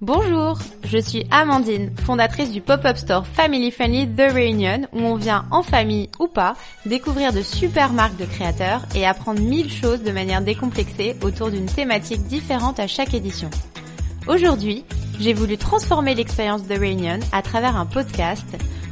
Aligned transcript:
Bonjour, 0.00 0.58
je 0.84 0.96
suis 0.96 1.26
Amandine, 1.30 1.94
fondatrice 1.98 2.50
du 2.50 2.62
pop-up 2.62 2.96
store 2.96 3.26
Family 3.26 3.70
Friendly 3.70 4.08
The 4.08 4.32
Reunion 4.32 4.88
où 4.92 5.00
on 5.00 5.16
vient 5.16 5.44
en 5.50 5.62
famille 5.62 6.08
ou 6.18 6.28
pas 6.28 6.56
découvrir 6.86 7.34
de 7.34 7.42
super 7.42 7.92
marques 7.92 8.16
de 8.16 8.24
créateurs 8.24 8.86
et 8.94 9.06
apprendre 9.06 9.42
mille 9.42 9.70
choses 9.70 10.02
de 10.02 10.12
manière 10.12 10.40
décomplexée 10.40 11.14
autour 11.22 11.50
d'une 11.50 11.66
thématique 11.66 12.22
différente 12.22 12.80
à 12.80 12.86
chaque 12.86 13.12
édition. 13.12 13.50
Aujourd'hui, 14.26 14.84
j'ai 15.20 15.34
voulu 15.34 15.58
transformer 15.58 16.14
l'expérience 16.14 16.62
The 16.66 16.78
Reunion 16.78 17.20
à 17.32 17.42
travers 17.42 17.76
un 17.76 17.86
podcast 17.86 18.46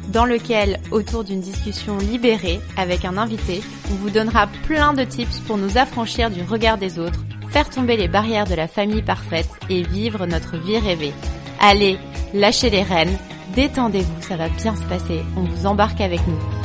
dans 0.09 0.25
lequel, 0.25 0.79
autour 0.91 1.23
d'une 1.23 1.41
discussion 1.41 1.97
libérée 1.97 2.59
avec 2.77 3.05
un 3.05 3.17
invité, 3.17 3.61
on 3.91 3.95
vous 3.95 4.09
donnera 4.09 4.47
plein 4.65 4.93
de 4.93 5.03
tips 5.03 5.39
pour 5.41 5.57
nous 5.57 5.77
affranchir 5.77 6.31
du 6.31 6.41
regard 6.41 6.77
des 6.77 6.97
autres 6.99 7.23
faire 7.49 7.69
tomber 7.69 7.97
les 7.97 8.07
barrières 8.07 8.45
de 8.45 8.55
la 8.55 8.67
famille 8.67 9.01
parfaite 9.01 9.49
et 9.69 9.83
vivre 9.83 10.25
notre 10.25 10.57
vie 10.57 10.77
rêvée. 10.77 11.13
Allez, 11.59 11.97
lâchez 12.33 12.69
les 12.69 12.83
rênes, 12.83 13.17
détendez-vous, 13.55 14.21
ça 14.21 14.37
va 14.37 14.49
bien 14.49 14.75
se 14.75 14.85
passer, 14.85 15.21
on 15.35 15.43
vous 15.43 15.65
embarque 15.65 16.01
avec 16.01 16.25
nous. 16.27 16.58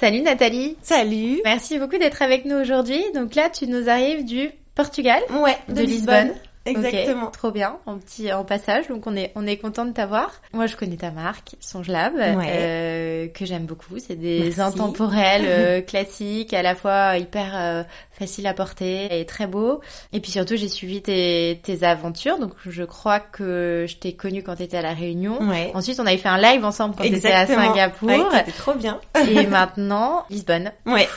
Salut 0.00 0.22
Nathalie 0.22 0.78
Salut 0.80 1.42
Merci 1.44 1.78
beaucoup 1.78 1.98
d'être 1.98 2.22
avec 2.22 2.46
nous 2.46 2.56
aujourd'hui. 2.56 3.04
Donc 3.14 3.34
là, 3.34 3.50
tu 3.50 3.66
nous 3.66 3.90
arrives 3.90 4.24
du 4.24 4.48
Portugal 4.74 5.20
Ouais, 5.42 5.58
de, 5.68 5.82
Lisbonne. 5.82 6.32
Exactement. 6.66 7.30
Trop 7.30 7.50
bien, 7.50 7.78
en 7.86 7.96
petit 7.98 8.32
en 8.32 8.44
passage, 8.44 8.88
donc 8.88 9.06
on 9.06 9.16
est 9.16 9.32
on 9.34 9.46
est 9.46 9.56
content 9.56 9.86
de 9.86 9.92
t'avoir. 9.92 10.30
Moi, 10.52 10.66
je 10.66 10.76
connais 10.76 10.96
ta 10.96 11.10
marque, 11.10 11.56
Songe 11.60 11.88
Lab, 11.88 12.12
euh, 12.18 13.28
que 13.28 13.46
j'aime 13.46 13.64
beaucoup. 13.64 13.98
C'est 13.98 14.16
des 14.16 14.40
Merci. 14.56 14.60
intemporels 14.60 15.44
euh, 15.48 15.80
classiques, 15.80 16.52
à 16.52 16.62
la 16.62 16.74
fois 16.74 17.16
hyper 17.16 17.52
euh, 17.54 17.82
faciles 18.12 18.46
à 18.46 18.52
porter 18.52 19.20
et 19.20 19.24
très 19.24 19.46
beaux. 19.46 19.80
Et 20.12 20.20
puis 20.20 20.30
surtout, 20.30 20.56
j'ai 20.56 20.68
suivi 20.68 21.00
tes 21.00 21.60
tes 21.62 21.82
aventures, 21.82 22.38
donc 22.38 22.52
je 22.66 22.82
crois 22.84 23.20
que 23.20 23.86
je 23.88 23.96
t'ai 23.96 24.12
connue 24.12 24.42
quand 24.42 24.56
t'étais 24.56 24.76
à 24.76 24.82
la 24.82 24.92
Réunion. 24.92 25.40
Ouais. 25.42 25.70
Ensuite, 25.74 25.98
on 25.98 26.06
avait 26.06 26.18
fait 26.18 26.28
un 26.28 26.40
live 26.40 26.64
ensemble 26.64 26.94
quand 26.96 27.04
t'étais 27.04 27.32
à. 27.32 27.46
Singapour. 27.46 28.08
Ouais, 28.08 28.20
c'était 28.32 28.52
trop 28.52 28.74
bien. 28.74 29.00
et 29.28 29.46
maintenant, 29.46 30.24
Lisbonne. 30.28 30.72
Ouais. 30.86 31.08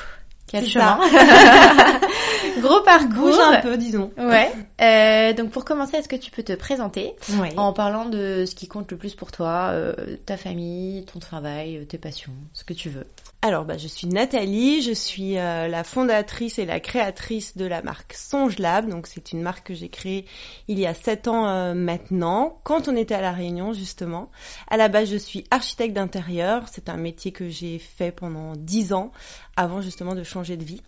Quel 0.53 0.67
chemin. 0.67 0.99
Gros 2.61 2.81
parcours. 2.81 3.09
Bouge 3.31 3.39
un 3.39 3.59
peu, 3.59 3.75
disons. 3.75 4.11
Ouais. 4.17 4.51
Euh, 4.81 5.33
donc 5.33 5.49
pour 5.49 5.65
commencer, 5.65 5.97
est-ce 5.97 6.07
que 6.07 6.15
tu 6.15 6.29
peux 6.29 6.43
te 6.43 6.53
présenter 6.53 7.15
Ouais. 7.39 7.51
en 7.57 7.73
parlant 7.73 8.05
de 8.05 8.45
ce 8.45 8.53
qui 8.53 8.67
compte 8.67 8.91
le 8.91 8.97
plus 8.97 9.15
pour 9.15 9.31
toi, 9.31 9.69
euh, 9.71 9.93
ta 10.27 10.37
famille, 10.37 11.05
ton 11.05 11.17
travail, 11.19 11.77
euh, 11.77 11.85
tes 11.85 11.97
passions, 11.97 12.33
ce 12.53 12.63
que 12.63 12.73
tu 12.73 12.89
veux? 12.89 13.07
Alors, 13.45 13.65
bah, 13.65 13.77
je 13.77 13.89
suis 13.89 14.07
Nathalie, 14.07 14.81
je 14.81 14.93
suis 14.93 15.37
euh, 15.37 15.67
la 15.67 15.83
fondatrice 15.83 16.59
et 16.59 16.65
la 16.65 16.79
créatrice 16.79 17.57
de 17.57 17.65
la 17.65 17.81
marque 17.81 18.13
Songe 18.13 18.57
Lab. 18.57 18.87
Donc, 18.87 19.05
c'est 19.05 19.33
une 19.33 19.41
marque 19.41 19.67
que 19.67 19.73
j'ai 19.73 19.89
créée 19.89 20.23
il 20.69 20.79
y 20.79 20.85
a 20.87 20.93
sept 20.93 21.27
ans 21.27 21.45
euh, 21.49 21.73
maintenant, 21.73 22.61
quand 22.63 22.87
on 22.87 22.95
était 22.95 23.15
à 23.15 23.19
La 23.21 23.33
Réunion, 23.33 23.73
justement. 23.73 24.31
À 24.69 24.77
la 24.77 24.87
base, 24.87 25.11
je 25.11 25.17
suis 25.17 25.43
architecte 25.51 25.93
d'intérieur. 25.93 26.69
C'est 26.71 26.87
un 26.87 26.95
métier 26.95 27.33
que 27.33 27.49
j'ai 27.49 27.79
fait 27.79 28.13
pendant 28.13 28.53
dix 28.55 28.93
ans, 28.93 29.11
avant 29.57 29.81
justement 29.81 30.15
de 30.15 30.23
changer 30.23 30.55
de 30.55 30.63
vie. 30.63 30.81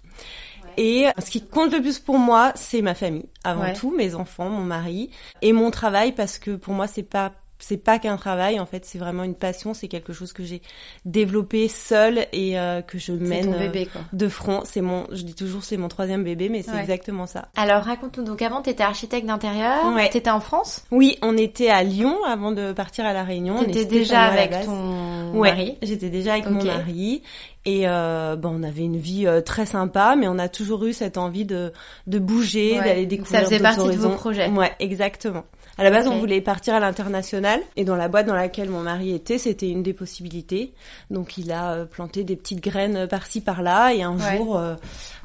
Et 0.78 1.08
ce 1.20 1.30
qui 1.32 1.46
compte 1.46 1.74
le 1.74 1.82
plus 1.82 2.00
pour 2.00 2.18
moi, 2.18 2.54
c'est 2.56 2.82
ma 2.82 2.96
famille, 2.96 3.28
avant 3.44 3.64
Ouais. 3.64 3.74
tout, 3.74 3.94
mes 3.96 4.16
enfants, 4.16 4.50
mon 4.50 4.64
mari 4.64 5.10
et 5.42 5.52
mon 5.52 5.72
travail, 5.72 6.14
parce 6.14 6.38
que 6.40 6.52
pour 6.52 6.74
moi, 6.74 6.88
c'est 6.88 7.04
pas 7.04 7.34
c'est 7.60 7.78
pas 7.78 8.00
qu'un 8.00 8.18
travail, 8.18 8.60
en 8.60 8.66
fait, 8.66 8.86
c'est 8.86 8.98
vraiment 8.98 9.24
une 9.24 9.34
passion, 9.36 9.74
c'est 9.74 9.88
quelque 9.88 10.12
chose 10.14 10.34
que 10.34 10.44
j'ai 10.44 10.62
développé 11.06 11.68
seule 11.68 12.26
et 12.34 12.60
euh, 12.60 12.82
que 12.82 12.98
je 12.98 13.12
mène 13.14 13.46
ton 13.46 13.54
euh, 13.54 13.60
bébé 13.60 13.86
quoi. 13.92 14.02
de 14.14 14.28
front. 14.28 14.62
C'est 14.66 14.82
mon, 14.82 15.06
je 15.12 15.24
dis 15.24 15.36
toujours, 15.36 15.64
c'est 15.64 15.78
mon 15.78 15.88
troisième 15.88 16.24
bébé, 16.24 16.50
mais 16.50 16.62
c'est 16.62 16.72
Ouais. 16.72 16.80
exactement 16.82 17.26
ça. 17.28 17.48
Alors 17.56 17.84
raconte-nous, 17.84 18.24
donc 18.24 18.42
avant 18.42 18.62
t'étais 18.62 18.84
architecte 18.84 19.26
d'intérieur, 19.28 19.94
Ouais. 19.94 20.10
t'étais 20.10 20.30
en 20.30 20.40
France, 20.40 20.84
Oui, 20.92 21.18
on 21.22 21.38
était 21.38 21.70
à 21.70 21.84
Lyon 21.84 22.18
avant 22.28 22.52
de 22.52 22.74
partir 22.74 23.06
à 23.06 23.14
la 23.14 23.24
Réunion. 23.24 23.56
On 23.60 23.64
t'étais 23.66 23.86
déjà 23.86 24.24
avec 24.24 24.52
ton 24.66 25.32
Ouais, 25.34 25.50
mari? 25.52 25.78
j'étais 25.82 26.10
déjà 26.10 26.34
avec 26.34 26.50
mon 26.50 26.64
mari 26.64 27.22
et 27.66 27.88
euh, 27.88 28.36
bon, 28.36 28.60
on 28.60 28.64
avait 28.64 28.84
une 28.84 28.98
vie 28.98 29.26
euh, 29.28 29.42
très 29.42 29.66
sympa, 29.66 30.16
mais 30.18 30.28
on 30.28 30.38
a 30.40 30.48
toujours 30.50 30.86
eu 30.86 30.94
cette 30.94 31.18
envie 31.18 31.46
de 31.46 31.72
de 32.08 32.20
bouger, 32.20 32.78
Ouais. 32.80 32.86
d'aller 32.86 33.06
découvrir 33.06 33.40
ça 33.40 33.46
faisait 33.46 33.58
d'autres 33.60 33.76
partie 33.76 33.78
de 33.80 33.98
vos 33.98 34.06
horizons. 34.06 34.16
projets. 34.18 34.50
Ouais, 34.50 34.72
exactement. 34.80 35.44
À 35.78 35.84
la 35.84 35.92
base, 35.92 36.08
on 36.08 36.18
voulait 36.20 36.40
partir 36.40 36.74
à 36.74 36.80
l'international 36.80 37.60
et 37.76 37.84
dans 37.84 37.98
la 37.98 38.08
boîte 38.08 38.26
dans 38.28 38.34
laquelle 38.36 38.70
mon 38.70 38.80
mari 38.82 39.14
était, 39.14 39.38
c'était 39.38 39.70
une 39.70 39.84
des 39.84 39.92
possibilités. 39.94 40.74
Donc, 41.12 41.38
il 41.38 41.52
a 41.52 41.72
euh, 41.74 41.86
planté 41.86 42.24
des 42.24 42.38
petites 42.38 42.64
graines 42.64 42.96
euh, 42.96 43.08
par-ci 43.08 43.42
par-là 43.42 43.94
et 43.94 44.02
un 44.02 44.16
Ouais. 44.16 44.38
jour, 44.38 44.58
euh, 44.58 44.76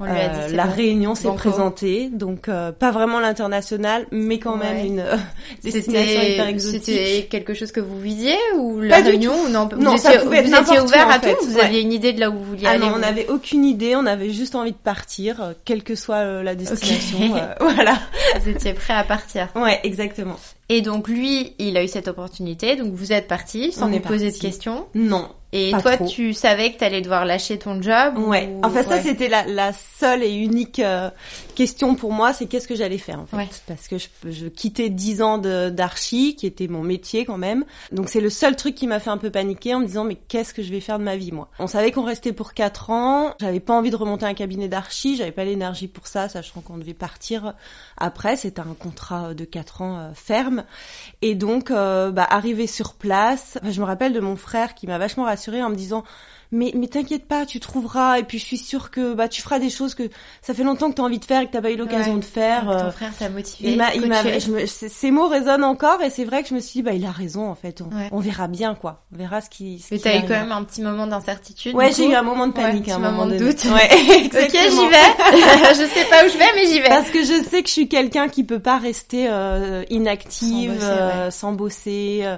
On 0.01 0.05
lui 0.07 0.11
a 0.19 0.29
dit 0.29 0.39
euh, 0.41 0.47
c'est 0.49 0.57
la 0.57 0.67
bon. 0.67 0.73
Réunion 0.75 1.15
s'est 1.15 1.33
présentée. 1.35 2.09
Donc, 2.13 2.49
euh, 2.49 2.73
pas 2.73 2.91
vraiment 2.91 3.21
l'international, 3.21 4.07
mais 4.11 4.39
quand 4.41 4.57
même 4.57 4.85
une 4.85 5.05
destination 5.63 6.21
hyper 6.21 6.47
C'était 6.47 6.51
exotique. 6.51 6.83
c'était 6.85 7.27
quelque 7.31 7.55
chose 7.55 7.71
que 7.71 7.81
vous 7.81 8.01
visiez 8.01 8.35
ou 8.59 8.81
la 8.81 8.97
Pas 8.97 9.03
Réunion 9.05 9.35
ou 9.45 9.49
non 9.49 9.69
Non, 9.79 9.93
vous 9.93 9.99
ça 9.99 10.15
étiez, 10.15 10.25
pouvait 10.25 10.39
être 10.39 10.49
vous 10.49 10.61
étiez 10.63 10.81
ouvert 10.81 11.09
à 11.11 11.19
tout, 11.21 11.29
vous 11.47 11.55
Ouais. 11.57 11.63
aviez 11.65 11.81
une 11.81 11.93
idée 11.93 12.13
de 12.13 12.19
là 12.21 12.31
où 12.31 12.35
vous 12.39 12.45
vouliez 12.45 12.65
Ah 12.67 12.71
aller. 12.71 12.81
non, 12.81 12.93
on 12.95 12.99
n'avait 12.99 13.29
aucune 13.29 13.65
idée, 13.65 13.95
on 13.95 14.07
avait 14.07 14.31
juste 14.31 14.55
envie 14.57 14.73
de 14.73 14.77
partir, 14.77 15.55
quelle 15.65 15.85
que 15.85 15.95
soit 15.95 16.43
la 16.43 16.55
destination. 16.57 17.19
Voilà. 17.61 17.99
Vous 18.41 18.49
étiez 18.49 18.73
prêt 18.73 18.95
à 18.95 19.05
partir. 19.05 19.49
Ouais, 19.55 19.79
exactement. 19.85 20.37
Et 20.69 20.83
donc 20.83 21.09
lui, 21.09 21.55
il 21.59 21.77
a 21.77 21.83
eu 21.85 21.89
cette 21.89 22.07
opportunité, 22.09 22.77
donc 22.77 22.93
vous 22.93 23.13
êtes 23.13 23.27
partis 23.29 23.73
sans 23.73 23.89
vous 23.89 24.01
poser 24.01 24.31
de 24.31 24.37
questions. 24.37 24.87
Non. 24.95 25.29
Et 25.53 25.73
Pas 25.73 25.81
toi, 25.83 25.97
trop. 25.97 26.07
tu 26.07 26.33
savais 26.33 26.73
que 26.73 26.79
t'allais 26.79 27.01
devoir 27.01 27.25
lâcher 27.25 27.59
ton 27.59 27.83
job 27.83 28.19
Ouais. 28.19 28.49
ou- 28.49 28.61
Enfin, 28.65 28.85
ça, 28.85 29.01
c'était 29.03 29.27
la, 29.29 29.45
la 29.47 29.73
seule 29.73 30.23
et 30.23 30.33
unique 30.33 30.79
euh, 30.79 31.11
question 31.61 31.95
pour 31.95 32.11
moi, 32.11 32.33
c'est 32.33 32.47
qu'est-ce 32.47 32.67
que 32.67 32.75
j'allais 32.75 32.97
faire 32.97 33.21
en 33.21 33.27
fait. 33.27 33.37
Ouais. 33.37 33.49
Parce 33.67 33.87
que 33.87 33.99
je, 33.99 34.09
je 34.25 34.47
quittais 34.47 34.89
10 34.89 35.21
ans 35.21 35.37
d'archi, 35.37 36.35
qui 36.35 36.47
était 36.47 36.69
mon 36.69 36.83
métier 36.83 37.27
quand 37.27 37.37
même. 37.37 37.67
Donc 37.93 38.09
c'est 38.09 38.23
le 38.23 38.31
seul 38.31 38.57
truc 38.57 38.75
qui 38.75 38.87
m'a 38.87 38.99
fait 38.99 39.11
un 39.11 39.19
peu 39.19 39.31
paniquer 39.31 39.75
en 39.75 39.81
me 39.81 39.87
disant 39.87 40.05
mais 40.05 40.15
qu'est-ce 40.15 40.55
que 40.55 40.63
je 40.63 40.71
vais 40.71 40.81
faire 40.81 40.99
de 40.99 41.05
ma 41.05 41.17
vie 41.17 41.33
moi? 41.33 41.51
On 41.59 41.67
savait 41.67 41.93
qu'on 41.93 42.03
restait 42.03 42.33
pour 42.33 42.55
4 42.55 42.89
ans. 42.91 43.35
J'avais 43.41 43.61
pas 43.61 43.75
envie 43.75 43.91
de 43.91 43.97
remonter 43.97 44.25
un 44.25 44.33
cabinet 44.33 44.69
d'archi, 44.69 45.17
j'avais 45.17 45.33
pas 45.33 45.45
l'énergie 45.45 45.87
pour 45.87 46.07
ça, 46.07 46.31
sachant 46.31 46.63
qu'on 46.63 46.79
devait 46.79 46.95
partir 46.95 47.53
après. 47.99 48.37
C'était 48.37 48.61
un 48.61 48.75
contrat 48.79 49.35
de 49.35 49.45
4 49.45 49.83
ans 49.83 49.99
euh, 49.99 50.11
ferme. 50.15 50.65
Et 51.21 51.35
donc, 51.35 51.71
euh, 51.71 52.11
bah, 52.11 52.27
arrivé 52.31 52.67
sur 52.67 52.95
place, 52.95 53.59
enfin, 53.61 53.71
je 53.71 53.81
me 53.81 53.87
rappelle 53.87 54.15
de 54.15 54.21
mon 54.21 54.37
frère 54.37 54.75
qui 54.75 54.87
m'a 54.87 54.97
vachement 54.97 55.25
rassurée 55.25 55.63
en 55.63 55.69
me 55.69 55.77
disant 55.77 56.05
mais 56.53 56.73
mais 56.75 56.89
t'inquiète 56.89 57.27
pas, 57.27 57.47
tu 57.47 57.61
trouveras 57.61 58.19
et 58.19 58.25
puis 58.25 58.39
je 58.39 58.45
suis 58.45 58.59
sûre 58.59 58.91
que 58.91 59.15
bah 59.15 59.29
tu 59.29 59.41
feras 59.41 59.59
des 59.59 59.71
choses 59.71 59.95
que 59.95 60.11
ça 60.43 60.53
fait 60.53 60.65
longtemps 60.65 60.91
que 60.91 60.97
t'as 60.97 61.03
envie 61.03 61.19
de 61.19 61.25
faire 61.25 61.43
et 61.43 61.50
que 61.51 61.55
t'as 61.55 61.61
pas 61.63 61.71
eu 61.71 61.77
l'occasion 61.77 62.15
Ouais. 62.15 62.21
de 62.21 62.25
faire. 62.25 62.65
Donc, 62.65 62.75
euh, 62.75 62.85
ton 62.87 62.91
frère 62.93 63.13
t'a 63.19 63.29
motivé. 63.29 63.73
il 63.73 63.77
m'a, 63.77 63.95
il 63.95 64.07
m'a, 64.07 64.23
coaché. 64.23 64.41
je 64.41 64.51
me- 64.51 64.65
c- 64.67 64.89
ces 64.89 65.11
mots 65.11 65.29
résonnent 65.29 65.65
encore 65.65 66.01
et 66.03 66.09
c'est 66.09 66.25
vrai 66.25 66.43
que 66.43 66.49
je 66.49 66.55
me 66.55 66.61
suis 66.61 66.73
dit 66.79 66.83
bah 66.83 66.93
il 66.95 67.05
a 67.05 67.11
raison 67.11 67.49
en 67.51 67.55
fait. 67.55 67.83
On, 67.83 67.95
Ouais. 67.95 68.09
on 68.13 68.21
verra 68.21 68.49
bien 68.49 68.75
quoi. 68.75 69.03
On 69.13 69.19
verra 69.19 69.41
ce 69.43 69.51
qui. 69.51 69.79
Ce 69.81 69.89
Mais 69.93 69.99
t'as 70.01 70.17
eu 70.17 70.23
quand 70.23 70.29
même 70.31 70.53
un 70.53 70.65
petit 70.65 70.81
moment 70.81 71.07
d'incertitude. 71.07 71.75
Ouais, 71.75 71.91
j'ai 71.93 72.09
eu 72.09 72.15
un 72.15 72.23
moment 72.23 72.47
de 72.47 72.53
Ouais, 72.57 72.63
panique 72.63 72.89
un 72.89 72.99
moment 72.99 73.11
moment 73.11 73.27
de 73.27 73.37
doute. 73.39 73.65
Ouais, 73.65 73.89
Ok, 74.25 74.53
j'y 74.53 74.89
vais. 74.89 75.11
je 75.75 75.87
sais 75.93 76.05
pas 76.09 76.25
où 76.25 76.29
je 76.31 76.39
vais, 76.39 76.45
mais 76.55 76.67
j'y 76.67 76.81
vais. 76.81 76.89
Parce 76.89 77.11
que 77.11 77.21
je 77.23 77.43
sais 77.51 77.63
que 77.63 77.69
je 77.69 77.73
suis 77.75 77.89
quelqu'un 77.89 78.29
qui 78.29 78.45
peut 78.45 78.61
pas 78.61 78.79
rester 78.79 79.27
euh, 79.29 79.83
inactive, 79.91 80.81
Sans 80.81 80.87
bosser, 80.87 81.01
euh, 81.01 81.31
sans 81.31 81.53
bosser, 81.53 82.37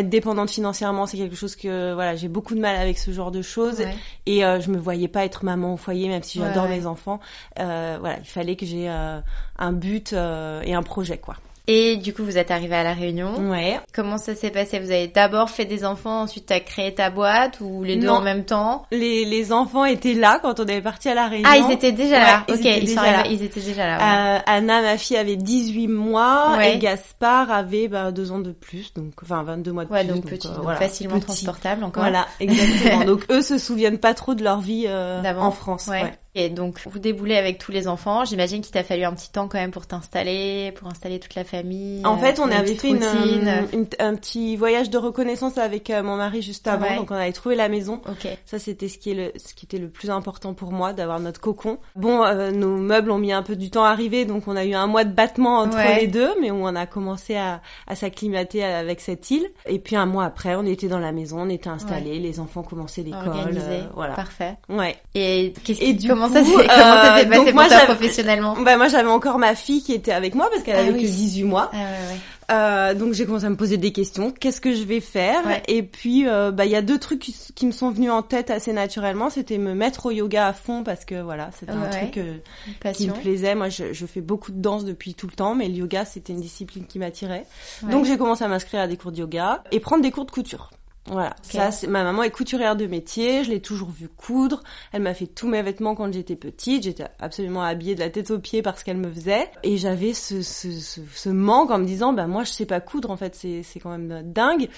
être 0.00 0.08
dépendante 0.08 0.50
financièrement, 0.50 1.06
c'est 1.06 1.16
quelque 1.16 1.36
chose 1.36 1.56
que 1.56 1.92
voilà, 1.94 2.16
j'ai 2.16 2.28
beaucoup 2.28 2.54
de 2.54 2.60
mal 2.60 2.76
avec 2.76 2.98
ce 2.98 3.10
genre 3.10 3.30
de 3.30 3.42
choses 3.42 3.80
Ouais. 3.80 3.94
et 4.26 4.44
euh, 4.44 4.60
je 4.60 4.70
me 4.70 4.78
voyais 4.78 5.08
pas 5.08 5.24
être 5.24 5.44
maman 5.44 5.74
au 5.74 5.76
foyer 5.76 6.08
même 6.08 6.22
si 6.22 6.38
j'adore 6.38 6.64
ouais. 6.64 6.78
mes 6.78 6.86
enfants. 6.86 7.20
Euh, 7.58 7.96
voilà, 8.00 8.18
il 8.18 8.26
fallait 8.26 8.56
que 8.56 8.66
j'ai 8.66 8.88
euh, 8.88 9.20
un 9.58 9.72
but 9.72 10.12
euh, 10.12 10.62
et 10.64 10.74
un 10.74 10.82
projet 10.82 11.18
quoi. 11.18 11.36
Et 11.68 11.96
du 11.96 12.14
coup, 12.14 12.22
vous 12.24 12.38
êtes 12.38 12.50
arrivé 12.52 12.76
à 12.76 12.84
la 12.84 12.92
Réunion. 12.94 13.50
Ouais. 13.50 13.80
Comment 13.92 14.18
ça 14.18 14.34
s'est 14.36 14.50
passé? 14.50 14.78
Vous 14.78 14.90
avez 14.92 15.08
d'abord 15.08 15.50
fait 15.50 15.64
des 15.64 15.84
enfants, 15.84 16.22
ensuite 16.22 16.46
t'as 16.46 16.60
créé 16.60 16.94
ta 16.94 17.10
boîte 17.10 17.58
ou 17.60 17.82
les 17.82 17.96
deux 17.96 18.06
Non. 18.06 18.14
en 18.14 18.20
même 18.20 18.44
temps? 18.44 18.86
Les, 18.92 19.24
les 19.24 19.52
enfants 19.52 19.84
étaient 19.84 20.14
là 20.14 20.38
quand 20.40 20.60
on 20.60 20.62
avait 20.62 20.80
parti 20.80 21.08
à 21.08 21.14
la 21.14 21.26
Réunion. 21.26 21.48
Ah, 21.52 21.56
ils 21.56 21.72
étaient 21.72 21.90
déjà 21.92 22.16
Ouais, 22.16 22.20
là. 22.22 22.44
ils 22.48 22.54
ok, 22.54 22.60
étaient 22.60 22.78
ils 22.78 22.88
sont 22.88 22.94
déjà 22.94 23.00
arrivés. 23.00 23.16
là. 23.16 23.26
Ils 23.30 23.42
étaient 23.42 23.60
déjà 23.60 23.86
là. 23.86 23.96
ouais. 23.98 24.38
Euh, 24.38 24.42
Anna, 24.46 24.82
ma 24.82 24.96
fille, 24.96 25.16
avait 25.16 25.36
18 25.36 25.88
mois 25.88 26.56
Ouais. 26.56 26.74
et 26.74 26.78
Gaspard 26.78 27.50
avait 27.50 27.88
bah, 27.88 28.12
deux 28.12 28.30
ans 28.30 28.38
de 28.38 28.52
plus, 28.52 28.94
donc 28.94 29.12
enfin 29.22 29.42
22 29.42 29.72
mois 29.72 29.84
de 29.86 29.90
Ouais, 29.92 30.04
plus. 30.04 30.14
donc 30.14 30.24
petit, 30.26 30.46
euh, 30.46 30.50
donc 30.52 30.62
voilà, 30.62 30.78
facilement 30.78 31.14
petit. 31.16 31.26
transportable 31.26 31.82
encore. 31.82 32.02
Voilà, 32.04 32.26
exactement. 32.40 33.04
donc 33.04 33.24
eux 33.30 33.42
se 33.42 33.58
souviennent 33.58 33.98
pas 33.98 34.14
trop 34.14 34.34
de 34.34 34.44
leur 34.44 34.60
vie 34.60 34.84
euh, 34.86 35.20
en 35.36 35.50
France. 35.50 35.88
Ouais. 35.88 36.12
Et 36.38 36.50
donc, 36.50 36.80
vous 36.84 36.98
déboulez 36.98 37.36
avec 37.36 37.56
tous 37.56 37.72
les 37.72 37.88
enfants. 37.88 38.26
J'imagine 38.26 38.60
qu'il 38.60 38.70
t'a 38.70 38.84
fallu 38.84 39.04
un 39.04 39.14
petit 39.14 39.30
temps 39.32 39.48
quand 39.48 39.56
même 39.58 39.70
pour 39.70 39.86
t'installer, 39.86 40.70
pour 40.72 40.86
installer 40.86 41.18
toute 41.18 41.34
la 41.34 41.44
famille. 41.44 42.04
En 42.04 42.18
fait, 42.18 42.38
on 42.38 42.46
une 42.48 42.52
avait 42.52 42.74
fait 42.74 42.90
une, 42.90 43.02
euh, 43.02 43.62
une- 43.72 43.86
un 43.98 44.14
petit 44.14 44.54
voyage 44.56 44.90
de 44.90 44.98
reconnaissance 44.98 45.56
avec 45.56 45.88
euh, 45.88 46.02
mon 46.02 46.16
mari 46.16 46.42
juste 46.42 46.68
avant, 46.68 46.86
Ouais. 46.88 46.96
donc 46.96 47.10
on 47.10 47.14
avait 47.14 47.32
trouvé 47.32 47.56
la 47.56 47.70
maison. 47.70 48.02
Ok. 48.06 48.28
Ça, 48.44 48.58
c'était 48.58 48.88
ce 48.88 48.98
qui 48.98 49.12
est 49.12 49.14
le, 49.14 49.32
ce 49.36 49.54
qui 49.54 49.64
était 49.64 49.78
le 49.78 49.88
plus 49.88 50.10
important 50.10 50.52
pour 50.52 50.72
moi, 50.72 50.92
d'avoir 50.92 51.20
notre 51.20 51.40
cocon. 51.40 51.78
Bon, 51.94 52.22
euh, 52.22 52.50
nos 52.50 52.76
meubles 52.76 53.10
ont 53.10 53.18
mis 53.18 53.32
un 53.32 53.42
peu 53.42 53.56
du 53.56 53.70
temps 53.70 53.84
à 53.84 53.88
arriver, 53.88 54.26
donc 54.26 54.46
on 54.46 54.56
a 54.56 54.64
eu 54.66 54.74
un 54.74 54.86
mois 54.86 55.04
de 55.04 55.12
battement 55.14 55.60
entre 55.60 55.78
Ouais. 55.78 56.00
les 56.02 56.06
deux, 56.06 56.34
mais 56.42 56.50
où 56.50 56.56
on 56.66 56.76
a 56.76 56.84
commencé 56.84 57.36
à, 57.36 57.62
à 57.86 57.94
s'acclimater 57.96 58.62
avec 58.62 59.00
cette 59.00 59.30
île. 59.30 59.46
Et 59.64 59.78
puis 59.78 59.96
un 59.96 60.04
mois 60.06 60.24
après, 60.26 60.54
on 60.54 60.66
était 60.66 60.88
dans 60.88 60.98
la 60.98 61.12
maison, 61.12 61.40
on 61.40 61.48
était 61.48 61.70
installés, 61.70 62.18
les 62.18 62.40
enfants 62.40 62.62
commençaient 62.62 63.02
l'école, 63.02 63.56
euh, 63.56 63.84
voilà. 63.94 64.14
Parfait. 64.14 64.56
Ouais. 64.68 64.96
Et 65.14 65.54
qu'est-ce 65.64 65.80
que- 65.80 65.92
du 65.96 66.12
comment 66.28 66.44
ça 66.44 66.50
s'est, 66.50 66.56
euh, 66.56 66.62
s'est 66.62 66.66
passé 66.66 67.36
donc 67.36 67.44
pour 67.46 67.54
moi, 67.54 67.66
toi 67.68 67.76
j'avais- 67.78 67.86
professionnellement 67.94 68.56
Bah 68.62 68.76
moi 68.76 68.88
j'avais 68.88 69.08
encore 69.10 69.38
ma 69.38 69.54
fille 69.54 69.82
qui 69.82 69.92
était 69.92 70.12
avec 70.12 70.34
moi 70.34 70.48
parce 70.50 70.62
qu'elle 70.62 70.76
Ah 70.76 70.80
avait 70.80 70.92
oui. 70.92 71.02
que 71.02 71.06
18 71.06 71.44
mois. 71.44 71.70
Ah 71.72 71.76
ouais, 71.76 71.82
ouais. 71.82 72.20
Euh, 72.48 72.94
donc 72.94 73.12
j'ai 73.12 73.26
commencé 73.26 73.44
à 73.44 73.50
me 73.50 73.56
poser 73.56 73.76
des 73.76 73.90
questions. 73.90 74.30
Qu'est-ce 74.30 74.60
que 74.60 74.72
je 74.72 74.84
vais 74.84 75.00
faire 75.00 75.44
Ouais. 75.46 75.62
Et 75.66 75.82
puis 75.82 76.28
euh, 76.28 76.52
bah 76.52 76.64
il 76.64 76.70
y 76.70 76.76
a 76.76 76.82
deux 76.82 76.98
trucs 76.98 77.18
qui, 77.18 77.66
me 77.66 77.72
sont 77.72 77.90
venus 77.90 78.10
en 78.12 78.22
tête 78.22 78.50
assez 78.50 78.72
naturellement. 78.72 79.30
C'était 79.30 79.58
me 79.58 79.74
mettre 79.74 80.06
au 80.06 80.10
yoga 80.12 80.46
à 80.46 80.52
fond 80.52 80.84
parce 80.84 81.04
que 81.04 81.20
voilà 81.20 81.50
c'était 81.58 81.72
un 81.72 81.88
truc 81.88 82.18
euh, 82.18 82.92
qui 82.92 83.08
me 83.08 83.14
plaisait. 83.14 83.56
Moi 83.56 83.68
je, 83.68 83.92
je 83.92 84.06
fais 84.06 84.20
beaucoup 84.20 84.52
de 84.52 84.60
danse 84.60 84.84
depuis 84.84 85.14
tout 85.14 85.26
le 85.26 85.32
temps, 85.32 85.56
mais 85.56 85.66
le 85.66 85.74
yoga 85.74 86.04
c'était 86.04 86.32
une 86.32 86.40
discipline 86.40 86.86
qui 86.86 87.00
m'attirait. 87.00 87.46
Ouais. 87.82 87.90
Donc 87.90 88.04
j'ai 88.04 88.16
commencé 88.16 88.44
à 88.44 88.48
m'inscrire 88.48 88.80
à 88.80 88.86
des 88.86 88.96
cours 88.96 89.10
de 89.10 89.18
yoga 89.18 89.64
et 89.72 89.80
prendre 89.80 90.02
des 90.02 90.12
cours 90.12 90.24
de 90.26 90.30
couture. 90.30 90.70
Voilà, 91.08 91.34
ça 91.42 91.70
c'est 91.70 91.86
ma 91.86 92.02
maman 92.02 92.22
est 92.24 92.30
couturière 92.30 92.74
de 92.76 92.86
métier, 92.86 93.44
je 93.44 93.50
l'ai 93.50 93.60
toujours 93.60 93.90
vue 93.90 94.08
coudre, 94.08 94.62
elle 94.92 95.02
m'a 95.02 95.14
fait 95.14 95.26
tous 95.26 95.46
mes 95.46 95.62
vêtements 95.62 95.94
quand 95.94 96.12
j'étais 96.12 96.34
petite, 96.36 96.82
j'étais 96.82 97.04
absolument 97.20 97.62
habillée 97.62 97.94
de 97.94 98.00
la 98.00 98.10
tête 98.10 98.30
aux 98.30 98.38
pieds 98.38 98.60
parce 98.62 98.82
qu'elle 98.82 98.96
me 98.96 99.10
faisait 99.10 99.48
et 99.62 99.76
j'avais 99.76 100.14
ce, 100.14 100.42
ce, 100.42 100.72
ce, 100.72 101.00
ce 101.14 101.28
manque 101.28 101.70
en 101.70 101.78
me 101.78 101.84
disant 101.84 102.12
bah 102.12 102.26
moi 102.26 102.42
je 102.44 102.50
sais 102.50 102.66
pas 102.66 102.80
coudre 102.80 103.10
en 103.10 103.16
fait, 103.16 103.34
c'est 103.36 103.62
c'est 103.62 103.78
quand 103.80 103.90
même 103.96 104.22
dingue. 104.32 104.68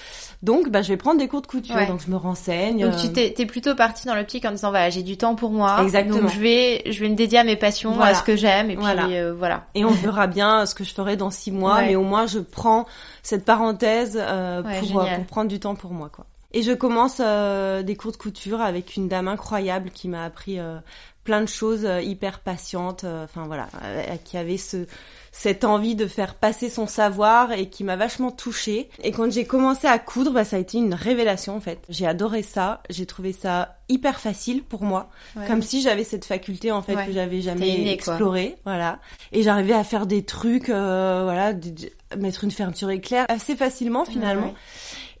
Donc 0.43 0.69
bah 0.69 0.81
je 0.81 0.89
vais 0.89 0.97
prendre 0.97 1.19
des 1.19 1.27
cours 1.27 1.41
de 1.41 1.47
couture, 1.47 1.75
Ouais. 1.75 1.87
donc 1.87 2.01
je 2.05 2.11
me 2.11 2.15
renseigne. 2.17 2.85
Donc 2.85 2.93
euh, 2.93 3.01
tu 3.01 3.11
t'es, 3.11 3.31
t'es 3.33 3.45
plutôt 3.45 3.73
parti 3.75 4.05
dans 4.07 4.15
l'optique 4.15 4.45
en 4.45 4.51
disant 4.51 4.69
voilà 4.69 4.89
j'ai 4.89 5.03
du 5.03 5.17
temps 5.17 5.35
pour 5.35 5.49
moi. 5.51 5.77
Exactement. 5.81 6.19
Donc 6.21 6.29
je 6.31 6.39
vais 6.39 6.83
je 6.91 6.99
vais 6.99 7.09
me 7.09 7.15
dédier 7.15 7.39
à 7.39 7.43
mes 7.43 7.55
passions, 7.55 7.91
Voilà. 7.93 8.11
à 8.11 8.13
ce 8.15 8.23
que 8.23 8.35
j'aime 8.35 8.69
et 8.69 8.75
puis 8.75 8.83
Voilà. 8.83 9.07
euh, 9.07 9.33
voilà. 9.33 9.65
et 9.75 9.83
on 9.85 9.89
verra 9.91 10.27
bien 10.27 10.65
ce 10.65 10.75
que 10.75 10.83
je 10.83 10.93
ferai 10.93 11.17
dans 11.17 11.31
six 11.31 11.51
mois, 11.51 11.77
Ouais. 11.77 11.87
mais 11.87 11.95
au 11.95 12.03
moins 12.03 12.27
je 12.27 12.39
prends 12.39 12.85
cette 13.23 13.45
parenthèse 13.45 14.17
euh, 14.19 14.63
Ouais, 14.63 14.79
pour, 14.79 15.05
pour 15.15 15.25
prendre 15.25 15.49
du 15.49 15.59
temps 15.59 15.75
pour 15.75 15.91
moi, 15.91 16.09
quoi. 16.09 16.25
Et 16.51 16.63
je 16.63 16.71
commence 16.71 17.17
euh, 17.19 17.83
des 17.83 17.95
cours 17.95 18.11
de 18.11 18.17
couture 18.17 18.61
avec 18.61 18.95
une 18.95 19.07
dame 19.07 19.27
incroyable 19.27 19.91
qui 19.91 20.07
m'a 20.07 20.25
appris 20.25 20.59
euh, 20.59 20.79
plein 21.23 21.41
de 21.41 21.47
choses, 21.47 21.85
euh, 21.85 22.01
hyper 22.01 22.39
patiente, 22.39 23.03
euh, 23.03 23.25
enfin 23.25 23.45
voilà, 23.45 23.67
qui 24.23 24.35
avait 24.35 24.57
ce 24.57 24.87
cette 25.31 25.63
envie 25.63 25.95
de 25.95 26.07
faire 26.07 26.35
passer 26.35 26.69
son 26.69 26.87
savoir 26.87 27.51
et 27.51 27.69
qui 27.69 27.83
m'a 27.83 27.95
vachement 27.95 28.31
touchée. 28.31 28.89
Et 29.03 29.11
quand 29.11 29.31
j'ai 29.31 29.45
commencé 29.45 29.87
à 29.87 29.99
coudre, 29.99 30.31
bah, 30.31 30.43
ça 30.43 30.55
a 30.55 30.59
été 30.59 30.77
une 30.77 30.93
révélation 30.93 31.55
en 31.55 31.59
fait. 31.61 31.79
J'ai 31.89 32.07
adoré 32.07 32.41
ça, 32.43 32.81
j'ai 32.89 33.05
trouvé 33.05 33.31
ça 33.33 33.75
hyper 33.89 34.19
facile 34.19 34.63
pour 34.63 34.83
moi, 34.83 35.09
Ouais. 35.35 35.45
comme 35.47 35.61
si 35.61 35.81
j'avais 35.81 36.03
cette 36.03 36.25
faculté 36.25 36.71
en 36.71 36.81
fait 36.81 36.95
Ouais. 36.95 37.05
que 37.05 37.11
j'avais 37.11 37.41
jamais 37.41 37.91
explorée, 37.91 38.55
voilà. 38.65 38.99
Et 39.31 39.43
j'arrivais 39.43 39.73
à 39.73 39.83
faire 39.83 40.05
des 40.05 40.23
trucs, 40.23 40.69
euh, 40.69 41.21
voilà, 41.23 41.53
de- 41.53 41.69
de- 41.69 41.89
mettre 42.17 42.43
une 42.43 42.51
fermeture 42.51 42.89
éclair 42.89 43.25
assez 43.29 43.55
facilement 43.55 44.03
finalement. 44.05 44.47
Ouais. 44.47 44.53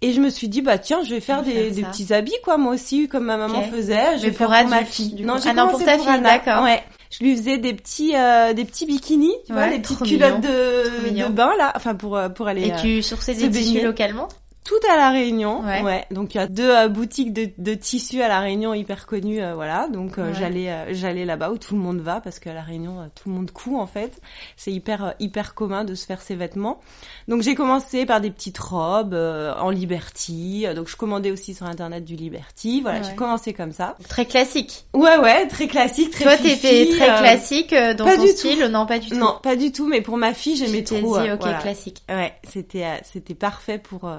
Et 0.01 0.13
je 0.13 0.21
me 0.21 0.29
suis 0.29 0.47
dit 0.47 0.61
bah 0.61 0.77
tiens, 0.79 1.03
je 1.03 1.09
vais 1.13 1.19
faire 1.19 1.43
Je 1.43 1.49
vais 1.49 1.53
des, 1.55 1.63
faire 1.65 1.73
des 1.75 1.81
ça. 1.83 1.87
petits 1.89 2.13
habits 2.13 2.35
quoi, 2.43 2.57
moi 2.57 2.73
aussi 2.73 3.07
comme 3.07 3.25
ma 3.25 3.37
maman 3.37 3.61
faisait. 3.63 4.17
Je 4.17 4.23
Mais 4.23 4.29
vais 4.29 4.31
faire 4.31 4.47
pour 4.47 4.55
pour 4.57 4.69
ma 4.69 4.85
fille. 4.85 5.23
Non, 5.23 5.35
Ah 5.45 5.53
non, 5.53 5.69
pour 5.69 5.83
ta 5.83 5.97
fille, 5.99 6.21
d'accord. 6.21 6.63
Ouais. 6.63 6.81
Je 7.09 7.23
lui 7.23 7.35
faisais 7.35 7.57
des 7.57 7.73
petits 7.73 8.15
euh, 8.15 8.53
des 8.53 8.65
petits 8.65 8.85
bikinis, 8.85 9.33
tu 9.47 9.53
vois, 9.53 9.67
des 9.67 9.79
petites 9.79 10.03
culottes 10.03 10.41
de, 10.41 11.27
bain 11.29 11.51
là, 11.57 11.73
enfin 11.75 11.95
pour 11.95 12.15
euh, 12.15 12.29
pour 12.29 12.47
aller 12.47 12.67
Et 12.67 12.73
euh, 12.73 12.77
tu 12.81 13.01
sourçais 13.01 13.33
des 13.33 13.49
tissus 13.49 13.81
localement? 13.81 14.27
Tout 14.69 14.87
à 14.91 14.95
la 14.97 15.09
Réunion. 15.09 15.61
Ouais. 15.63 16.05
Donc 16.11 16.35
il 16.35 16.37
y 16.37 16.41
a 16.41 16.47
deux 16.47 16.69
euh, 16.69 16.87
boutiques 16.89 17.33
de, 17.33 17.49
de 17.57 17.73
tissus 17.73 18.21
à 18.21 18.27
la 18.27 18.39
Réunion 18.39 18.73
hyper 18.75 19.07
connues, 19.07 19.41
euh, 19.41 19.55
voilà. 19.55 19.87
Donc 19.91 20.17
euh, 20.17 20.27
Ouais. 20.27 20.33
j'allais 20.39 20.93
j'allais 20.93 21.25
là-bas 21.25 21.49
où 21.51 21.57
tout 21.57 21.73
le 21.75 21.81
monde 21.81 21.99
va 22.01 22.21
parce 22.21 22.37
qu'à 22.39 22.53
la 22.53 22.61
Réunion 22.61 23.09
tout 23.15 23.29
le 23.29 23.35
monde 23.35 23.49
coud 23.51 23.75
en 23.75 23.87
fait. 23.87 24.21
C'est 24.57 24.71
hyper 24.71 25.15
hyper 25.19 25.55
commun 25.55 25.83
de 25.85 25.95
se 25.95 26.05
faire 26.05 26.21
ses 26.21 26.35
vêtements. 26.35 26.79
Donc 27.27 27.41
j'ai 27.41 27.55
commencé 27.55 28.05
par 28.05 28.21
des 28.21 28.29
petites 28.31 28.59
robes 28.59 29.13
euh, 29.13 29.53
en 29.59 29.69
Liberty. 29.71 30.65
Donc 30.75 30.87
je 30.87 30.95
commandais 30.95 31.31
aussi 31.31 31.53
sur 31.53 31.65
internet 31.65 32.05
du 32.05 32.15
Liberty. 32.15 32.81
Voilà, 32.81 32.99
Ouais. 32.99 33.05
j'ai 33.09 33.15
commencé 33.15 33.53
comme 33.53 33.71
ça. 33.71 33.95
Très 34.07 34.25
classique. 34.25 34.85
Ouais 34.93 35.17
ouais, 35.17 35.47
très 35.47 35.67
classique, 35.67 36.11
très 36.11 36.23
Toi 36.25 36.37
t'étais 36.37 36.87
très 36.95 37.07
classique 37.17 37.73
dans 37.73 38.05
pas 38.05 38.15
ton 38.17 38.23
du 38.23 38.29
tout. 38.31 38.37
style, 38.37 38.65
non 38.65 38.85
pas 38.85 38.99
du 38.99 39.09
tout. 39.09 39.15
Non, 39.15 39.37
pas 39.41 39.55
du 39.55 39.71
tout, 39.71 39.87
mais 39.87 40.01
pour 40.01 40.17
ma 40.17 40.33
fille, 40.33 40.55
j'aimais 40.57 40.83
trop. 40.83 41.19
dit 41.19 41.31
ok 41.31 41.39
voilà. 41.41 41.57
classique. 41.59 42.03
Ouais, 42.09 42.33
c'était 42.47 42.85
c'était 43.03 43.35
parfait 43.35 43.77
pour. 43.79 44.09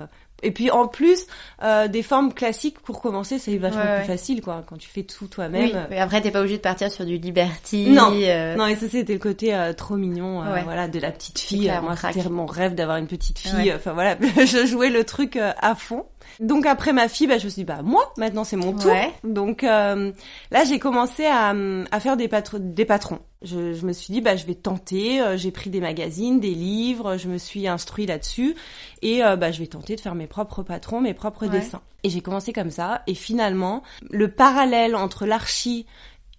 Euh, 0.43 0.47
Et 0.47 0.51
puis 0.51 0.71
en 0.71 0.87
plus, 0.89 1.27
euh, 1.63 1.89
des 1.89 2.03
formes 2.03 2.33
classiques 2.33 2.79
pour 2.81 3.01
commencer, 3.01 3.39
c'est 3.39 3.57
vachement 3.59 3.81
Ouais, 3.83 3.87
ouais. 3.89 3.99
plus 3.99 4.07
facile, 4.07 4.41
quoi. 4.43 4.63
Quand 4.69 4.77
tu 4.77 4.89
fais 4.89 5.03
tout 5.03 5.27
toi-même. 5.27 5.63
Oui, 5.65 5.75
mais 5.91 5.99
après 5.99 6.21
t'es 6.21 6.31
pas 6.31 6.41
obligé 6.41 6.57
de 6.57 6.63
partir 6.63 6.91
sur 6.91 7.05
du 7.05 7.17
Liberty. 7.19 7.89
Non. 7.91 8.13
euh, 8.15 8.57
Non, 8.57 8.67
et 8.67 8.77
ça 8.77 8.89
c'était 8.89 9.13
le 9.13 9.19
côté 9.19 9.55
euh, 9.55 9.73
trop 9.73 9.97
mignon, 9.97 10.43
euh, 10.43 10.55
Ouais. 10.55 10.63
voilà, 10.65 10.89
de 10.89 10.99
la 10.99 11.11
petite 11.11 11.39
fille. 11.39 11.61
clair, 11.63 11.83
Moi, 11.83 11.95
c'était 11.97 12.29
mon 12.29 12.47
rêve 12.47 12.75
d'avoir 12.75 12.97
une 12.97 13.07
petite 13.07 13.39
fille. 13.39 13.73
Enfin 13.75 13.93
voilà, 13.93 14.17
je 14.37 14.67
jouais 14.67 14.91
le 14.91 15.05
truc 15.05 15.37
euh, 15.37 15.53
à 15.61 15.75
fond. 15.75 16.05
Donc 16.39 16.67
après 16.67 16.93
ma 16.93 17.09
fille, 17.09 17.27
bah, 17.27 17.39
je 17.39 17.45
me 17.47 17.51
suis 17.51 17.63
dit, 17.63 17.65
bah 17.65 17.83
moi, 17.83 18.13
maintenant 18.17 18.45
c'est 18.45 18.57
mon 18.57 18.73
tour. 18.73 18.91
Ouais. 18.91 19.11
Donc 19.25 19.65
euh, 19.65 20.13
là, 20.51 20.65
j'ai 20.65 20.79
commencé 20.79 21.27
à, 21.27 21.55
à 21.91 22.01
faire 22.01 22.17
des, 22.17 22.29
patro- 22.29 22.59
des 22.61 22.85
patrons. 22.85 23.19
Je, 23.43 23.73
je 23.75 23.87
me 23.87 23.93
suis 23.93 24.13
dit, 24.13 24.21
bah 24.21 24.37
je 24.37 24.45
vais 24.47 24.55
tenter. 24.55 25.21
Euh, 25.23 25.37
J'ai 25.39 25.51
pris 25.51 25.71
des 25.71 25.81
magazines, 25.81 26.41
des 26.41 26.55
livres, 26.55 27.17
je 27.17 27.27
me 27.29 27.39
suis 27.39 27.67
instruit 27.67 28.05
là-dessus, 28.07 28.55
et 29.03 29.25
euh, 29.25 29.37
bah 29.37 29.51
je 29.51 29.59
vais 29.61 29.67
tenter 29.67 29.97
de 29.97 30.01
faire 30.01 30.15
mes 30.15 30.27
propres 30.27 30.63
patrons, 30.63 31.01
mes 31.01 31.15
propres 31.15 31.47
Ouais. 31.47 31.59
dessins. 31.59 31.81
Et 32.03 32.11
j'ai 32.11 32.21
commencé 32.21 32.53
comme 32.53 32.71
ça. 32.71 33.03
Et 33.07 33.15
finalement, 33.15 33.83
le 34.11 34.31
parallèle 34.31 34.95
entre 34.97 35.27
l'archi 35.27 35.87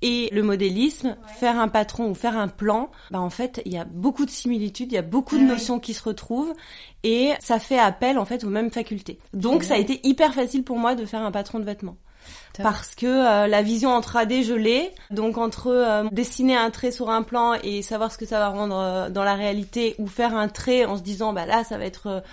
et 0.02 0.30
le 0.32 0.44
modélisme, 0.44 1.16
faire 1.40 1.60
un 1.60 1.68
patron 1.68 2.10
ou 2.10 2.16
faire 2.16 2.38
un 2.38 2.48
plan, 2.48 2.90
bah 3.12 3.20
en 3.20 3.30
fait, 3.30 3.62
il 3.66 3.74
y 3.74 3.78
a 3.78 3.86
beaucoup 3.86 4.26
de 4.26 4.32
similitudes, 4.32 4.92
il 4.92 4.96
y 4.96 5.00
a 5.00 5.04
beaucoup 5.04 5.38
de 5.38 5.44
notions 5.44 5.80
qui 5.80 5.94
se 5.94 6.04
retrouvent 6.04 6.54
et 7.04 7.34
ça 7.40 7.60
fait 7.60 7.80
appel 7.80 8.18
en 8.18 8.26
fait 8.26 8.44
aux 8.44 8.50
mêmes 8.50 8.72
facultés. 8.72 9.20
Donc 9.34 9.64
ça 9.64 9.76
a 9.76 9.78
été 9.78 10.00
hyper 10.04 10.34
facile 10.34 10.64
pour 10.64 10.78
moi 10.78 10.96
de 10.96 11.06
faire 11.06 11.22
un 11.22 11.32
patron 11.32 11.60
de 11.60 11.66
vêtements. 11.66 11.98
Parce 12.62 12.96
que 12.96 13.06
euh, 13.06 13.48
la 13.48 13.62
vision 13.62 13.90
en 13.92 14.02
3D, 14.02 14.44
je 14.44 14.54
l'ai. 14.54 14.92
Donc 15.10 15.38
entre 15.38 15.68
euh, 15.68 16.04
dessiner 16.12 16.56
un 16.56 16.70
trait 16.70 16.92
sur 16.92 17.10
un 17.10 17.24
plan 17.24 17.54
et 17.64 17.82
savoir 17.82 18.12
ce 18.12 18.18
que 18.18 18.26
ça 18.26 18.40
va 18.40 18.50
rendre 18.50 18.78
euh, 18.78 19.10
dans 19.10 19.24
la 19.24 19.36
réalité 19.36 19.96
ou 19.98 20.08
faire 20.08 20.36
un 20.36 20.48
trait 20.48 20.86
en 20.86 20.98
se 20.98 21.02
disant 21.02 21.34
bah 21.34 21.46
là 21.46 21.64
ça 21.64 21.78
va 21.78 21.86
être 21.86 22.24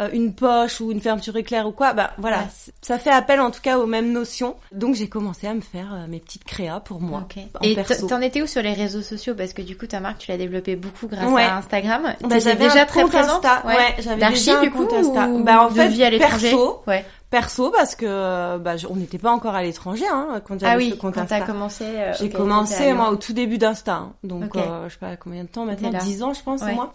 euh, 0.00 0.08
une 0.12 0.32
poche 0.34 0.80
ou 0.80 0.90
une 0.90 1.00
fermeture 1.00 1.36
éclair 1.36 1.66
ou 1.66 1.72
quoi, 1.72 1.92
bah 1.92 2.12
voilà, 2.18 2.38
Ouais. 2.38 2.44
ça 2.80 2.98
fait 2.98 3.10
appel 3.10 3.40
en 3.40 3.50
tout 3.50 3.60
cas 3.60 3.78
aux 3.78 3.86
mêmes 3.86 4.10
notions. 4.12 4.56
Donc 4.72 4.94
j'ai 4.94 5.08
commencé 5.08 5.46
à 5.46 5.52
me 5.54 5.60
faire 5.60 5.92
euh, 5.92 6.06
mes 6.08 6.18
petites 6.18 6.44
créas 6.44 6.80
pour 6.80 7.00
moi. 7.00 7.24
Ok. 7.24 7.42
en 7.60 7.62
Et 7.62 7.74
perso. 7.74 8.06
t'en 8.06 8.20
étais 8.20 8.40
où 8.42 8.46
sur 8.46 8.62
les 8.62 8.72
réseaux 8.72 9.02
sociaux? 9.02 9.34
Parce 9.34 9.52
que 9.52 9.60
du 9.62 9.76
coup, 9.76 9.86
ta 9.86 10.00
marque, 10.00 10.18
tu 10.18 10.30
l'as 10.30 10.38
développée 10.38 10.76
beaucoup 10.76 11.08
grâce 11.08 11.30
Ouais. 11.30 11.42
à 11.44 11.56
Instagram. 11.58 12.14
Bah, 12.22 12.38
j'avais 12.38 12.64
déjà 12.68 12.82
un 12.82 12.86
très 12.86 13.02
compte 13.02 13.12
présente? 13.12 13.44
Insta. 13.44 13.62
Ouais, 13.66 13.94
j'avais 13.98 14.20
D'archi, 14.20 14.46
déjà 14.46 14.58
un 14.58 14.62
du 14.62 14.70
coup, 14.70 14.84
compte 14.86 14.92
Insta. 14.94 15.26
ou 15.28 15.44
Bah, 15.44 15.62
en 15.64 15.68
de 15.68 15.74
fait, 15.74 15.88
vie 15.88 16.04
à 16.04 16.10
perso. 16.10 16.82
Ouais. 16.86 17.04
Perso 17.28 17.70
parce 17.70 17.94
que 17.94 18.58
bah, 18.58 18.74
on 18.90 18.96
n'était 18.96 19.16
pas 19.16 19.30
encore 19.30 19.54
à 19.54 19.62
l'étranger 19.62 20.04
hein, 20.10 20.42
quand 20.46 20.60
j'avais 20.60 20.72
Ah 20.72 20.76
oui, 20.76 20.90
ce 20.90 20.96
compte 20.96 21.14
quand 21.14 21.22
Insta. 21.22 21.40
t'as 21.40 21.46
commencé. 21.46 21.84
euh, 21.84 22.12
J'ai 22.12 22.24
ok, 22.24 22.30
t'étais 22.30 22.34
à 22.36 22.38
commencé 22.38 22.92
moi 22.92 23.10
au 23.10 23.16
tout 23.16 23.32
début 23.32 23.56
d'Insta, 23.56 23.94
hein. 23.94 24.12
donc 24.22 24.54
Ok. 24.54 24.56
euh, 24.56 24.84
je 24.88 24.92
sais 24.92 24.98
pas 24.98 25.16
combien 25.16 25.42
de 25.44 25.48
temps 25.48 25.64
maintenant, 25.64 25.88
T'étais 25.90 25.98
là. 26.04 26.04
10 26.10 26.22
ans 26.22 26.34
je 26.34 26.42
pense 26.42 26.60
Ouais. 26.60 26.74
moi. 26.74 26.92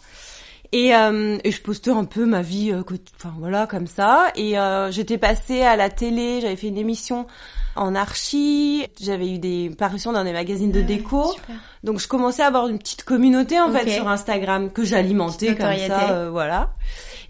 Et, 0.72 0.94
euh, 0.96 1.38
et 1.44 1.52
je 1.52 1.62
postais 1.62 1.92
un 1.92 2.06
peu 2.06 2.26
ma 2.26 2.42
vie, 2.42 2.72
euh, 2.72 2.84
enfin 3.16 3.34
voilà 3.40 3.68
comme 3.68 3.88
ça. 3.88 4.32
Et 4.36 4.60
euh, 4.60 4.92
j'étais 4.92 5.18
passée 5.18 5.62
à 5.62 5.76
la 5.76 5.90
télé, 5.90 6.42
j'avais 6.42 6.56
fait 6.56 6.68
une 6.68 6.78
émission 6.78 7.28
en 7.78 7.96
archi, 7.96 8.86
j'avais 9.02 9.30
eu 9.30 9.38
des 9.40 9.72
parutions 9.78 10.12
dans 10.12 10.24
des 10.24 10.34
magazines 10.34 10.72
de 10.72 10.80
Ah 10.80 10.84
déco. 10.84 11.32
super. 11.34 11.56
Donc 11.84 12.00
je 12.00 12.08
commençais 12.08 12.42
à 12.44 12.48
avoir 12.48 12.68
une 12.68 12.80
petite 12.80 13.04
communauté 13.04 13.60
en 13.60 13.72
fait 13.72 13.90
sur 13.90 14.08
Instagram 14.08 14.72
que 14.72 14.84
j'alimentais 14.84 15.56
comme 15.56 15.78
ça, 15.88 16.10
euh, 16.12 16.30
voilà. 16.32 16.72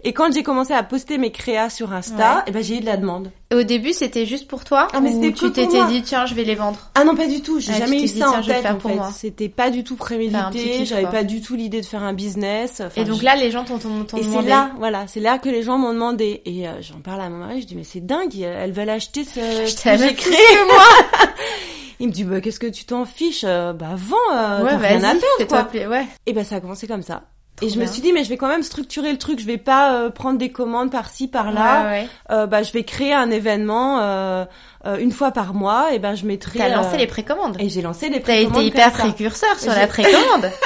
Et 0.04 0.12
quand 0.12 0.32
j'ai 0.32 0.44
commencé 0.44 0.72
à 0.72 0.84
poster 0.84 1.18
mes 1.18 1.32
créas 1.32 1.70
sur 1.70 1.92
Insta, 1.92 2.36
Ouais. 2.36 2.42
et 2.46 2.50
ben 2.52 2.62
j'ai 2.62 2.76
eu 2.76 2.80
de 2.80 2.86
la 2.86 2.96
demande. 2.96 3.32
Et 3.50 3.56
au 3.56 3.62
début, 3.64 3.92
c'était 3.92 4.26
juste 4.26 4.46
pour 4.46 4.62
toi 4.64 4.86
Ah, 4.92 5.00
mais 5.00 5.12
ou 5.14 5.32
tu 5.32 5.50
t'étais 5.50 5.84
dit 5.88 6.02
tiens, 6.02 6.24
je 6.24 6.34
vais 6.34 6.44
les 6.44 6.54
vendre? 6.54 6.78
Ah 6.94 7.02
non 7.04 7.16
pas 7.16 7.26
du 7.26 7.40
tout, 7.40 7.58
j'ai 7.58 7.72
Ah, 7.74 7.78
jamais 7.78 8.02
eu 8.04 8.06
ça 8.06 8.30
en 8.30 8.40
tête 8.42 8.64
en 8.66 8.76
pour 8.76 8.90
fait. 8.92 8.98
C'était 9.12 9.48
pas 9.48 9.70
du 9.70 9.82
tout 9.82 9.96
prémédité, 9.96 10.84
j'avais 10.84 11.06
pas 11.08 11.24
du 11.24 11.40
tout 11.40 11.56
l'idée 11.56 11.80
de 11.80 11.86
faire 11.86 12.02
un 12.04 12.12
business. 12.12 12.80
Enfin, 12.86 13.00
Et 13.02 13.04
donc 13.04 13.18
je- 13.20 13.24
là, 13.24 13.34
les 13.34 13.50
gens 13.50 13.64
t'ont 13.64 13.78
t'ont 13.78 14.04
et 14.16 14.22
c'est 14.22 14.28
demandé. 14.28 14.48
là, 14.50 14.70
voilà, 14.78 15.06
c'est 15.08 15.20
là 15.20 15.38
que 15.38 15.48
les 15.48 15.62
gens 15.62 15.78
m'ont 15.78 15.92
demandé. 15.92 16.42
Et 16.44 16.68
euh, 16.68 16.72
j'en 16.80 17.00
parle 17.00 17.20
à 17.22 17.28
mon 17.28 17.38
mari, 17.38 17.62
je 17.62 17.66
dis 17.66 17.74
mais 17.74 17.84
c'est 17.84 18.04
dingue, 18.04 18.38
elles 18.40 18.72
veulent 18.72 18.90
acheter 18.90 19.24
ce, 19.24 19.34
que 19.34 19.40
j'ai 19.40 19.98
même 19.98 20.14
créé 20.44 20.64
moi. 20.66 20.84
Il 22.00 22.08
me 22.08 22.12
dit 22.12 22.24
bah 22.24 22.40
qu'est-ce 22.40 22.60
que 22.60 22.66
tu 22.68 22.84
t'en 22.84 23.04
fiches, 23.04 23.44
Euh, 23.44 23.72
bah 23.72 23.90
vends, 23.96 24.16
euh, 24.32 24.62
Ouais, 24.62 24.76
rien 24.76 25.02
à 25.02 25.14
perdre 25.14 25.46
quoi. 25.48 25.68
Ouais. 25.88 26.06
Et 26.26 26.32
ben 26.32 26.44
ça 26.44 26.56
a 26.56 26.60
commencé 26.60 26.86
comme 26.86 27.02
ça. 27.02 27.22
et 27.60 27.68
je 27.68 27.80
me 27.80 27.86
suis 27.86 28.00
dit 28.00 28.12
mais 28.12 28.22
je 28.22 28.28
vais 28.28 28.36
quand 28.36 28.46
même 28.46 28.62
structurer 28.62 29.10
le 29.10 29.18
truc, 29.18 29.40
je 29.40 29.44
vais 29.46 29.56
pas 29.58 29.94
euh, 29.94 30.10
prendre 30.10 30.38
des 30.38 30.52
commandes 30.52 30.92
par-ci 30.92 31.26
par-là. 31.26 31.82
Ouais, 31.82 31.90
ouais. 32.02 32.08
Euh, 32.30 32.46
bah 32.46 32.62
je 32.62 32.72
vais 32.72 32.84
créer 32.84 33.12
un 33.12 33.30
événement 33.32 33.98
euh, 34.00 34.44
euh, 34.86 34.96
une 34.98 35.10
fois 35.10 35.32
par 35.32 35.54
mois 35.54 35.92
et 35.92 35.98
ben 35.98 36.14
je 36.14 36.24
mettrai 36.24 36.60
T'as 36.60 36.68
lancé 36.68 36.94
euh, 36.94 36.98
les 36.98 37.08
précommandes. 37.08 37.56
et 37.58 37.68
j'ai 37.68 37.82
lancé 37.82 38.08
les 38.10 38.20
T'as 38.22 38.34
été 38.34 38.44
précommandes 38.44 38.64
hyper 38.64 38.92
précurseur 38.92 39.58
sur 39.58 39.72
la 39.72 39.88
précommande. 39.88 40.50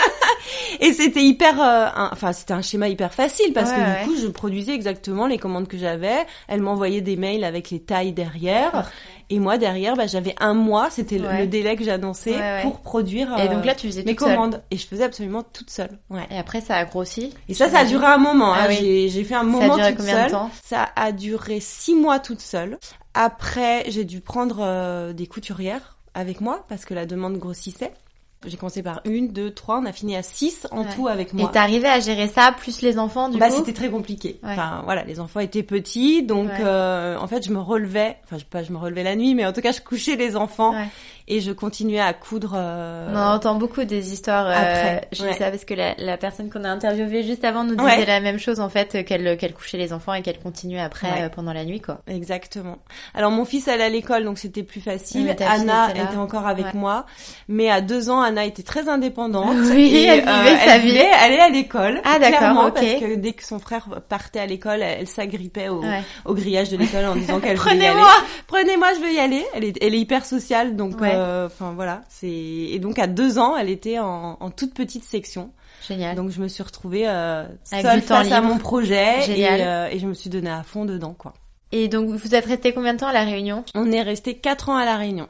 Et 0.80 0.92
c'était 0.92 1.22
hyper, 1.22 1.60
euh, 1.62 1.86
enfin 2.12 2.32
c'était 2.32 2.52
un 2.52 2.62
schéma 2.62 2.88
hyper 2.88 3.14
facile 3.14 3.52
parce 3.52 3.70
Ouais, 3.70 3.76
que 3.76 4.00
du 4.04 4.08
coup 4.08 4.20
je 4.20 4.26
produisais 4.26 4.74
exactement 4.74 5.26
les 5.28 5.38
commandes 5.38 5.68
que 5.68 5.78
j'avais. 5.78 6.26
Elle 6.48 6.60
m'envoyait 6.62 7.00
des 7.00 7.16
mails 7.16 7.44
avec 7.44 7.70
les 7.70 7.80
tailles 7.80 8.12
derrière 8.12 8.90
et 9.30 9.38
moi 9.38 9.58
derrière 9.58 9.96
bah, 9.96 10.06
j'avais 10.06 10.34
un 10.40 10.54
mois, 10.54 10.90
c'était 10.90 11.18
le- 11.18 11.28
Ouais. 11.28 11.40
le 11.40 11.46
délai 11.46 11.76
que 11.76 11.84
j'annonçais 11.84 12.36
Ouais, 12.36 12.62
pour 12.62 12.80
produire 12.80 13.36
Et 13.38 13.48
euh, 13.48 13.54
donc 13.54 13.64
là, 13.64 13.74
tu 13.74 13.86
faisais 13.86 14.02
mes 14.02 14.16
seule. 14.16 14.16
commandes 14.16 14.62
et 14.70 14.76
je 14.76 14.86
faisais 14.86 15.04
absolument 15.04 15.42
toute 15.42 15.70
seule. 15.70 15.98
Ouais. 16.10 16.26
Et 16.30 16.36
après, 16.38 16.60
ça 16.60 16.76
a 16.76 16.84
grossi. 16.84 17.32
Et 17.48 17.54
ça, 17.54 17.68
ça 17.70 17.80
a 17.80 17.84
duré 17.84 18.06
un 18.06 18.18
moment. 18.18 18.52
Ah 18.52 18.62
hein. 18.64 18.66
oui. 18.68 19.08
J'ai 19.10 19.24
fait 19.24 19.34
un 19.34 19.40
Ça 19.42 19.44
a 19.44 19.44
moment 19.50 19.76
duré 19.76 19.88
toute 19.90 19.98
combien 19.98 20.26
de 20.26 20.30
temps 20.30 20.50
Ça 20.64 20.88
a 20.96 21.12
duré 21.12 21.60
six 21.60 21.94
mois 21.94 22.18
toute 22.18 22.40
seule. 22.40 22.78
Après, 23.14 23.84
j'ai 23.88 24.04
dû 24.04 24.20
prendre 24.20 24.58
euh, 24.60 25.12
des 25.12 25.26
couturières 25.26 25.96
avec 26.14 26.40
moi 26.40 26.64
parce 26.68 26.84
que 26.84 26.94
la 26.94 27.06
demande 27.06 27.36
grossissait. 27.38 27.92
J'ai 28.44 28.56
commencé 28.56 28.82
par 28.82 29.00
une, 29.04 29.28
deux, 29.28 29.50
trois. 29.52 29.78
On 29.78 29.86
a 29.86 29.92
fini 29.92 30.16
à 30.16 30.22
six 30.22 30.66
en 30.72 30.82
Ouais. 30.82 30.86
tout 30.94 31.06
avec 31.08 31.32
Et 31.32 31.36
moi. 31.36 31.50
t'arrivais 31.52 31.88
à 31.88 32.00
gérer 32.00 32.26
ça, 32.28 32.52
plus 32.56 32.82
les 32.82 32.98
enfants, 32.98 33.28
du 33.28 33.38
bah, 33.38 33.48
coup 33.48 33.56
c'était 33.56 33.72
très 33.72 33.88
compliqué. 33.88 34.40
Ouais. 34.42 34.50
Enfin, 34.52 34.82
voilà, 34.84 35.04
les 35.04 35.20
enfants 35.20 35.40
étaient 35.40 35.62
petits, 35.62 36.22
donc 36.24 36.48
Ouais. 36.48 36.54
euh, 36.64 37.16
en 37.18 37.26
fait, 37.28 37.46
je 37.46 37.52
me 37.52 37.60
relevais. 37.60 38.16
Enfin, 38.24 38.38
je, 38.38 38.44
pas, 38.44 38.62
je 38.62 38.72
me 38.72 38.78
relevais 38.78 39.04
la 39.04 39.14
nuit, 39.16 39.34
mais 39.34 39.46
en 39.46 39.52
tout 39.52 39.60
cas, 39.60 39.72
je 39.72 39.80
couchais 39.80 40.16
les 40.16 40.34
enfants 40.36 40.72
Ouais. 40.72 40.88
Et 41.28 41.40
je 41.40 41.52
continuais 41.52 42.00
à 42.00 42.12
coudre. 42.12 42.52
euh, 42.56 43.08
On 43.12 43.16
en 43.16 43.34
entend 43.34 43.54
beaucoup 43.56 43.84
des 43.84 44.12
histoires. 44.12 44.46
euh, 44.46 44.52
Après, 44.54 45.08
je 45.12 45.22
ouais. 45.22 45.32
dis 45.32 45.38
ça 45.38 45.50
parce 45.50 45.64
que 45.64 45.74
la, 45.74 45.94
la 45.98 46.16
personne 46.16 46.50
qu'on 46.50 46.64
a 46.64 46.68
interviewée 46.68 47.22
juste 47.22 47.44
avant 47.44 47.64
nous 47.64 47.74
disait 47.76 47.82
Ouais. 47.98 48.06
la 48.06 48.20
même 48.20 48.38
chose 48.38 48.60
en 48.60 48.68
fait, 48.68 49.04
qu'elle 49.04 49.36
qu'elle 49.36 49.54
couchait 49.54 49.78
les 49.78 49.92
enfants 49.92 50.14
et 50.14 50.22
qu'elle 50.22 50.38
continuait 50.38 50.80
après 50.80 51.08
Ouais. 51.10 51.22
euh, 51.22 51.28
pendant 51.28 51.52
la 51.52 51.64
nuit 51.64 51.80
quoi. 51.80 52.00
Exactement. 52.06 52.78
Alors 53.14 53.30
mon 53.30 53.44
fils 53.44 53.68
allait 53.68 53.84
à 53.84 53.88
l'école, 53.88 54.24
donc 54.24 54.38
c'était 54.38 54.62
plus 54.62 54.78
Oui, 54.78 54.92
facile. 54.92 55.26
fille 55.36 55.46
Anna 55.46 55.90
était 55.90 56.16
encore 56.16 56.46
avec 56.46 56.74
moi, 56.74 57.06
mais 57.48 57.70
à 57.70 57.80
deux 57.80 58.10
ans, 58.10 58.20
Anna 58.20 58.44
était 58.44 58.62
très 58.62 58.88
indépendante. 58.88 59.56
Oui, 59.72 59.94
et, 59.94 60.04
elle 60.06 60.20
vivait 60.20 60.58
sa 60.66 60.78
vie. 60.78 60.88
voulait 60.90 61.10
aller 61.10 61.38
à 61.38 61.48
l'école. 61.48 62.00
Ah, 62.04 62.18
d'accord, 62.18 62.38
clairement, 62.38 62.66
ok. 62.66 62.74
Parce 62.74 62.86
que 63.00 63.14
dès 63.16 63.32
que 63.32 63.44
son 63.44 63.58
frère 63.58 63.86
partait 64.08 64.40
à 64.40 64.46
l'école, 64.46 64.82
elle, 64.82 64.98
elle 65.00 65.06
s'agrippait 65.08 65.68
au, 65.68 65.82
au 66.24 66.34
grillage 66.34 66.68
de 66.70 66.76
l'école 66.76 67.04
en 67.06 67.14
disant 67.16 67.40
qu'elle 67.40 67.56
voulait 67.58 67.76
y 67.76 67.86
aller. 67.86 67.88
Prenez-moi 67.88 68.10
Prenez-moi, 68.46 68.88
je 68.96 69.00
veux 69.00 69.12
y 69.12 69.18
aller. 69.18 69.44
Elle 69.54 69.64
est, 69.64 69.78
elle 69.82 69.94
est 69.94 69.98
hyper 70.00 70.24
sociale, 70.24 70.76
donc, 70.76 71.00
Ouais. 71.12 71.18
euh, 71.18 71.46
enfin 71.46 71.72
voilà. 71.74 72.02
C'est 72.08 72.28
et 72.28 72.78
donc 72.78 72.98
à 72.98 73.06
deux 73.06 73.38
ans, 73.38 73.56
elle 73.56 73.68
était 73.70 73.98
en, 73.98 74.36
en 74.40 74.50
toute 74.50 74.74
petite 74.74 75.04
section. 75.04 75.50
Génial. 75.88 76.16
Donc 76.16 76.30
je 76.30 76.40
me 76.40 76.48
suis 76.48 76.62
retrouvée 76.62 77.08
euh, 77.08 77.44
seule 77.64 78.02
face 78.02 78.30
à 78.30 78.40
mon 78.40 78.58
projet 78.58 79.30
et, 79.30 79.46
euh, 79.48 79.88
et 79.90 79.98
je 79.98 80.06
me 80.06 80.14
suis 80.14 80.30
donnée 80.30 80.50
à 80.50 80.62
fond 80.62 80.84
dedans, 80.84 81.14
quoi. 81.16 81.34
Et 81.72 81.88
donc 81.88 82.08
vous 82.08 82.34
êtes 82.34 82.44
resté 82.44 82.72
combien 82.74 82.94
de 82.94 82.98
temps 82.98 83.08
à 83.08 83.12
la 83.12 83.24
Réunion? 83.24 83.64
On 83.74 83.90
est 83.90 84.02
resté 84.02 84.34
quatre 84.34 84.68
ans 84.68 84.76
à 84.76 84.84
la 84.84 84.96
Réunion. 84.96 85.26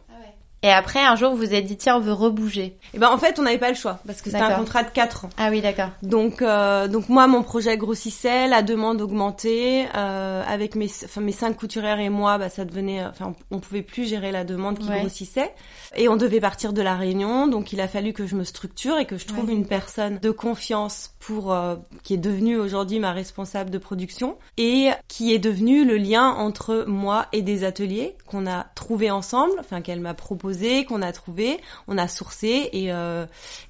Et 0.63 0.71
après 0.71 1.01
un 1.01 1.17
jour 1.17 1.31
vous 1.33 1.39
vous 1.39 1.55
êtes 1.55 1.65
dit 1.65 1.77
tiens 1.77 1.97
on 1.97 2.01
veut 2.01 2.13
rebouger. 2.13 2.77
Et 2.95 2.99
ben 2.99 3.09
en 3.09 3.19
fait, 3.19 3.39
on 3.39 3.43
n'avait 3.43 3.59
pas 3.59 3.69
le 3.71 3.75
choix 3.75 3.99
parce 4.07 4.21
que 4.23 4.31
c'était 4.31 4.43
un 4.43 4.55
contrat 4.57 4.83
de 4.85 4.91
4 4.91 5.25
ans. 5.25 5.31
Ah 5.37 5.49
oui 5.51 5.61
d'accord. 5.61 5.89
Donc 6.03 6.41
euh, 6.43 6.87
donc 6.89 7.09
moi 7.09 7.27
mon 7.27 7.43
projet 7.43 7.77
grossissait, 7.77 8.47
la 8.49 8.63
demande 8.63 9.01
augmentait 9.01 9.89
euh, 9.97 10.43
avec 10.47 10.75
mes 10.77 10.89
enfin 11.05 11.21
mes 11.21 11.33
cinq 11.33 11.57
couturières 11.57 11.99
et 12.01 12.09
moi, 12.11 12.39
bah 12.39 12.49
ça 12.49 12.65
devenait 12.65 13.05
enfin 13.05 13.35
on, 13.51 13.57
on 13.57 13.61
pouvait 13.61 13.83
plus 13.83 14.09
gérer 14.09 14.31
la 14.33 14.45
demande 14.45 14.79
qui 14.79 14.89
Ouais. 14.89 15.01
grossissait 15.01 15.53
et 15.97 16.09
on 16.09 16.17
devait 16.17 16.41
partir 16.41 16.73
de 16.73 16.83
la 16.83 16.95
Réunion, 16.97 17.47
donc 17.47 17.73
il 17.73 17.81
a 17.81 17.89
fallu 17.89 18.13
que 18.13 18.27
je 18.27 18.35
me 18.37 18.45
structure 18.45 18.99
et 18.99 19.05
que 19.07 19.17
je 19.19 19.27
trouve 19.27 19.47
Ouais. 19.47 19.53
une 19.55 19.67
personne 19.67 20.19
de 20.21 20.31
confiance 20.31 21.11
pour 21.19 21.53
euh, 21.53 21.77
qui 22.03 22.15
est 22.15 22.19
devenue 22.19 22.57
aujourd'hui 22.59 22.99
ma 22.99 23.13
responsable 23.13 23.71
de 23.71 23.79
production 23.79 24.37
et 24.59 24.91
qui 25.09 25.33
est 25.35 25.39
devenue 25.39 25.85
le 25.85 25.97
lien 25.97 26.29
entre 26.29 26.85
moi 26.87 27.27
et 27.33 27.43
des 27.43 27.65
ateliers 27.65 28.17
qu'on 28.27 28.47
a 28.47 28.67
trouvé 28.75 29.11
ensemble, 29.11 29.53
enfin 29.61 29.81
qu'elle 29.83 30.01
m'a 30.01 30.15
proposé, 30.15 30.52
qu'on 30.87 31.03
a 31.03 31.13
trouvé, 31.13 31.59
on 31.89 31.99
a 31.99 32.09
sourcé 32.09 32.69
et 32.73 32.93
euh, 32.93 33.27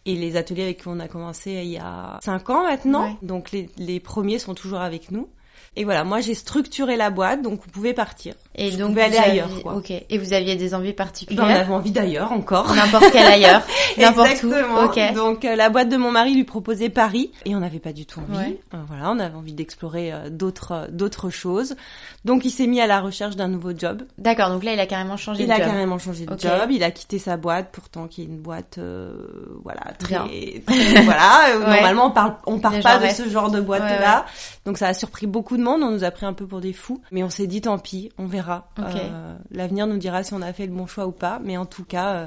et 0.06 0.14
les 0.14 0.36
ateliers 0.36 0.62
avec 0.64 0.82
qui 0.82 0.88
on 0.88 1.00
a 1.00 1.08
commencé 1.08 1.52
il 1.52 1.70
y 1.70 1.78
a 1.78 2.18
cinq 2.22 2.50
ans 2.50 2.64
maintenant. 2.64 3.04
Ouais. 3.04 3.16
Donc 3.22 3.50
les, 3.52 3.68
les 3.76 4.00
premiers 4.00 4.38
sont 4.38 4.54
toujours 4.54 4.80
avec 4.80 5.10
nous. 5.10 5.28
Et 5.76 5.84
voilà, 5.84 6.04
moi 6.04 6.20
j'ai 6.20 6.34
structuré 6.34 6.96
la 6.96 7.10
boîte, 7.10 7.42
donc 7.42 7.60
vous 7.64 7.70
pouvez 7.70 7.94
partir. 7.94 8.34
Et 8.54 8.70
Je 8.70 8.76
donc 8.76 8.88
pouvais 8.90 9.02
aller 9.04 9.16
vous 9.16 9.22
ailleurs, 9.24 9.62
quoi. 9.62 9.74
Ok. 9.76 9.90
Et 9.90 10.18
vous 10.18 10.32
aviez 10.34 10.56
des 10.56 10.74
envies 10.74 10.88
Ben, 10.88 10.92
on 10.92 10.96
particulières 10.96 11.44
avait 11.46 11.72
envie 11.72 11.90
d'ailleurs 11.92 12.32
encore. 12.32 12.74
N'importe 12.74 13.06
quel 13.12 13.26
ailleurs. 13.26 13.62
N'importe 13.98 14.28
où. 14.42 14.46
Exactement. 14.52 14.84
Ok. 14.84 15.00
Donc 15.14 15.44
euh, 15.44 15.56
la 15.56 15.70
boîte 15.70 15.88
de 15.88 15.96
mon 15.96 16.10
mari 16.10 16.34
lui 16.34 16.44
proposait 16.44 16.90
Paris 16.90 17.32
et 17.46 17.54
on 17.56 17.60
n'avait 17.60 17.78
pas 17.78 17.92
du 17.92 18.04
tout 18.06 18.20
envie. 18.20 18.38
Ouais. 18.38 18.60
Euh, 18.74 18.78
voilà, 18.86 19.10
on 19.10 19.18
avait 19.18 19.34
envie 19.36 19.54
d'explorer 19.54 20.12
euh, 20.12 20.28
d'autres 20.30 20.88
d'autres 20.90 21.30
choses. 21.30 21.74
Donc 22.26 22.44
il 22.44 22.50
s'est 22.50 22.66
mis 22.66 22.80
à 22.80 22.86
la 22.86 23.00
recherche 23.00 23.36
d'un 23.36 23.48
nouveau 23.48 23.72
job. 23.76 24.02
D'accord. 24.18 24.50
Donc 24.50 24.64
là 24.64 24.74
il 24.74 24.80
a 24.80 24.86
carrément 24.86 25.16
changé 25.16 25.44
Il 25.44 25.46
de 25.48 25.52
a 25.52 25.56
job. 25.56 25.66
carrément 25.66 25.98
changé 25.98 26.26
de 26.26 26.38
job, 26.38 26.70
il 26.70 26.82
a 26.84 26.90
quitté 26.90 27.18
sa 27.18 27.36
boîte, 27.38 27.70
pourtant 27.72 28.06
qui 28.08 28.22
est 28.22 28.26
une 28.26 28.38
boîte, 28.38 28.76
euh, 28.78 29.14
voilà, 29.64 29.80
très, 29.98 30.16
très- 30.66 31.02
voilà. 31.04 31.30
Ouais. 31.52 31.58
Normalement, 31.58 32.06
on 32.06 32.10
parle, 32.10 32.34
on 32.46 32.58
part 32.58 32.72
pas 32.80 32.98
gens 32.98 33.06
de 33.06 33.12
ce 33.12 33.28
genre 33.28 33.50
de 33.50 33.60
boîte 33.60 33.82
Ouais, 33.82 33.98
là. 34.00 34.26
Donc 34.64 34.78
ça 34.78 34.88
a 34.88 34.94
surpris 34.94 35.26
beaucoup 35.26 35.51
de 35.56 35.62
monde, 35.62 35.82
on 35.82 35.90
nous 35.90 36.04
a 36.04 36.10
pris 36.10 36.26
un 36.26 36.32
peu 36.32 36.46
pour 36.46 36.60
des 36.60 36.72
fous, 36.72 37.00
mais 37.10 37.22
on 37.22 37.30
s'est 37.30 37.46
dit 37.46 37.60
tant 37.60 37.78
pis, 37.78 38.10
on 38.18 38.26
verra. 38.26 38.68
Euh, 38.78 39.34
L'avenir 39.50 39.86
nous 39.86 39.96
dira 39.98 40.22
si 40.22 40.34
on 40.34 40.42
a 40.42 40.52
fait 40.52 40.66
le 40.66 40.72
bon 40.72 40.86
choix 40.86 41.06
ou 41.06 41.12
pas, 41.12 41.40
mais 41.42 41.56
en 41.56 41.66
tout 41.66 41.84
cas, 41.84 42.08
euh, 42.14 42.26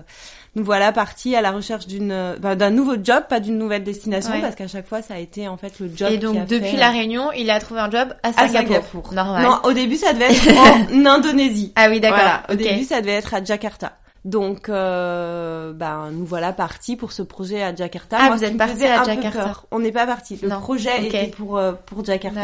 nous 0.56 0.64
voilà 0.64 0.92
partis 0.92 1.36
à 1.36 1.42
la 1.42 1.52
recherche 1.52 1.88
d'une, 1.88 2.12
euh, 2.12 2.36
bah, 2.40 2.56
d'un 2.56 2.70
nouveau 2.70 2.96
job, 3.02 3.24
pas 3.30 3.40
d'une 3.40 3.58
nouvelle 3.58 3.84
destination, 3.84 4.32
Ouais. 4.34 4.42
parce 4.42 4.56
qu'à 4.56 4.68
chaque 4.68 4.88
fois, 4.88 5.02
ça 5.02 5.16
a 5.16 5.20
été 5.20 5.48
en 5.48 5.58
fait 5.58 5.80
le 5.80 5.90
job. 5.96 6.10
Et 6.12 6.14
qui 6.14 6.20
donc 6.20 6.38
a 6.38 6.46
depuis 6.46 6.72
fait, 6.72 6.78
la 6.78 6.90
Réunion, 6.92 7.32
il 7.34 7.50
a 7.50 7.60
trouvé 7.60 7.80
un 7.82 7.90
job 7.92 8.14
à 8.24 8.30
à 8.30 8.48
Singapour. 8.48 9.14
Normal. 9.14 9.44
Non, 9.44 9.60
au 9.64 9.74
début, 9.74 9.96
ça 9.96 10.14
devait 10.14 10.26
être 10.32 10.94
en 10.94 11.06
Indonésie. 11.06 11.74
Ah 11.76 11.88
oui 11.90 12.00
d'accord. 12.00 12.20
Voilà, 12.20 12.44
au 12.50 12.56
début, 12.56 12.84
ça 12.84 13.02
devait 13.02 13.14
être 13.14 13.34
à 13.34 13.44
Jakarta. 13.44 13.94
Donc, 14.26 14.70
euh, 14.70 15.72
ben, 15.72 16.10
nous 16.12 16.26
voilà 16.26 16.52
partis 16.52 16.96
pour 16.96 17.12
ce 17.12 17.22
projet 17.22 17.62
à 17.62 17.76
Jakarta. 17.76 18.18
Ah, 18.20 18.28
Moi, 18.28 18.38
vous 18.38 18.44
êtes 18.44 18.58
partis 18.58 18.84
à 18.86 19.04
Jakarta. 19.04 19.44
On 19.72 19.80
n'est 19.80 19.92
pas 19.92 20.08
parti. 20.08 20.40
Le 20.42 20.50
Non, 20.50 20.60
projet 20.60 21.06
était 21.06 21.28
pour 21.28 21.58
euh, 21.58 21.74
pour 21.74 22.04
Jakarta. 22.04 22.42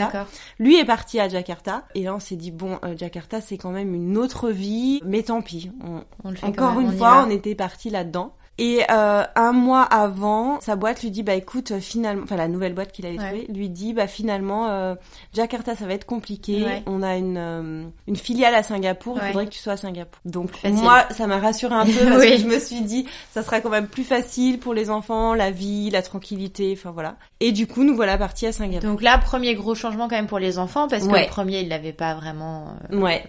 Lui 0.60 0.78
est 0.80 0.86
parti 0.86 1.20
à 1.20 1.28
Jakarta. 1.28 1.84
Et 1.96 2.04
là, 2.04 2.14
on 2.14 2.20
s'est 2.20 2.36
dit 2.36 2.52
bon, 2.52 2.78
euh, 2.86 2.96
Jakarta, 2.96 3.42
c'est 3.42 3.58
quand 3.58 3.72
même 3.72 3.96
une 3.96 4.16
autre 4.18 4.50
vie. 4.52 5.02
Mais 5.06 5.24
tant 5.24 5.42
pis. 5.42 5.72
On- 5.84 6.04
On 6.24 6.30
le 6.30 6.36
fait 6.36 6.52
quand 6.52 6.68
encore 6.68 6.80
une 6.82 6.90
on 6.90 6.92
fois, 6.98 7.26
on 7.28 7.32
était 7.32 7.56
parti 7.56 7.90
là-dedans. 7.90 8.34
Et 8.64 8.84
euh, 8.92 9.24
un 9.36 9.54
mois 9.54 9.82
avant, 9.82 10.62
sa 10.62 10.76
boîte 10.76 11.02
lui 11.02 11.10
dit 11.10 11.24
bah 11.24 11.34
écoute 11.34 11.72
euh, 11.72 11.80
finalement, 11.80 12.22
enfin 12.26 12.36
la 12.36 12.48
nouvelle 12.48 12.76
boîte 12.76 12.92
qu'il 12.92 13.08
avait 13.08 13.18
Ouais. 13.18 13.26
trouvée 13.44 13.48
lui 13.52 13.70
dit 13.70 13.94
bah 13.94 14.06
finalement 14.06 14.68
euh, 14.70 14.94
Jakarta 15.34 15.76
ça 15.76 15.88
va 15.88 15.94
être 15.96 16.06
compliqué. 16.06 16.64
Ouais. 16.64 16.84
On 16.86 17.02
a 17.02 17.18
une 17.18 17.38
euh, 17.40 17.84
une 18.08 18.16
filiale 18.16 18.54
à 18.54 18.62
Singapour, 18.62 19.18
il 19.18 19.22
Ouais. 19.24 19.28
faudrait 19.30 19.46
que 19.48 19.52
tu 19.52 19.58
sois 19.60 19.74
à 19.74 19.78
Singapour. 19.78 20.20
Donc 20.26 20.52
Facile. 20.52 20.76
moi 20.78 21.06
ça 21.10 21.26
m'a 21.26 21.40
rassuré 21.40 21.74
un 21.74 21.86
peu 21.88 21.92
parce 22.08 22.20
Oui. 22.24 22.32
que 22.34 22.38
je 22.38 22.46
me 22.48 22.60
suis 22.60 22.82
dit 22.82 23.08
ça 23.32 23.42
sera 23.42 23.62
quand 23.62 23.70
même 23.72 23.88
plus 23.88 24.04
facile 24.04 24.60
pour 24.60 24.76
les 24.76 24.92
enfants, 24.92 25.34
la 25.34 25.50
vie, 25.50 25.90
la 25.90 26.04
tranquillité, 26.04 26.76
enfin 26.78 26.92
voilà. 26.92 27.16
Et 27.40 27.52
du 27.54 27.66
coup 27.66 27.84
nous 27.84 27.96
voilà 27.96 28.18
partis 28.20 28.46
à 28.46 28.52
Singapour. 28.52 28.88
Donc 28.88 29.02
là, 29.02 29.18
premier 29.18 29.56
gros 29.56 29.74
changement 29.74 30.08
quand 30.08 30.16
même 30.18 30.28
pour 30.28 30.38
les 30.40 30.60
enfants 30.60 30.88
parce 30.88 31.08
que 31.08 31.12
le 31.16 31.28
premier, 31.28 31.62
il 31.62 31.70
l'avait 31.70 31.94
pas 31.94 32.14
vraiment. 32.14 32.76
euh, 32.92 33.00
Ouais, 33.00 33.24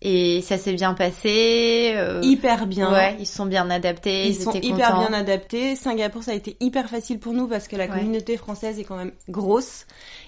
Et 0.00 0.42
ça 0.42 0.58
s'est 0.58 0.74
bien 0.74 0.94
passé. 0.94 1.92
euh, 1.96 2.20
hyper 2.22 2.66
bien. 2.68 2.92
Ouais, 2.92 3.16
ils 3.18 3.26
sont 3.26 3.46
bien 3.46 3.68
adaptés. 3.68 4.26
Ils, 4.26 4.34
Ils 4.36 4.42
sont 4.42 4.52
étaient 4.52 4.66
hyper 4.66 4.90
contents. 4.92 5.08
bien 5.08 5.12
adaptés. 5.12 5.74
Singapour, 5.74 6.22
ça 6.22 6.30
a 6.30 6.34
été 6.34 6.56
hyper 6.60 6.88
facile 6.88 7.18
pour 7.18 7.32
nous 7.32 7.48
parce 7.48 7.66
que 7.66 7.74
la 7.76 7.84
Ouais. 7.86 7.90
communauté 7.90 8.36
française 8.36 8.78
est 8.78 8.84
quand 8.84 8.96
même 8.96 9.12
grosse 9.28 9.86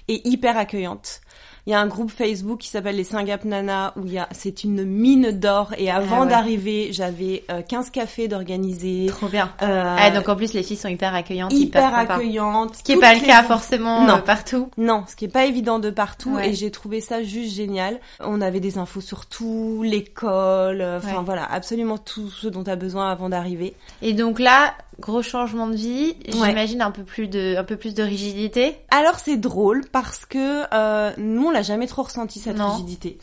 et 0.08 0.26
hyper 0.28 0.56
accueillante. 0.58 1.19
Il 1.66 1.70
y 1.70 1.74
a 1.74 1.80
un 1.80 1.86
groupe 1.86 2.10
Facebook 2.10 2.58
qui 2.60 2.68
s'appelle 2.68 2.96
les 2.96 3.04
Singap 3.04 3.44
Nana 3.44 3.92
où 3.96 4.06
il 4.06 4.12
y 4.14 4.18
a, 4.18 4.28
c'est 4.32 4.64
une 4.64 4.84
mine 4.84 5.30
d'or 5.32 5.72
et 5.76 5.90
avant 5.90 6.20
Ah 6.20 6.20
ouais. 6.22 6.28
d'arriver, 6.28 6.88
j'avais 6.92 7.44
euh, 7.50 7.62
15 7.62 7.90
cafés 7.90 8.28
d'organiser. 8.28 9.06
Trop 9.08 9.28
bien. 9.28 9.52
Euh, 9.62 9.96
Ah, 9.98 10.10
donc 10.10 10.28
en 10.28 10.36
plus, 10.36 10.52
les 10.54 10.62
filles 10.62 10.76
sont 10.76 10.88
hyper 10.88 11.14
accueillantes, 11.14 11.52
hyper, 11.52 11.94
accueillantes. 11.94 12.76
Ce 12.76 12.82
qui 12.82 12.92
est 12.92 12.94
Toutes 12.94 13.04
pas 13.04 13.14
le 13.14 13.20
cas 13.20 13.42
forcément 13.42 14.06
Non. 14.06 14.14
euh, 14.16 14.18
partout. 14.18 14.70
Non, 14.78 15.04
ce 15.08 15.14
qui 15.16 15.26
est 15.26 15.28
pas 15.28 15.44
évident 15.46 15.78
de 15.78 15.90
partout 15.90 16.30
Ouais. 16.34 16.50
et 16.50 16.54
j'ai 16.54 16.70
trouvé 16.70 17.00
ça 17.00 17.22
juste 17.22 17.54
génial. 17.54 18.00
On 18.20 18.40
avait 18.40 18.60
des 18.60 18.78
infos 18.78 19.00
sur 19.00 19.26
tout, 19.26 19.82
l'école, 19.84 20.80
euh, 20.80 20.98
enfin 20.98 21.18
Ouais. 21.18 21.24
voilà, 21.24 21.44
absolument 21.50 21.98
tout 21.98 22.30
ce 22.30 22.48
dont 22.48 22.64
tu 22.64 22.70
as 22.70 22.76
besoin 22.76 23.10
avant 23.10 23.28
d'arriver. 23.28 23.74
Et 24.02 24.12
donc 24.12 24.38
là, 24.38 24.74
gros 24.98 25.22
changement 25.22 25.66
de 25.66 25.76
vie. 25.76 26.14
J'imagine 26.28 26.82
un 26.82 26.90
peu 26.90 27.02
plus 27.04 27.28
de, 27.28 27.56
un 27.56 27.64
peu 27.64 27.76
plus 27.76 27.94
de 27.94 28.02
rigidité. 28.02 28.76
Alors 28.90 29.18
c'est 29.18 29.36
drôle 29.38 29.82
parce 29.92 30.26
que 30.26 30.62
euh, 30.74 31.10
nous 31.18 31.49
on 31.50 31.52
l'a 31.52 31.62
jamais 31.62 31.86
trop 31.86 32.02
ressenti 32.04 32.40
cette 32.40 32.56
Non. 32.56 32.72
rigidité. 32.72 33.18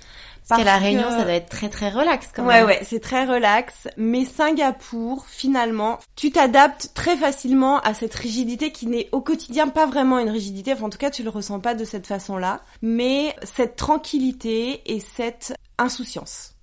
Parce, 0.50 0.62
qu'à 0.62 0.65
la 0.65 0.77
que- 0.77 0.84
Réunion, 0.84 1.10
ça 1.10 1.24
doit 1.24 1.34
être 1.34 1.50
très 1.50 1.67
très 1.67 1.89
relax 1.89 2.29
quand 2.34 2.46
Ouais 2.46 2.60
même. 2.60 2.67
ouais, 2.67 2.79
c'est 2.84 3.01
très 3.01 3.25
relax. 3.25 3.89
Mais 3.98 4.24
Singapour, 4.24 5.25
finalement, 5.27 6.00
tu 6.15 6.31
t'adaptes 6.31 6.91
très 6.93 7.17
facilement 7.17 7.79
à 7.81 7.93
cette 7.93 8.15
rigidité 8.15 8.72
qui 8.72 8.88
n'est 8.88 9.10
au 9.12 9.19
quotidien 9.19 9.67
pas 9.67 9.86
vraiment 9.86 10.19
une 10.19 10.29
rigidité. 10.29 10.72
Enfin 10.72 10.86
en 10.86 10.89
tout 10.89 10.98
cas 10.98 11.10
tu 11.12 11.22
le 11.24 11.29
ressens 11.29 11.60
pas 11.60 11.75
de 11.75 11.84
cette 11.84 12.07
façon-là, 12.07 12.62
mais 12.81 13.36
cette 13.43 13.75
tranquillité 13.75 14.81
et 14.86 15.01
cette 15.01 15.53
insouciance. 15.77 16.53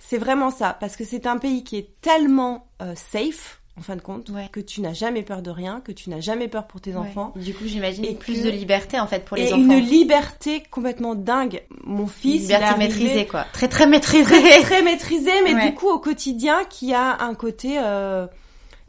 C'est 0.00 0.18
vraiment 0.18 0.50
ça 0.50 0.76
parce 0.78 0.96
que 0.96 1.04
c'est 1.04 1.26
un 1.26 1.38
pays 1.38 1.62
qui 1.64 1.76
est 1.76 2.00
tellement 2.00 2.66
euh, 2.82 2.94
safe 2.96 3.60
en 3.78 3.82
fin 3.82 3.96
de 3.96 4.00
compte, 4.00 4.28
Ouais. 4.30 4.48
que 4.50 4.60
tu 4.60 4.80
n'as 4.80 4.92
jamais 4.92 5.22
peur 5.22 5.40
de 5.40 5.50
rien, 5.50 5.80
que 5.84 5.92
tu 5.92 6.10
n'as 6.10 6.20
jamais 6.20 6.48
peur 6.48 6.66
pour 6.66 6.80
tes 6.80 6.96
enfants. 6.96 7.32
Du 7.36 7.54
coup, 7.54 7.64
j'imagine 7.66 8.04
Et 8.04 8.14
plus 8.14 8.40
que- 8.40 8.44
de 8.46 8.50
liberté 8.50 8.98
en 8.98 9.06
fait 9.06 9.24
pour 9.24 9.36
les 9.36 9.44
Et 9.48 9.52
enfants. 9.54 9.62
une 9.62 9.78
liberté 9.78 10.62
complètement 10.70 11.14
dingue. 11.14 11.62
Mon 11.84 12.02
Une 12.02 12.08
fils, 12.08 12.34
il 12.34 12.40
liberté 12.42 12.64
arrivé 12.64 12.78
maîtrisée 12.88 13.26
quoi. 13.26 13.44
Très 13.52 13.68
très 13.68 13.86
maîtrisée. 13.86 14.24
très, 14.24 14.60
très 14.62 14.82
maîtrisé, 14.82 15.30
mais 15.44 15.54
Ouais. 15.54 15.68
du 15.70 15.74
coup 15.74 15.88
au 15.88 15.98
quotidien 15.98 16.64
qui 16.68 16.92
a 16.92 17.22
un 17.22 17.34
côté 17.34 17.78
euh, 17.78 18.26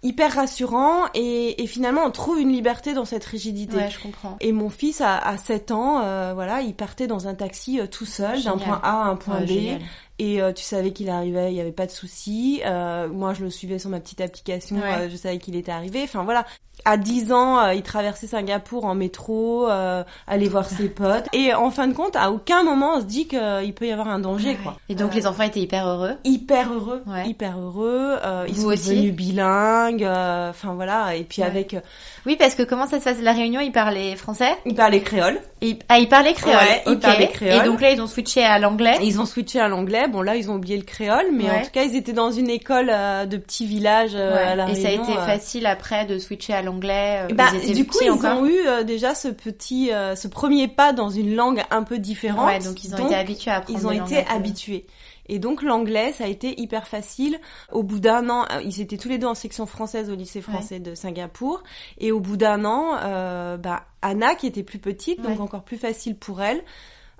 hyper 0.01 0.33
rassurant 0.33 1.05
et, 1.13 1.61
et 1.61 1.67
finalement 1.67 2.03
on 2.05 2.11
trouve 2.11 2.39
une 2.39 2.51
liberté 2.51 2.93
dans 2.93 3.05
cette 3.05 3.25
rigidité. 3.25 3.75
Ouais, 3.77 3.89
je 3.89 3.99
comprends. 3.99 4.37
Et 4.39 4.51
mon 4.53 4.69
fils 4.69 5.01
à, 5.01 5.17
à 5.17 5.37
7 5.37 5.71
ans, 5.71 6.01
euh, 6.01 6.31
voilà, 6.33 6.61
il 6.61 6.73
partait 6.73 7.05
dans 7.07 7.27
un 7.27 7.35
taxi 7.35 7.79
euh, 7.79 7.85
tout 7.87 8.05
seul 8.05 8.41
d'un 8.43 8.57
point 8.57 8.79
A 8.81 9.03
à 9.03 9.09
un 9.09 9.15
point 9.17 9.39
Ouais, 9.39 9.45
B. 9.45 9.47
génial. 9.49 9.81
Et 10.19 10.41
euh, 10.41 10.51
tu 10.51 10.63
savais 10.63 10.91
qu'il 10.91 11.09
arrivait, 11.09 11.51
il 11.51 11.55
n'y 11.55 11.61
avait 11.61 11.71
pas 11.71 11.85
de 11.85 11.91
souci. 11.91 12.61
Euh, 12.65 13.07
moi, 13.07 13.33
je 13.33 13.43
le 13.43 13.49
suivais 13.49 13.79
sur 13.79 13.89
ma 13.89 13.99
petite 14.01 14.19
application, 14.21 14.75
Ouais. 14.75 15.05
euh, 15.05 15.09
je 15.09 15.15
savais 15.15 15.37
qu'il 15.39 15.55
était 15.55 15.71
arrivé. 15.71 16.01
Enfin 16.03 16.23
voilà, 16.23 16.45
à 16.85 16.97
10 16.97 17.31
ans, 17.31 17.57
euh, 17.59 17.73
il 17.73 17.83
traversait 17.83 18.27
Singapour 18.27 18.83
en 18.85 18.95
métro, 18.95 19.69
euh, 19.69 20.03
aller 20.27 20.47
voir 20.49 20.67
ses 20.69 20.89
potes. 20.89 21.25
Et 21.33 21.53
en 21.53 21.71
fin 21.71 21.87
de 21.87 21.93
compte, 21.93 22.15
à 22.17 22.31
aucun 22.31 22.63
moment 22.63 22.95
on 22.97 22.99
se 22.99 23.05
dit 23.05 23.27
qu'il 23.27 23.73
peut 23.75 23.87
y 23.87 23.91
avoir 23.91 24.09
un 24.09 24.19
danger, 24.19 24.49
Ouais. 24.49 24.57
quoi. 24.63 24.77
Et 24.89 24.95
donc 24.95 25.11
Euh, 25.11 25.15
les 25.15 25.25
enfants 25.27 25.43
étaient 25.43 25.61
hyper 25.61 25.87
heureux? 25.87 26.15
hyper 26.25 26.71
heureux, 26.73 27.01
Ouais. 27.07 27.27
hyper 27.27 27.57
heureux. 27.59 28.17
Euh, 28.23 28.45
ils 28.47 28.53
Vous 28.55 28.61
sont 28.63 28.67
aussi? 28.69 28.89
devenus 28.95 29.13
bilingues. 29.13 30.03
euh, 30.03 30.49
Enfin 30.49 30.73
voilà, 30.73 31.15
et 31.15 31.23
puis 31.23 31.43
avec, 31.43 31.73
euh, 31.75 31.81
Oui, 32.25 32.35
parce 32.37 32.55
que 32.55 32.63
comment 32.63 32.87
ça 32.87 32.99
se 32.99 33.03
passe? 33.05 33.17
La 33.21 33.33
réunion 33.33 33.61
Ils 33.61 33.71
parlaient 33.71 34.15
français? 34.15 34.51
Ils 34.65 34.75
parlaient 34.75 35.01
créole. 35.01 35.39
Et- 35.61 35.77
Ah, 35.89 35.99
ils 35.99 36.07
parlaient 36.07 36.33
créole. 36.33 36.55
Ouais, 36.57 36.83
ils 36.87 36.99
parlaient 36.99 37.27
créole. 37.29 37.61
Et 37.61 37.67
donc 37.67 37.81
là, 37.81 37.91
ils 37.91 38.01
ont 38.01 38.07
switché 38.07 38.43
à 38.43 38.59
l'anglais? 38.59 38.97
Ils 39.01 39.19
ont 39.19 39.25
switché 39.25 39.59
à 39.59 39.67
l'anglais. 39.67 40.07
Bon 40.07 40.21
là, 40.21 40.35
ils 40.35 40.49
ont 40.49 40.55
oublié 40.55 40.77
le 40.77 40.83
créole, 40.83 41.27
mais 41.33 41.45
Ouais. 41.45 41.49
en 41.51 41.61
tout 41.63 41.71
cas, 41.71 41.83
ils 41.83 41.95
étaient 41.95 42.13
dans 42.13 42.31
une 42.31 42.49
école 42.49 42.89
euh, 42.93 43.25
de 43.25 43.37
petit 43.37 43.65
village 43.65 44.11
euh, 44.15 44.33
Ouais. 44.35 44.41
à 44.43 44.55
la 44.55 44.69
Et 44.69 44.75
ça 44.75 44.87
a 44.89 44.91
été 44.91 45.11
euh. 45.11 45.25
facile 45.25 45.65
après 45.65 46.05
de 46.05 46.17
switcher 46.17 46.53
à 46.53 46.61
l'anglais. 46.61 47.27
Bah, 47.33 47.47
du 47.73 47.85
coup, 47.85 47.97
ils 48.01 48.11
encore. 48.11 48.39
ont 48.41 48.45
eu 48.45 48.57
euh, 48.67 48.83
déjà 48.83 49.15
ce 49.15 49.27
petit, 49.27 49.91
ce 50.15 50.27
premier 50.27 50.67
pas 50.67 50.93
dans 50.93 51.09
une 51.09 51.35
langue 51.35 51.61
un 51.71 51.83
peu 51.83 51.97
différente. 51.99 52.47
Ouais, 52.47 52.59
donc 52.59 52.83
ils 52.83 52.93
ont 52.95 53.05
été 53.05 53.15
habitués 53.15 53.51
à 53.51 53.55
apprendre 53.57 53.79
Ils 53.79 53.87
ont 53.87 53.91
été 53.91 54.25
habitués. 54.29 54.85
Et 55.29 55.39
donc 55.39 55.61
l'anglais, 55.61 56.11
ça 56.11 56.25
a 56.25 56.27
été 56.27 56.59
hyper 56.59 56.87
facile. 56.87 57.39
Au 57.71 57.83
bout 57.83 57.99
d'un 57.99 58.29
an, 58.29 58.45
euh, 58.51 58.61
ils 58.63 58.81
étaient 58.81 58.97
tous 58.97 59.07
les 59.09 59.17
deux 59.17 59.27
en 59.27 59.35
section 59.35 59.65
française 59.65 60.09
au 60.09 60.15
lycée 60.15 60.41
français 60.41 60.79
de 60.79 60.95
Singapour. 60.95 61.63
Et 61.99 62.11
au 62.11 62.19
bout 62.19 62.35
d'un 62.35 62.65
an, 62.65 62.97
euh, 63.03 63.55
bah, 63.57 63.83
Anna, 64.01 64.35
qui 64.35 64.47
était 64.47 64.63
plus 64.63 64.79
petite, 64.79 65.21
donc 65.21 65.35
Ouais. 65.37 65.41
encore 65.41 65.63
plus 65.63 65.77
facile 65.77 66.15
pour 66.17 66.41
elle, 66.41 66.61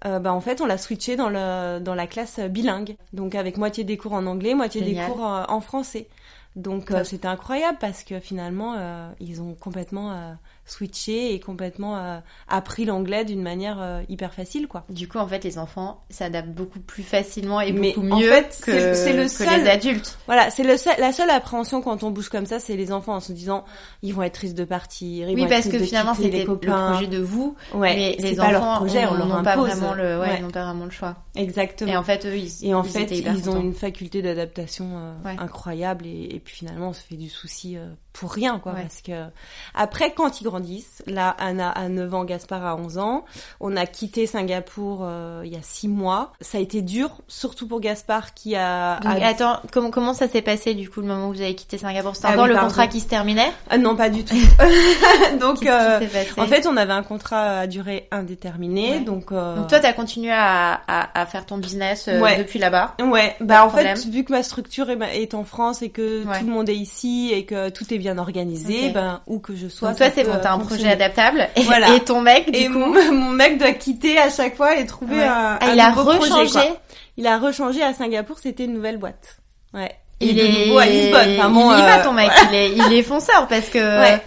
euh, 0.06 0.20
bah, 0.20 0.34
en 0.34 0.42
fait, 0.42 0.60
on 0.62 0.66
l'a 0.66 0.78
switché 0.78 1.16
dans, 1.16 1.30
le, 1.30 1.80
dans 1.80 1.96
la 1.96 2.08
classe 2.08 2.40
bilingue. 2.40 2.96
Donc 3.14 3.36
avec 3.36 3.58
moitié 3.58 3.84
des 3.84 3.98
cours 3.98 4.14
en 4.14 4.26
anglais, 4.26 4.56
moitié 4.56 4.84
Génial. 4.84 5.08
des 5.08 5.14
cours 5.14 5.24
en 5.24 5.62
français. 5.62 6.08
Donc 6.56 6.90
euh, 6.92 7.04
c'était 7.04 7.28
incroyable 7.28 7.78
parce 7.80 8.04
que 8.04 8.20
finalement, 8.20 8.76
ils 9.20 9.42
ont 9.42 9.54
complètement 9.54 10.12
euh, 10.12 10.34
switché 10.70 11.34
et 11.34 11.40
complètement 11.40 11.98
euh, 11.98 12.20
appris 12.48 12.86
l'anglais 12.86 13.26
d'une 13.26 13.42
manière 13.42 13.78
euh, 13.82 14.02
hyper 14.10 14.34
facile, 14.34 14.68
quoi. 14.68 14.86
Du 14.90 15.08
coup, 15.08 15.18
en 15.18 15.28
fait, 15.28 15.44
les 15.44 15.58
enfants 15.58 16.04
s'adaptent 16.10 16.50
beaucoup 16.54 16.80
plus 16.80 17.04
facilement 17.04 17.60
et 17.62 17.72
Mais 17.72 17.94
beaucoup 17.94 18.08
en 18.12 18.20
mieux 18.20 18.30
fait, 18.30 18.60
que, 18.64 18.94
c'est- 18.94 19.14
le 19.14 19.24
que 19.24 19.30
seul- 19.30 19.62
les 19.64 19.70
adultes. 19.70 20.18
Voilà, 20.28 20.50
c'est 20.50 20.64
le 20.64 20.78
seul, 20.78 20.94
la 21.00 21.12
seule 21.12 21.30
appréhension 21.30 21.82
quand 21.82 22.04
on 22.04 22.12
bouge 22.12 22.30
comme 22.30 22.46
ça, 22.46 22.60
c'est 22.60 22.76
les 22.76 22.92
enfants 22.92 23.16
en 23.16 23.20
se 23.20 23.32
disant 23.32 23.66
ils 24.04 24.14
vont 24.14 24.22
être 24.24 24.34
tristes 24.34 24.58
de 24.58 24.64
partir, 24.66 25.30
ils 25.30 25.34
Oui, 25.36 25.42
vont 25.42 25.46
être 25.46 25.50
parce 25.50 25.62
tristes 25.62 25.76
que 25.78 25.82
de 25.82 25.86
finalement, 25.88 26.14
c'était 26.14 26.46
le 26.46 26.56
projet 26.58 27.08
de 27.08 27.20
vous, 27.20 27.56
Ouais, 27.74 27.96
mais 27.96 28.16
les 28.30 28.36
pas 28.36 28.52
leur 28.52 28.62
enfants 28.64 28.76
projet, 28.78 29.06
on, 29.06 29.12
on- 29.12 29.28
leur 29.28 29.44
pas 29.44 29.56
vraiment 29.56 29.94
le, 29.94 30.20
ouais, 30.20 30.28
Ouais, 30.28 30.36
ils 30.40 30.44
n'ont 30.44 30.52
pas 30.52 30.64
vraiment 30.66 30.86
le 30.86 30.92
choix. 30.92 31.16
exactement. 31.36 31.92
Et 31.92 31.98
en 31.98 32.04
fait, 32.04 32.26
eux, 32.26 32.38
ils, 32.38 32.66
Et 32.66 32.74
en 32.74 32.84
ils 32.84 32.90
fait, 32.90 33.12
ils 33.12 33.28
ont 33.50 33.54
contents. 33.54 33.62
une 33.62 33.74
faculté 33.74 34.22
d'adaptation 34.22 34.86
euh, 35.26 35.36
incroyable 35.40 36.06
et, 36.06 36.36
et 36.36 36.40
puis 36.40 36.56
finalement, 36.58 36.90
on 36.90 36.94
se 36.94 37.02
fait 37.02 37.16
du 37.16 37.30
souci 37.30 37.78
euh, 37.78 37.88
pour 38.20 38.32
rien, 38.34 38.60
quoi. 38.60 38.74
Ouais. 38.74 38.82
Parce 38.82 39.02
que 39.02 39.26
après, 39.74 40.14
quand 40.14 40.42
ils 40.42 40.44
grandissent, 40.44 41.04
là, 41.08 41.36
Anna 41.40 41.70
a 41.70 41.88
9 41.90 42.14
ans, 42.14 42.24
Gaspard 42.26 42.66
a 42.66 42.76
11 42.76 42.98
ans. 42.98 43.24
On 43.60 43.78
a 43.78 43.86
quitté 43.86 44.28
Singapour 44.28 45.00
euh, 45.04 45.42
il 45.46 45.54
y 45.54 45.56
a 45.56 45.62
6 45.62 45.88
mois. 45.88 46.34
Ça 46.42 46.58
a 46.58 46.62
été 46.62 46.82
dur, 46.82 47.12
surtout 47.28 47.68
pour 47.68 47.80
Gaspard 47.80 48.34
qui 48.34 48.56
a. 48.56 49.00
Donc, 49.00 49.22
a- 49.22 49.28
attends, 49.28 49.60
comment, 49.72 49.90
comment 49.92 50.14
ça 50.14 50.28
s'est 50.28 50.42
passé 50.42 50.74
du 50.74 50.90
coup 50.90 51.02
le 51.02 51.08
moment 51.08 51.30
où 51.30 51.34
vous 51.34 51.42
avez 51.42 51.56
quitté 51.56 51.78
Singapour? 51.78 52.16
C'était 52.16 52.28
Ah 52.30 52.32
encore 52.34 52.44
oui, 52.44 52.50
le 52.50 52.56
pardon. 52.56 52.68
contrat 52.70 52.88
qui 52.88 53.00
se 53.00 53.08
terminait? 53.08 53.52
Ah 53.70 53.78
non, 53.78 53.96
pas 53.96 54.10
du 54.10 54.24
tout. 54.26 54.36
donc, 55.40 55.66
euh, 55.66 56.00
en 56.38 56.46
fait, 56.46 56.68
on 56.68 56.78
avait 56.78 56.94
un 56.94 57.04
contrat 57.04 57.60
à 57.60 57.68
durée 57.68 58.08
indéterminée, 58.12 58.92
Ouais. 58.94 59.00
donc. 59.00 59.32
euh, 59.32 59.56
Donc 59.58 59.68
toi, 59.68 59.80
t'as 59.80 59.94
continué 59.94 60.32
à, 60.32 60.80
à, 60.88 61.20
à 61.22 61.26
faire 61.26 61.46
ton 61.46 61.58
business 61.58 62.08
euh, 62.08 62.20
Ouais. 62.20 62.38
depuis 62.38 62.60
là-bas? 62.60 62.96
Ouais, 63.02 63.36
bah 63.40 63.66
en 63.66 63.70
fait, 63.70 64.06
vu 64.08 64.24
que 64.24 64.32
ma 64.32 64.44
structure 64.44 64.90
est, 64.90 64.98
est 65.22 65.34
en 65.34 65.44
France 65.44 65.82
et 65.82 65.90
que 65.90 66.24
tout 66.24 66.46
le 66.46 66.52
monde 66.52 66.70
est 66.70 66.76
ici 66.76 67.32
et 67.34 67.46
que 67.46 67.70
tout 67.70 67.94
est 67.94 67.98
bien 67.98 68.09
organisé, 68.18 68.88
Ok. 68.88 68.94
ben 68.94 69.22
où 69.28 69.40
que 69.40 69.56
je 69.56 69.68
sois. 69.68 69.90
Donc 69.90 69.98
toi, 69.98 70.08
c'est 70.14 70.24
bon, 70.24 70.38
t'as 70.42 70.52
euh, 70.52 70.56
un 70.56 70.60
projet 70.60 70.90
adaptable. 70.90 71.48
Et, 71.56 71.62
Voilà. 71.64 71.94
et 71.96 72.00
ton 72.00 72.22
mec, 72.22 72.52
du 72.52 72.58
Et 72.58 72.66
coup, 72.68 72.74
mon, 72.80 72.88
mon 73.14 73.30
mec 73.32 73.58
doit 73.60 73.74
quitter 73.74 74.18
à 74.18 74.30
chaque 74.30 74.56
fois 74.56 74.76
et 74.78 74.86
trouver 74.86 75.18
Ouais. 75.18 75.24
un, 75.24 75.58
Ah, 75.62 75.66
un 75.68 75.74
il 75.74 75.80
a 75.80 75.90
nouveau 75.90 76.04
projet, 76.16 76.20
rechangé. 76.34 76.52
quoi. 76.68 76.78
Il 77.18 77.28
a 77.28 77.38
rechangé 77.38 77.84
à 77.84 77.94
Singapour, 77.94 78.38
c'était 78.42 78.66
une 78.66 78.74
nouvelle 78.74 78.98
boîte. 78.98 79.38
Ouais. 79.74 79.92
Il 80.22 80.36
de 80.36 80.42
est 80.42 80.66
nouveau 80.68 80.80
à 80.80 80.86
Lisbonne. 80.86 81.36
Enfin, 81.38 81.50
bon, 81.50 81.72
il 81.74 81.80
y 81.80 81.82
va 81.82 82.00
euh, 82.00 82.04
ton 82.04 82.14
mec, 82.14 82.32
il 82.50 82.56
est, 82.56 82.72
il 82.72 82.94
est 82.94 83.04
fonceur 83.04 83.48
parce 83.48 83.68
que 83.70 83.80
Ouais. 84.02 84.22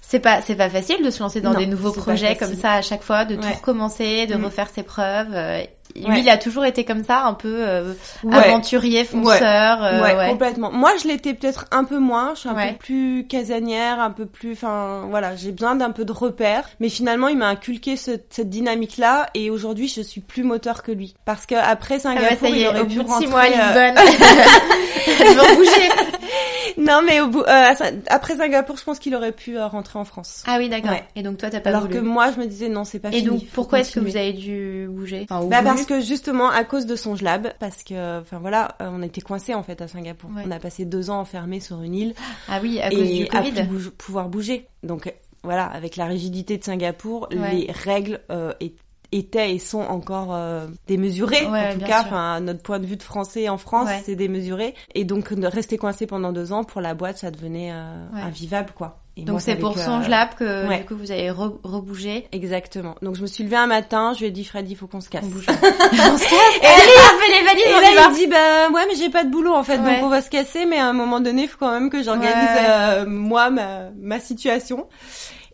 c'est 0.00 0.18
pas, 0.20 0.40
c'est 0.42 0.56
pas 0.56 0.68
facile 0.68 1.02
de 1.04 1.10
se 1.10 1.22
lancer 1.22 1.40
dans 1.40 1.52
Non, 1.52 1.58
des 1.58 1.66
nouveaux 1.66 1.92
projets 1.92 2.36
comme 2.36 2.54
ça 2.54 2.72
à 2.72 2.82
chaque 2.82 3.02
fois, 3.02 3.24
de 3.24 3.36
tout 3.36 3.48
recommencer, 3.54 4.26
de 4.26 4.34
Mm. 4.36 4.44
refaire 4.44 4.68
ses 4.74 4.82
preuves. 4.82 5.34
Lui, 6.00 6.06
Ouais. 6.08 6.20
il 6.20 6.28
a 6.28 6.38
toujours 6.38 6.64
été 6.64 6.84
comme 6.84 7.04
ça, 7.04 7.24
un 7.24 7.34
peu 7.34 7.56
euh, 7.66 7.92
Ouais. 8.24 8.34
aventurier, 8.36 9.04
fonceur. 9.04 9.82
euh, 9.84 10.02
ouais, 10.02 10.16
ouais. 10.16 10.28
complètement. 10.30 10.70
Moi, 10.72 10.92
je 11.02 11.08
l'étais 11.08 11.34
peut-être 11.34 11.66
un 11.70 11.84
peu 11.84 11.98
moins. 11.98 12.32
Je 12.34 12.40
suis 12.40 12.48
un 12.48 12.54
Ouais. 12.54 12.72
peu 12.72 12.78
plus 12.78 13.26
casanière, 13.28 14.00
un 14.00 14.10
peu 14.10 14.26
plus. 14.26 14.52
Enfin, 14.52 15.06
voilà, 15.10 15.36
j'ai 15.36 15.52
besoin 15.52 15.74
d'un 15.74 15.90
peu 15.90 16.04
de 16.04 16.12
repères. 16.12 16.68
Mais 16.80 16.88
finalement, 16.88 17.28
il 17.28 17.36
m'a 17.38 17.48
inculqué 17.48 17.96
ce- 17.96 18.12
cette 18.30 18.48
dynamique-là, 18.50 19.28
et 19.34 19.50
aujourd'hui, 19.50 19.88
je 19.88 20.00
suis 20.02 20.20
plus 20.20 20.42
moteur 20.42 20.82
que 20.82 20.92
lui. 20.92 21.14
Parce 21.24 21.46
que 21.46 21.54
après 21.54 21.96
Ah 22.04 22.14
bah, 22.14 22.20
Singapour, 22.20 22.38
ça 22.40 22.48
y 22.48 22.52
il 22.58 22.62
est, 22.62 22.68
aurait 22.68 22.80
au 22.80 22.86
pu 22.86 23.00
rentrer. 23.00 23.24
six 23.24 23.30
mois 23.30 23.40
à 23.40 23.44
euh, 23.46 23.90
Lisbonne. 23.90 25.56
Bouger. 25.56 25.70
Non, 26.76 27.00
mais 27.04 27.20
au 27.20 27.26
bout, 27.26 27.40
euh, 27.40 27.74
ça- 27.74 27.86
après 28.08 28.36
Singapour, 28.36 28.76
je 28.76 28.84
pense 28.84 29.00
qu'il 29.00 29.12
aurait 29.16 29.32
pu 29.32 29.58
euh, 29.58 29.66
rentrer 29.66 29.98
en 29.98 30.04
France. 30.04 30.44
Ah 30.46 30.56
oui, 30.58 30.68
d'accord. 30.68 30.90
Ouais. 30.92 31.02
Et 31.16 31.22
donc 31.24 31.36
toi, 31.38 31.50
t'as 31.50 31.58
pas 31.58 31.70
Alors 31.70 31.82
voulu. 31.82 31.94
que 31.94 31.98
moi, 31.98 32.30
je 32.32 32.38
me 32.40 32.46
disais 32.46 32.68
non, 32.68 32.84
c'est 32.84 33.00
pas 33.00 33.08
Et 33.08 33.14
fini. 33.16 33.24
donc, 33.26 33.46
pourquoi 33.52 33.80
est-ce 33.80 33.90
que 33.92 33.98
vous 34.00 34.16
avez 34.16 34.32
dû 34.32 34.86
bouger? 34.88 35.26
Enfin, 35.28 35.44
Bah 35.46 35.62
parce 35.64 35.84
que 35.88 36.00
justement 36.00 36.50
à 36.50 36.64
cause 36.64 36.86
de 36.86 36.94
son 36.96 37.14
lab, 37.20 37.48
parce 37.58 37.82
que 37.82 38.20
enfin 38.20 38.38
voilà, 38.38 38.76
euh, 38.82 38.88
on 38.92 39.02
était 39.02 39.20
coincés 39.22 39.54
en 39.54 39.62
fait 39.62 39.80
à 39.80 39.88
Singapour. 39.88 40.30
Ouais. 40.36 40.42
On 40.46 40.50
a 40.50 40.58
passé 40.58 40.84
deux 40.84 41.10
ans 41.10 41.20
enfermés 41.20 41.60
sur 41.60 41.82
une 41.82 41.94
île 41.94 42.14
Ah 42.48 42.58
oui, 42.62 42.80
à 42.80 42.90
cause 42.90 42.98
et 43.00 43.24
du 43.24 43.24
à 43.36 43.42
Covid. 43.42 43.66
plus 43.66 43.90
pouvoir 43.90 44.28
bouger. 44.28 44.66
Donc 44.82 45.12
voilà, 45.42 45.64
avec 45.66 45.96
la 45.96 46.04
rigidité 46.06 46.58
de 46.58 46.64
Singapour, 46.64 47.28
Ouais. 47.32 47.52
les 47.54 47.72
règles 47.72 48.20
euh, 48.30 48.52
étaient 49.12 49.54
et 49.54 49.58
sont 49.58 49.80
encore 49.80 50.34
euh, 50.34 50.66
démesurées. 50.86 51.46
Ouais, 51.46 51.70
en 51.70 51.78
tout 51.78 51.86
cas, 51.86 52.02
enfin 52.02 52.40
notre 52.40 52.60
point 52.62 52.78
de 52.78 52.86
vue 52.86 52.96
de 52.96 53.02
français 53.02 53.48
en 53.48 53.56
France, 53.56 53.88
c'est 54.04 54.16
démesuré. 54.16 54.74
Et 54.94 55.04
donc 55.04 55.32
de 55.32 55.46
rester 55.46 55.78
coincé 55.78 56.06
pendant 56.06 56.32
deux 56.32 56.52
ans 56.52 56.64
pour 56.64 56.80
la 56.82 56.94
boîte, 56.94 57.18
ça 57.18 57.30
devenait 57.30 57.70
euh, 57.72 58.06
invivable 58.12 58.72
quoi. 58.74 59.00
Et 59.20 59.22
Donc 59.22 59.40
c'est 59.40 59.56
pour 59.56 59.74
que, 59.74 59.80
son 59.80 60.00
euh, 60.00 60.06
lab 60.08 60.28
que 60.36 60.68
ouais. 60.68 60.78
du 60.78 60.84
coup 60.84 60.94
vous 60.96 61.10
avez 61.10 61.28
re- 61.30 61.58
rebougé. 61.64 62.26
Exactement. 62.30 62.94
Donc 63.02 63.16
je 63.16 63.22
me 63.22 63.26
suis 63.26 63.42
levée 63.42 63.56
un 63.56 63.66
matin, 63.66 64.12
je 64.14 64.20
lui 64.20 64.26
ai 64.26 64.30
dit 64.30 64.44
Freddy, 64.44 64.72
il 64.72 64.76
faut 64.76 64.86
qu'on 64.86 65.00
se 65.00 65.08
casse. 65.08 65.24
On 65.24 65.28
bouge. 65.28 65.46
on 65.48 65.52
se 65.52 65.60
casse. 65.60 66.62
Allez, 66.62 66.92
on 66.94 67.18
fait 67.20 67.40
les 67.40 67.44
valises, 67.46 67.64
Et 67.66 67.74
on 67.74 67.80
là, 67.80 68.08
il 68.10 68.14
dit, 68.14 68.26
bah, 68.28 68.70
ouais, 68.72 68.82
mais 68.88 68.94
j'ai 68.96 69.10
pas 69.10 69.24
de 69.24 69.30
boulot, 69.30 69.52
en 69.54 69.64
fait, 69.64 69.78
Ouais. 69.78 69.96
donc 69.96 70.04
on 70.04 70.08
va 70.08 70.22
se 70.22 70.30
casser, 70.30 70.66
mais 70.66 70.78
à 70.78 70.86
un 70.86 70.92
moment 70.92 71.18
donné, 71.20 71.42
il 71.42 71.48
faut 71.48 71.58
quand 71.58 71.72
même 71.72 71.90
que 71.90 72.02
j'organise, 72.02 72.32
Ouais. 72.32 72.66
euh, 72.68 73.06
moi, 73.06 73.50
ma, 73.50 73.90
ma 74.00 74.20
situation. 74.20 74.86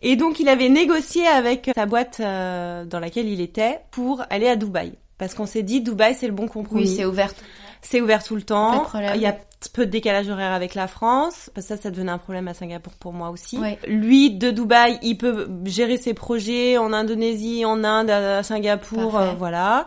Et 0.02 0.16
donc, 0.16 0.40
il 0.40 0.48
avait 0.50 0.68
négocié 0.68 1.26
avec 1.26 1.70
sa 1.74 1.86
boîte 1.86 2.18
euh, 2.20 2.84
dans 2.84 3.00
laquelle 3.00 3.26
il 3.28 3.40
était 3.40 3.80
pour 3.90 4.22
aller 4.28 4.48
à 4.48 4.56
Dubaï. 4.56 4.92
Parce 5.16 5.32
qu'on 5.32 5.46
s'est 5.46 5.62
dit, 5.62 5.80
Dubaï, 5.80 6.14
c'est 6.18 6.26
le 6.26 6.34
bon 6.34 6.48
compromis. 6.48 6.82
Oui, 6.82 6.94
c'est 6.96 7.06
ouvert. 7.06 7.32
C'est 7.80 8.00
ouvert 8.02 8.22
tout 8.22 8.34
le 8.34 8.40
Pas 8.42 8.46
temps. 8.46 8.78
de 8.80 8.84
problème. 8.84 9.12
Il 9.14 9.20
y 9.22 9.26
a 9.26 9.36
peu 9.68 9.86
de 9.86 9.90
décalage 9.90 10.28
horaire 10.28 10.52
avec 10.52 10.74
la 10.74 10.86
France. 10.86 11.50
Parce 11.54 11.66
que 11.68 11.76
ça, 11.76 11.82
ça 11.82 11.90
devenait 11.90 12.12
un 12.12 12.18
problème 12.18 12.48
à 12.48 12.54
Singapour 12.54 12.94
pour 12.94 13.12
moi 13.12 13.30
aussi. 13.30 13.58
Ouais. 13.58 13.78
Lui, 13.86 14.30
de 14.30 14.50
Dubaï, 14.50 14.98
il 15.02 15.16
peut 15.18 15.48
gérer 15.64 15.96
ses 15.98 16.14
projets 16.14 16.78
en 16.78 16.92
Indonésie, 16.92 17.64
en 17.64 17.84
Inde, 17.84 18.10
à 18.10 18.42
Singapour, 18.42 19.18
euh, 19.18 19.32
voilà. 19.38 19.86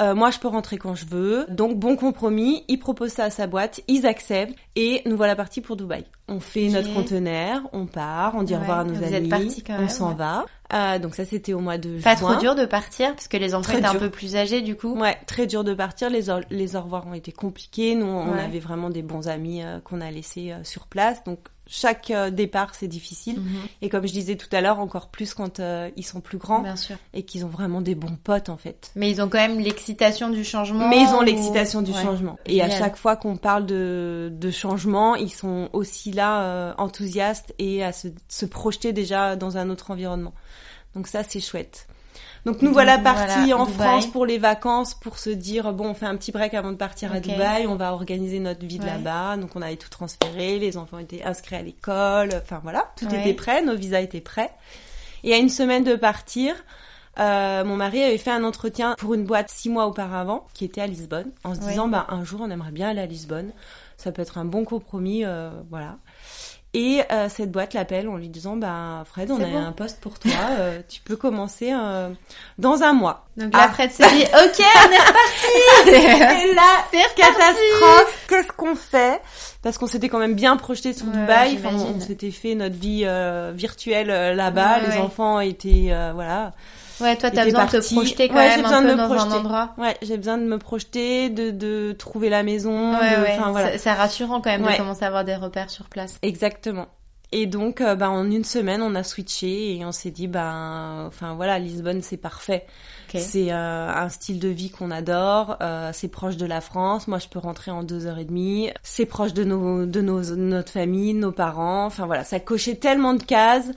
Euh, 0.00 0.14
moi, 0.14 0.30
je 0.30 0.38
peux 0.38 0.48
rentrer 0.48 0.78
quand 0.78 0.94
je 0.94 1.06
veux. 1.06 1.46
Donc, 1.48 1.76
bon 1.78 1.96
compromis. 1.96 2.64
Il 2.68 2.78
propose 2.78 3.10
ça 3.10 3.24
à 3.24 3.30
sa 3.30 3.46
boîte, 3.46 3.80
ils 3.88 4.06
acceptent, 4.06 4.54
et 4.76 5.02
nous 5.06 5.16
voilà 5.16 5.34
partis 5.34 5.60
pour 5.60 5.76
Dubaï. 5.76 6.04
On 6.30 6.40
fait 6.40 6.68
notre 6.68 6.92
conteneur, 6.92 7.62
on 7.72 7.86
part, 7.86 8.34
on 8.36 8.42
dit 8.42 8.54
au 8.54 8.58
revoir 8.58 8.80
à 8.80 8.84
nos 8.84 8.92
Vous 8.92 9.14
amis, 9.14 9.30
êtes 9.66 9.70
on 9.80 9.88
s'en 9.88 10.10
ouais. 10.10 10.14
va. 10.16 10.44
Euh, 10.74 10.98
donc 10.98 11.14
ça, 11.14 11.24
c'était 11.24 11.54
au 11.54 11.60
mois 11.60 11.78
de 11.78 11.98
Pas 12.02 12.14
juin. 12.14 12.32
trop 12.32 12.38
dur 12.40 12.54
de 12.54 12.66
partir 12.66 13.14
parce 13.14 13.26
que 13.28 13.38
les 13.38 13.54
enfants 13.54 13.72
étaient 13.72 13.86
un 13.86 13.94
peu 13.94 14.10
plus 14.10 14.36
âgés 14.36 14.60
du 14.60 14.76
coup. 14.76 14.94
Ouais, 15.00 15.16
très 15.26 15.46
dur 15.46 15.64
de 15.64 15.72
partir. 15.72 16.10
Les, 16.10 16.28
au- 16.28 16.40
les 16.50 16.76
au 16.76 16.82
revoir 16.82 17.06
ont 17.06 17.14
été 17.14 17.32
compliqués. 17.32 17.94
Nous, 17.94 18.04
on 18.04 18.32
Ouais. 18.34 18.40
avait 18.44 18.58
vraiment 18.58 18.90
des 18.90 19.00
bons 19.00 19.17
amis 19.26 19.62
euh, 19.64 19.80
qu'on 19.80 20.00
a 20.00 20.10
laissés 20.12 20.52
euh, 20.52 20.62
sur 20.62 20.86
place. 20.86 21.24
Donc, 21.24 21.40
chaque 21.70 22.10
euh, 22.10 22.30
départ 22.30 22.74
c'est 22.74 22.88
difficile. 22.88 23.40
Mhm. 23.40 23.60
Et 23.82 23.88
comme 23.90 24.06
je 24.06 24.12
disais 24.12 24.36
tout 24.36 24.48
à 24.52 24.60
l'heure, 24.62 24.78
encore 24.78 25.08
plus 25.08 25.34
quand 25.34 25.60
euh, 25.60 25.90
ils 25.96 26.02
sont 26.06 26.20
plus 26.22 26.38
grands 26.38 26.60
Bien 26.62 26.76
sûr. 26.76 26.96
et 27.12 27.24
qu'ils 27.24 27.44
ont 27.44 27.48
vraiment 27.48 27.82
des 27.82 27.94
bons 27.94 28.16
potes 28.22 28.48
en 28.48 28.56
fait. 28.56 28.90
Mais 28.94 29.10
ils 29.10 29.20
ont 29.20 29.28
quand 29.28 29.36
même 29.36 29.58
l'excitation 29.60 30.30
du 30.30 30.44
changement. 30.44 30.88
Mais 30.88 31.02
ils 31.02 31.08
ont 31.08 31.18
ou- 31.18 31.24
l'excitation 31.24 31.82
du 31.82 31.90
Ouais. 31.90 32.02
changement. 32.02 32.38
Et 32.46 32.62
à 32.62 32.70
chaque 32.70 32.96
fois 32.96 33.16
qu'on 33.16 33.36
parle 33.36 33.66
de, 33.66 34.32
de 34.32 34.50
changement, 34.50 35.14
ils 35.14 35.28
sont 35.32 35.68
aussi 35.74 36.10
là 36.12 36.42
euh, 36.44 36.74
enthousiastes 36.78 37.52
et 37.58 37.84
à 37.84 37.92
se, 37.92 38.08
se 38.28 38.46
projeter 38.46 38.94
déjà 38.94 39.36
dans 39.36 39.58
un 39.58 39.68
autre 39.68 39.90
environnement. 39.90 40.32
Donc 40.94 41.06
ça, 41.06 41.22
c'est 41.22 41.40
chouette. 41.40 41.86
Donc 42.48 42.62
nous 42.62 42.72
voilà 42.72 42.96
partis 42.98 43.48
voilà, 43.48 43.58
en 43.58 43.66
Dubaï. 43.66 43.86
France 43.88 44.06
pour 44.06 44.24
les 44.24 44.38
vacances, 44.38 44.94
pour 44.94 45.18
se 45.18 45.28
dire 45.28 45.72
bon, 45.74 45.88
on 45.90 45.94
fait 45.94 46.06
un 46.06 46.16
petit 46.16 46.32
break 46.32 46.54
avant 46.54 46.70
de 46.72 46.76
partir 46.76 47.12
à. 47.12 47.20
Dubaï, 47.20 47.66
on 47.66 47.76
va 47.76 47.92
organiser 47.92 48.38
notre 48.40 48.64
vie 48.64 48.78
de 48.78 48.84
Ouais. 48.84 48.90
là-bas. 48.90 49.36
Donc 49.36 49.50
on 49.54 49.60
avait 49.62 49.76
tout 49.76 49.90
transféré, 49.90 50.58
les 50.58 50.76
enfants 50.78 50.98
étaient 50.98 51.22
inscrits 51.22 51.56
à 51.56 51.62
l'école, 51.62 52.30
enfin 52.42 52.60
voilà, 52.62 52.90
tout 52.96 53.06
Ouais. 53.06 53.20
était 53.20 53.34
prêt, 53.34 53.62
nos 53.62 53.76
visas 53.76 54.00
étaient 54.00 54.22
prêts. 54.22 54.50
Et 55.24 55.34
à 55.34 55.36
une 55.36 55.50
semaine 55.50 55.84
de 55.84 55.94
partir, 55.96 56.54
euh, 57.18 57.64
mon 57.64 57.76
mari 57.76 58.02
avait 58.02 58.16
fait 58.18 58.30
un 58.30 58.44
entretien 58.44 58.94
pour 58.98 59.12
une 59.12 59.24
boîte 59.24 59.50
six 59.50 59.68
mois 59.68 59.86
auparavant, 59.86 60.46
qui 60.54 60.64
était 60.64 60.80
à 60.80 60.86
Lisbonne, 60.86 61.30
en 61.44 61.54
se 61.54 61.60
Ouais. 61.60 61.66
disant 61.68 61.88
bah 61.88 62.06
un 62.08 62.24
jour 62.24 62.40
on 62.42 62.50
aimerait 62.50 62.70
bien 62.72 62.88
aller 62.88 63.00
à 63.02 63.06
Lisbonne, 63.06 63.50
ça 63.98 64.10
peut 64.12 64.22
être 64.22 64.38
un 64.38 64.44
bon 64.46 64.64
compromis, 64.64 65.24
euh, 65.24 65.50
voilà. 65.70 65.96
Et 66.74 67.00
euh, 67.10 67.28
cette 67.30 67.50
boîte 67.50 67.72
l'appelle 67.72 68.08
en 68.08 68.16
lui 68.16 68.28
disant 68.28 68.56
bah 68.56 69.02
Fred, 69.06 69.30
on 69.30 69.40
a 69.40 69.46
bon. 69.46 69.56
un 69.58 69.72
poste 69.72 70.00
pour 70.00 70.18
toi, 70.18 70.32
euh, 70.58 70.80
tu 70.86 71.00
peux 71.00 71.16
commencer 71.16 71.72
euh, 71.72 72.10
dans 72.58 72.82
un 72.82 72.92
mois. 72.92 73.24
Donc 73.38 73.54
là, 73.54 73.60
Ah. 73.64 73.68
Fred 73.72 73.90
s'est 73.90 74.08
dit, 74.10 74.22
ok, 74.24 74.64
on 74.76 74.92
est 74.92 74.98
reparti. 74.98 76.44
Et 76.50 76.54
là, 76.54 76.84
catastrophe, 77.16 78.26
qu'est-ce 78.28 78.52
qu'on 78.56 78.74
fait? 78.74 79.20
Parce 79.62 79.78
qu'on 79.78 79.86
s'était 79.86 80.08
quand 80.10 80.18
même 80.18 80.34
bien 80.34 80.56
projeté 80.56 80.92
sur 80.92 81.06
Ouais, 81.06 81.12
Dubaï, 81.12 81.58
enfin, 81.58 81.74
on, 81.74 82.00
s'était 82.00 82.30
fait 82.30 82.54
notre 82.54 82.76
vie 82.76 83.02
euh, 83.06 83.50
virtuelle 83.54 84.10
euh, 84.10 84.34
là-bas, 84.34 84.76
Ouais, 84.80 84.88
les 84.88 84.92
ouais. 84.96 84.98
enfants 84.98 85.40
étaient 85.40 85.88
euh, 85.90 86.12
voilà. 86.14 86.52
Ouais, 87.00 87.16
toi, 87.16 87.30
t'as 87.30 87.44
besoin 87.44 87.66
de 87.66 87.70
te 87.70 87.94
projeter 87.94 88.28
quand 88.28 88.34
Ouais, 88.36 88.48
même 88.48 88.62
besoin 88.62 88.78
un 88.78 88.82
de 88.82 88.86
peu 88.88 88.92
me 88.92 88.98
dans 88.98 89.06
projeter. 89.08 89.32
un 89.32 89.36
endroit. 89.38 89.74
Ouais, 89.78 89.96
j'ai 90.02 90.16
besoin 90.16 90.38
de 90.38 90.44
me 90.44 90.58
projeter, 90.58 91.30
de, 91.30 91.50
de 91.50 91.92
trouver 91.92 92.28
la 92.28 92.42
maison, 92.42 92.92
Ouais, 92.92 93.16
de- 93.16 93.22
ouais. 93.22 93.36
enfin 93.38 93.50
voilà. 93.52 93.78
C'est- 93.78 93.92
rassurant 93.92 94.40
quand 94.40 94.50
même 94.50 94.62
de 94.62 94.76
commencer 94.76 95.04
à 95.04 95.08
avoir 95.08 95.24
des 95.24 95.34
repères 95.36 95.70
sur 95.70 95.86
place. 95.88 96.16
Exactement. 96.22 96.86
Et 97.30 97.44
donc, 97.44 97.82
euh, 97.82 97.94
bah, 97.94 98.08
en 98.08 98.24
une 98.30 98.42
semaine, 98.44 98.80
on 98.80 98.94
a 98.94 99.02
switché 99.02 99.76
et 99.76 99.84
on 99.84 99.92
s'est 99.92 100.10
dit, 100.10 100.28
ben, 100.28 101.04
enfin 101.08 101.34
voilà, 101.34 101.58
Lisbonne, 101.58 102.00
c'est 102.00 102.16
parfait. 102.16 102.64
Ok. 103.14 103.20
C'est 103.20 103.52
euh, 103.52 103.88
un 103.90 104.08
style 104.08 104.38
de 104.38 104.48
vie 104.48 104.70
qu'on 104.70 104.90
adore. 104.90 105.56
euh, 105.60 105.90
c'est 105.92 106.08
proche 106.08 106.38
de 106.38 106.46
la 106.46 106.62
France. 106.62 107.06
Moi, 107.06 107.18
je 107.18 107.28
peux 107.28 107.38
rentrer 107.38 107.70
en 107.70 107.82
deux 107.82 108.06
heures 108.06 108.16
et 108.18 108.24
demie. 108.24 108.70
C'est 108.82 109.04
proche 109.04 109.34
de 109.34 109.44
nos, 109.44 109.84
de 109.84 110.00
nos, 110.00 110.22
notre 110.36 110.72
famille, 110.72 111.12
de 111.12 111.18
nos 111.18 111.32
parents. 111.32 111.84
Enfin 111.84 112.06
voilà, 112.06 112.24
ça 112.24 112.40
cochait 112.40 112.76
tellement 112.76 113.12
de 113.12 113.22
cases 113.22 113.68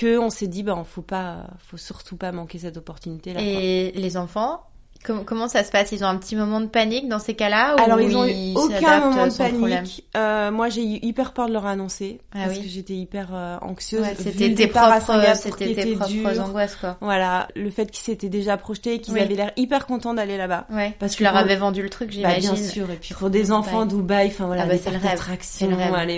que 0.00 0.18
on 0.18 0.30
s'est 0.30 0.46
dit, 0.46 0.62
ben, 0.62 0.82
faut 0.82 1.02
pas, 1.02 1.46
faut 1.58 1.76
surtout 1.76 2.16
pas 2.16 2.32
manquer 2.32 2.58
cette 2.58 2.78
opportunité 2.78 3.34
là. 3.34 3.40
Et 3.42 3.92
les 3.92 4.16
enfants, 4.16 4.62
com- 5.04 5.24
comment 5.24 5.48
ça 5.48 5.64
se 5.64 5.70
passe? 5.70 5.92
Ils 5.92 6.04
ont 6.04 6.08
un 6.08 6.16
petit 6.16 6.36
moment 6.36 6.60
de 6.60 6.66
panique 6.66 7.08
dans 7.08 7.18
ces 7.18 7.34
cas-là 7.34 7.74
Alors 7.82 8.00
ils 8.00 8.16
ont 8.16 8.24
eu 8.26 8.54
aucun 8.56 9.00
moment 9.00 9.26
de 9.26 9.32
panique. 9.36 10.04
Euh, 10.16 10.50
moi 10.50 10.68
j'ai 10.68 10.82
eu 10.82 10.98
hyper 11.02 11.32
peur 11.32 11.48
de 11.48 11.52
leur 11.52 11.66
annoncer 11.66 12.20
Ah 12.32 12.44
parce 12.44 12.58
oui. 12.58 12.64
que 12.64 12.68
j'étais 12.68 12.94
hyper 12.94 13.28
euh, 13.32 13.56
anxieuse. 13.62 14.02
Ouais, 14.02 14.14
C'était 14.18 14.48
le 14.48 14.54
tes 14.54 14.66
propres, 14.66 15.34
c'était 15.34 15.74
tes 15.74 15.94
propres 15.96 16.08
dur. 16.10 16.44
angoisses 16.44 16.76
quoi. 16.76 16.96
Voilà, 17.00 17.48
le 17.56 17.70
fait 17.70 17.86
qu'ils 17.86 18.04
s'étaient 18.04 18.28
déjà 18.28 18.56
projetés, 18.56 19.00
qu'ils 19.00 19.14
Oui. 19.14 19.20
avaient 19.20 19.34
l'air 19.34 19.52
hyper 19.56 19.86
contents 19.86 20.14
d'aller 20.14 20.36
là-bas. 20.36 20.66
Ouais. 20.70 20.94
Parce 20.98 21.16
que 21.16 21.22
leur 21.24 21.32
pour- 21.32 21.40
avais 21.42 21.56
vendu 21.56 21.82
le 21.82 21.88
truc, 21.90 22.08
Bah, 22.08 22.14
j'imagine. 22.38 22.52
bien 22.54 22.62
sûr, 22.62 22.90
et 22.90 22.96
puis 22.96 23.14
pour 23.14 23.30
des 23.30 23.52
enfants 23.52 23.86
Dubaï. 23.86 24.28
Enfin 24.28 24.46
voilà, 24.46 24.62
Ah 24.62 24.66
bah, 24.66 24.74
c'est 24.78 24.90
le 24.90 24.98
rêve. 24.98 25.20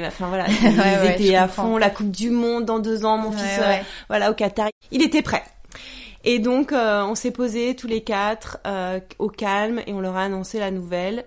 enfin 0.06 0.28
voilà, 0.28 0.46
ils 0.48 1.10
étaient 1.10 1.36
à 1.36 1.48
fond, 1.48 1.76
la 1.76 1.90
Coupe 1.90 2.10
du 2.10 2.30
Monde 2.30 2.64
dans 2.64 2.78
deux 2.78 3.04
ans, 3.04 3.18
mon 3.18 3.32
fils, 3.32 3.58
euh, 3.60 3.74
voilà, 4.08 4.30
au 4.30 4.34
Qatar, 4.34 4.68
il 4.90 5.02
était 5.02 5.22
prêt. 5.22 5.42
Et 6.24 6.38
donc, 6.38 6.72
euh, 6.72 7.02
on 7.04 7.14
s'est 7.14 7.30
posés 7.30 7.74
tous 7.74 7.86
les 7.88 8.02
quatre 8.02 8.58
euh, 8.66 9.00
au 9.18 9.28
calme 9.28 9.80
et 9.86 9.92
on 9.92 10.00
leur 10.00 10.16
a 10.16 10.22
annoncé 10.22 10.58
la 10.58 10.70
nouvelle. 10.70 11.24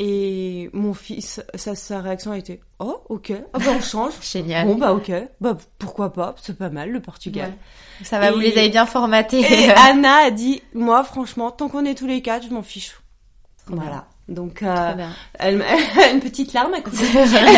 Et 0.00 0.70
mon 0.72 0.94
fils, 0.94 1.42
sa, 1.56 1.74
sa 1.74 2.00
réaction 2.00 2.30
a 2.30 2.38
été 2.38 2.60
«Oh, 2.78 3.00
ok, 3.08 3.32
ah 3.52 3.58
bah, 3.58 3.72
on 3.76 3.80
change. 3.80 4.12
Génial. 4.22 4.64
Bon, 4.68 4.76
bah 4.76 4.92
ok, 4.94 5.10
bah 5.40 5.56
pourquoi 5.78 6.12
pas, 6.12 6.36
c'est 6.40 6.56
pas 6.56 6.68
mal 6.70 6.90
le 6.90 7.00
Portugal. 7.00 7.50
Ouais. 7.50 8.04
Ça 8.06 8.20
va, 8.20 8.30
vous 8.30 8.38
les 8.38 8.56
avez 8.56 8.68
bien 8.68 8.86
formatés. 8.86 9.40
Et 9.40 9.70
Anna 9.76 10.26
a 10.26 10.30
dit 10.30 10.62
«Moi, 10.74 11.02
franchement, 11.02 11.50
tant 11.50 11.68
qu'on 11.68 11.84
est 11.84 11.96
tous 11.96 12.06
les 12.06 12.22
quatre, 12.22 12.46
je 12.48 12.54
m'en 12.54 12.62
fiche.» 12.62 12.96
Trop 13.66 13.74
Voilà. 13.74 14.06
Donc, 14.28 14.62
euh, 14.62 14.92
elle, 15.38 15.64
elle 15.96 16.00
a 16.02 16.10
une 16.12 16.20
petite 16.20 16.52
larme 16.52 16.74
à 16.74 16.80
vrai. 16.80 17.50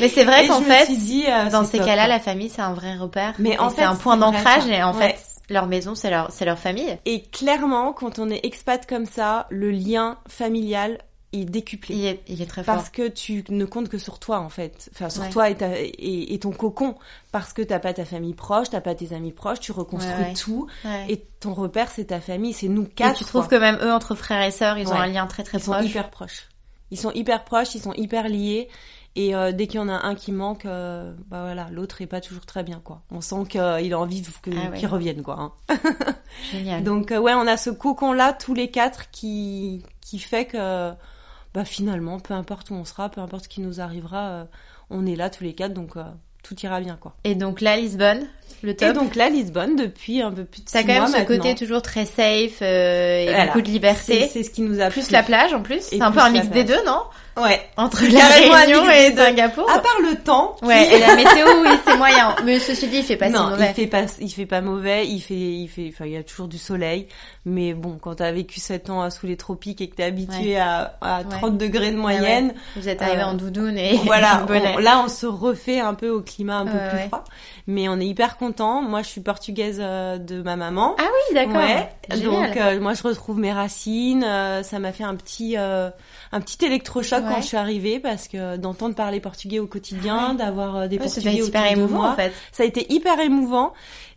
Mais 0.00 0.08
c'est 0.08 0.24
vrai 0.24 0.48
qu'en 0.48 0.62
fait, 0.62 0.86
dit, 0.90 1.24
euh, 1.28 1.50
dans 1.50 1.64
ces 1.64 1.78
cas-là, 1.78 2.08
la 2.08 2.18
famille, 2.18 2.48
c'est 2.48 2.62
un 2.62 2.72
vrai 2.72 2.96
repère. 2.96 3.34
Mais 3.38 3.58
en 3.58 3.68
fait, 3.70 3.76
c'est 3.76 3.82
un 3.84 3.94
point 3.94 4.16
d'ancrage 4.16 4.66
et 4.66 4.82
en 4.82 4.96
Ouais. 4.96 5.10
fait, 5.10 5.18
leur 5.50 5.66
maison, 5.66 5.94
c'est 5.94 6.10
leur, 6.10 6.30
c'est 6.32 6.44
leur 6.46 6.58
famille. 6.58 6.96
Et 7.04 7.22
clairement, 7.22 7.92
quand 7.92 8.18
on 8.18 8.30
est 8.30 8.44
expat 8.46 8.86
comme 8.86 9.04
ça, 9.06 9.46
le 9.50 9.70
lien 9.70 10.18
familial 10.28 10.98
est 11.32 11.44
décuplé. 11.44 11.94
Il 11.94 12.04
est, 12.06 12.20
il 12.28 12.42
est 12.42 12.46
très 12.46 12.64
fort. 12.64 12.74
Parce 12.74 12.88
que 12.90 13.06
tu 13.06 13.44
ne 13.50 13.64
comptes 13.64 13.88
que 13.88 13.98
sur 13.98 14.18
toi 14.18 14.40
en 14.40 14.48
fait, 14.48 14.90
enfin 14.94 15.08
sur 15.10 15.22
Ouais. 15.22 15.30
toi 15.30 15.48
et, 15.48 15.54
ta- 15.56 15.78
et, 15.78 16.34
et 16.34 16.38
ton 16.40 16.50
cocon, 16.50 16.96
parce 17.30 17.52
que 17.52 17.62
t'as 17.62 17.78
pas 17.78 17.92
ta 17.92 18.04
famille 18.04 18.34
proche, 18.34 18.70
t'as 18.70 18.80
pas 18.80 18.96
tes 18.96 19.12
amis 19.12 19.30
proches, 19.30 19.60
tu 19.60 19.70
reconstruis 19.70 20.12
Ouais, 20.14 20.28
ouais. 20.30 20.34
tout 20.34 20.66
Ouais. 20.84 21.06
et 21.08 21.24
ton 21.38 21.54
repère 21.54 21.88
c'est 21.90 22.06
ta 22.06 22.20
famille, 22.20 22.52
c'est 22.52 22.66
nous 22.66 22.82
Et 22.84 22.88
quatre. 22.88 23.18
tu 23.18 23.24
trouves 23.24 23.46
que 23.46 23.54
même 23.54 23.78
eux, 23.80 23.92
entre 23.92 24.16
frères 24.16 24.42
et 24.44 24.50
sœurs, 24.50 24.76
ils 24.78 24.88
ont 24.88 24.92
un 24.94 25.06
lien 25.06 25.26
très 25.28 25.44
très 25.44 25.58
ils 25.58 25.62
sont 25.62 25.70
proche. 25.72 25.86
hyper 25.86 26.10
proches. 26.10 26.48
Ils 26.90 26.98
sont 26.98 27.12
hyper 27.12 27.44
proches, 27.44 27.76
ils 27.76 27.80
sont 27.80 27.92
hyper 27.92 28.26
liés. 28.28 28.68
Et 29.16 29.34
euh, 29.34 29.50
dès 29.52 29.66
qu'il 29.66 29.80
y 29.80 29.82
en 29.82 29.88
a 29.88 30.06
un 30.06 30.14
qui 30.14 30.30
manque, 30.30 30.66
euh, 30.66 31.12
bah 31.28 31.42
voilà, 31.42 31.66
l'autre 31.72 32.00
est 32.00 32.06
pas 32.06 32.20
toujours 32.20 32.46
très 32.46 32.62
bien 32.62 32.80
quoi. 32.82 33.02
On 33.10 33.20
sent 33.20 33.42
qu'il 33.48 33.60
a 33.60 33.98
envie 33.98 34.22
Ah 34.46 34.70
ouais. 34.70 34.78
qu'il 34.78 34.86
revienne 34.88 35.22
quoi. 35.22 35.52
hein. 35.68 35.76
Génial. 36.52 36.84
Donc 36.84 37.10
euh, 37.12 37.18
ouais, 37.18 37.34
on 37.34 37.46
a 37.46 37.56
ce 37.56 37.70
cocon 37.70 38.12
là 38.12 38.32
tous 38.32 38.54
les 38.54 38.70
quatre 38.70 39.10
qui 39.10 39.82
qui 40.00 40.18
fait 40.18 40.44
que 40.44 40.90
bah 41.54 41.64
finalement, 41.64 42.20
peu 42.20 42.34
importe 42.34 42.70
où 42.70 42.74
on 42.74 42.84
sera, 42.84 43.08
peu 43.08 43.20
importe 43.20 43.44
ce 43.44 43.48
qui 43.48 43.60
nous 43.60 43.80
arrivera, 43.80 44.28
euh, 44.28 44.44
on 44.90 45.04
est 45.06 45.16
là 45.16 45.28
tous 45.30 45.42
les 45.42 45.52
quatre, 45.54 45.74
donc 45.74 45.96
euh, 45.96 46.02
tout 46.44 46.54
ira 46.62 46.80
bien 46.80 46.96
quoi. 47.00 47.14
Et 47.24 47.34
donc 47.34 47.60
là, 47.60 47.76
Lisbonne, 47.76 48.26
le 48.62 48.74
top. 48.76 48.90
Et 48.90 48.92
donc 48.92 49.16
là, 49.16 49.28
Lisbonne 49.28 49.74
depuis 49.74 50.22
un 50.22 50.30
peu 50.30 50.44
plus 50.44 50.60
de 50.64 50.70
T'as 50.70 50.82
quand 50.82 50.88
même 50.88 51.06
ce 51.08 51.12
maintenant. 51.18 51.36
côté 51.36 51.54
toujours 51.56 51.82
très 51.82 52.06
safe 52.06 52.58
euh, 52.62 53.22
et 53.22 53.26
Voilà. 53.26 53.46
beaucoup 53.46 53.62
de 53.62 53.68
liberté. 53.68 54.28
c'est 54.32 54.44
ce 54.44 54.50
qui 54.50 54.62
nous 54.62 54.80
a 54.80 54.88
Plus 54.90 55.06
plu. 55.06 55.12
la 55.12 55.24
plage 55.24 55.52
en 55.52 55.62
plus. 55.62 55.80
C'est 55.82 56.00
un 56.00 56.12
peu 56.12 56.20
un 56.20 56.30
mix 56.30 56.48
des 56.48 56.62
deux, 56.64 56.82
non? 56.86 57.02
Ouais. 57.36 57.60
Entre 57.76 58.02
la 58.10 58.26
Réunion 58.26 58.88
et. 58.90 59.14
Singapour. 59.14 59.70
À 59.70 59.78
part 59.78 59.96
le 60.02 60.16
temps. 60.16 60.56
qui- 60.58 60.66
Ouais, 60.66 60.94
et 60.94 60.98
la 60.98 61.14
météo, 61.16 61.46
oui, 61.62 61.68
c'est 61.86 61.96
moyen. 61.96 62.34
Mais 62.44 62.58
ceci 62.58 62.88
dit, 62.88 62.98
il 62.98 63.04
fait 63.04 63.16
pas 63.16 63.26
si 63.26 63.32
non, 63.32 63.50
mauvais. 63.50 63.68
il 63.70 63.74
fait 63.74 63.86
pas, 63.86 64.02
il 64.20 64.30
fait 64.30 64.46
pas 64.46 64.60
mauvais, 64.60 65.06
il 65.06 65.20
fait, 65.20 65.34
il 65.34 65.68
fait, 65.68 65.90
enfin, 65.92 66.06
il 66.06 66.12
y 66.12 66.16
a 66.16 66.22
toujours 66.22 66.48
du 66.48 66.58
soleil. 66.58 67.06
Mais 67.46 67.72
bon, 67.72 67.98
quand 68.00 68.16
t'as 68.16 68.32
vécu 68.32 68.60
7 68.60 68.90
ans 68.90 69.08
sous 69.10 69.26
les 69.26 69.36
tropiques 69.36 69.80
et 69.80 69.88
que 69.88 69.96
t'es 69.96 70.04
habitué 70.04 70.54
Ouais. 70.54 70.56
à, 70.56 70.96
à 71.00 71.24
30 71.24 71.52
Ouais. 71.52 71.58
degrés 71.58 71.90
de 71.90 71.96
Ouais, 71.96 72.00
moyenne, 72.02 72.48
ouais. 72.48 72.54
Vous 72.76 72.88
êtes 72.88 73.00
arrivé 73.02 73.22
Euh, 73.22 73.26
en 73.26 73.34
doudoune 73.34 73.78
et 73.78 73.96
voilà, 74.04 74.44
on- 74.48 74.78
là 74.78 75.02
on 75.04 75.08
se 75.08 75.26
refait 75.26 75.80
un 75.80 75.94
peu 75.94 76.10
au 76.10 76.20
climat 76.20 76.58
un 76.58 76.66
peu 76.66 76.72
Ouais, 76.76 76.88
plus 76.88 76.98
ouais. 76.98 77.06
froid. 77.08 77.24
Mais 77.66 77.88
on 77.88 77.98
est 78.00 78.06
hyper 78.06 78.36
content. 78.36 78.82
Moi, 78.82 79.02
je 79.02 79.08
suis 79.08 79.20
portugaise 79.20 79.78
euh, 79.80 80.18
de 80.18 80.42
ma 80.42 80.56
maman. 80.56 80.96
Ah 80.98 81.04
oui, 81.04 81.34
d'accord. 81.34 81.62
Donc 82.22 82.56
euh, 82.56 82.80
moi 82.80 82.94
je 82.94 83.02
retrouve 83.04 83.38
mes 83.38 83.52
racines. 83.52 84.24
euh, 84.26 84.62
ça 84.62 84.78
m'a 84.80 84.92
fait 84.92 85.04
un 85.04 85.14
petit 85.14 85.54
euh, 85.56 85.90
un 86.32 86.40
petit 86.40 86.64
électrochoc 86.64 87.24
Ouais. 87.24 87.28
quand 87.34 87.40
je 87.40 87.46
suis 87.46 87.56
arrivée 87.56 87.98
parce 87.98 88.28
que 88.28 88.56
d'entendre 88.56 88.94
parler 88.94 89.18
portugais 89.20 89.58
au 89.58 89.66
quotidien, 89.66 90.34
d'avoir 90.34 90.76
euh, 90.76 90.86
des 90.88 90.96
Ouais, 90.98 91.04
portugais 91.04 91.42
autour 91.42 91.60
de 91.60 91.78
émouvant 91.78 91.96
moi, 92.02 92.10
en 92.12 92.16
fait. 92.16 92.32
ça 92.52 92.62
a 92.62 92.66
été 92.66 92.92
hyper 92.92 93.18
émouvant. 93.20 93.72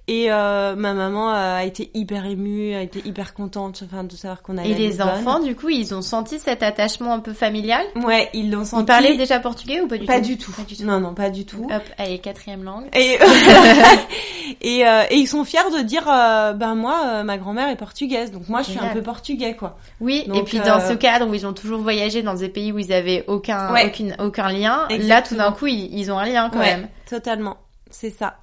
Et 0.09 0.29
euh, 0.33 0.75
ma 0.75 0.93
maman 0.93 1.29
a 1.33 1.63
été 1.63 1.89
hyper 1.93 2.25
émue, 2.25 2.75
a 2.75 2.81
été 2.81 2.99
hyper 3.07 3.33
contente 3.33 3.83
enfin, 3.85 4.03
de 4.03 4.11
savoir 4.17 4.41
qu'on 4.41 4.57
allait 4.57 4.71
Et 4.71 4.73
les 4.73 5.01
enfants, 5.01 5.39
du 5.39 5.55
coup, 5.55 5.69
ils 5.69 5.95
ont 5.95 6.01
senti 6.01 6.39
cet 6.39 6.61
attachement 6.61 7.13
un 7.13 7.19
peu 7.19 7.31
familial? 7.31 7.85
Ouais, 7.95 8.29
ils 8.33 8.51
l'ont 8.51 8.65
senti. 8.65 8.83
Ils 8.83 8.85
parlaient 8.85 9.15
déjà 9.15 9.39
portugais 9.39 9.79
ou 9.79 9.87
pas 9.87 9.97
du 9.97 10.05
pas 10.05 10.19
tout? 10.19 10.25
du 10.25 10.37
tout. 10.37 10.51
Pas 10.51 10.63
du 10.63 10.75
tout. 10.75 10.83
Non, 10.83 10.99
non, 10.99 11.13
pas 11.13 11.29
du 11.29 11.45
tout. 11.45 11.65
Hop, 11.73 11.83
allez, 11.97 12.19
quatrième 12.19 12.63
langue. 12.65 12.87
Et, 12.93 13.17
et, 14.61 14.85
euh, 14.85 15.03
et 15.09 15.15
ils 15.15 15.27
sont 15.27 15.45
fiers 15.45 15.59
de 15.77 15.81
dire, 15.83 16.07
euh, 16.09 16.53
ben 16.53 16.75
moi, 16.75 17.01
euh, 17.05 17.23
ma 17.23 17.37
grand-mère 17.37 17.69
est 17.69 17.75
portugaise, 17.77 18.31
donc 18.31 18.49
moi 18.49 18.61
je 18.61 18.71
suis 18.71 18.79
un 18.79 18.87
peu 18.89 19.01
portugais, 19.01 19.55
quoi. 19.55 19.77
Oui, 20.01 20.25
et 20.33 20.43
puis 20.43 20.59
dans 20.59 20.79
euh, 20.81 20.89
ce 20.89 20.93
cadre 20.93 21.27
où 21.29 21.33
ils 21.33 21.45
ont 21.47 21.53
toujours 21.53 21.79
voyagé 21.81 22.21
dans 22.23 22.33
des 22.33 22.49
pays 22.49 22.71
où 22.71 22.79
ils 22.79 22.91
avaient 22.91 23.23
aucun, 23.27 23.71
Ouais. 23.73 23.87
aucune, 23.87 24.15
aucun 24.19 24.51
lien, 24.51 24.87
là 24.89 25.21
tout 25.21 25.35
d'un 25.35 25.51
coup 25.51 25.67
ils, 25.67 25.97
ils 25.97 26.11
ont 26.11 26.17
un 26.17 26.25
lien 26.25 26.49
quand 26.49 26.59
Ouais, 26.59 26.75
même. 26.75 26.89
totalement, 27.09 27.57
c'est 27.89 28.09
ça. 28.09 28.35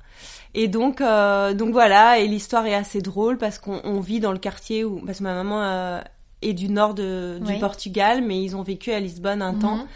Et 0.54 0.66
donc, 0.68 1.00
euh, 1.00 1.54
donc 1.54 1.70
voilà, 1.72 2.18
et 2.18 2.26
l'histoire 2.26 2.66
est 2.66 2.74
assez 2.74 3.00
drôle 3.00 3.38
parce 3.38 3.58
qu'on 3.58 3.80
on 3.84 4.00
vit 4.00 4.18
dans 4.20 4.32
le 4.32 4.38
quartier 4.38 4.84
où, 4.84 5.00
parce 5.06 5.18
que 5.18 5.22
ma 5.24 5.34
maman 5.34 5.62
euh, 5.62 6.00
est 6.42 6.54
du 6.54 6.68
nord 6.68 6.94
de, 6.94 7.38
du 7.40 7.52
Oui. 7.52 7.58
Portugal, 7.60 8.22
mais 8.26 8.42
ils 8.42 8.56
ont 8.56 8.62
vécu 8.62 8.90
à 8.92 8.98
Lisbonne 9.00 9.42
un 9.42 9.54
temps 9.54 9.76
Mhm. 9.76 9.86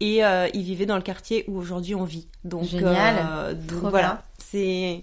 et 0.00 0.24
euh, 0.24 0.48
ils 0.52 0.62
vivaient 0.64 0.84
dans 0.86 0.96
le 0.96 1.02
quartier 1.02 1.44
où 1.48 1.56
aujourd'hui 1.58 1.94
on 1.94 2.04
vit. 2.04 2.28
Donc, 2.44 2.64
Génial. 2.64 3.14
euh, 3.26 3.54
donc 3.54 3.78
Trop 3.80 3.88
voilà, 3.90 4.22
c'est 4.38 5.00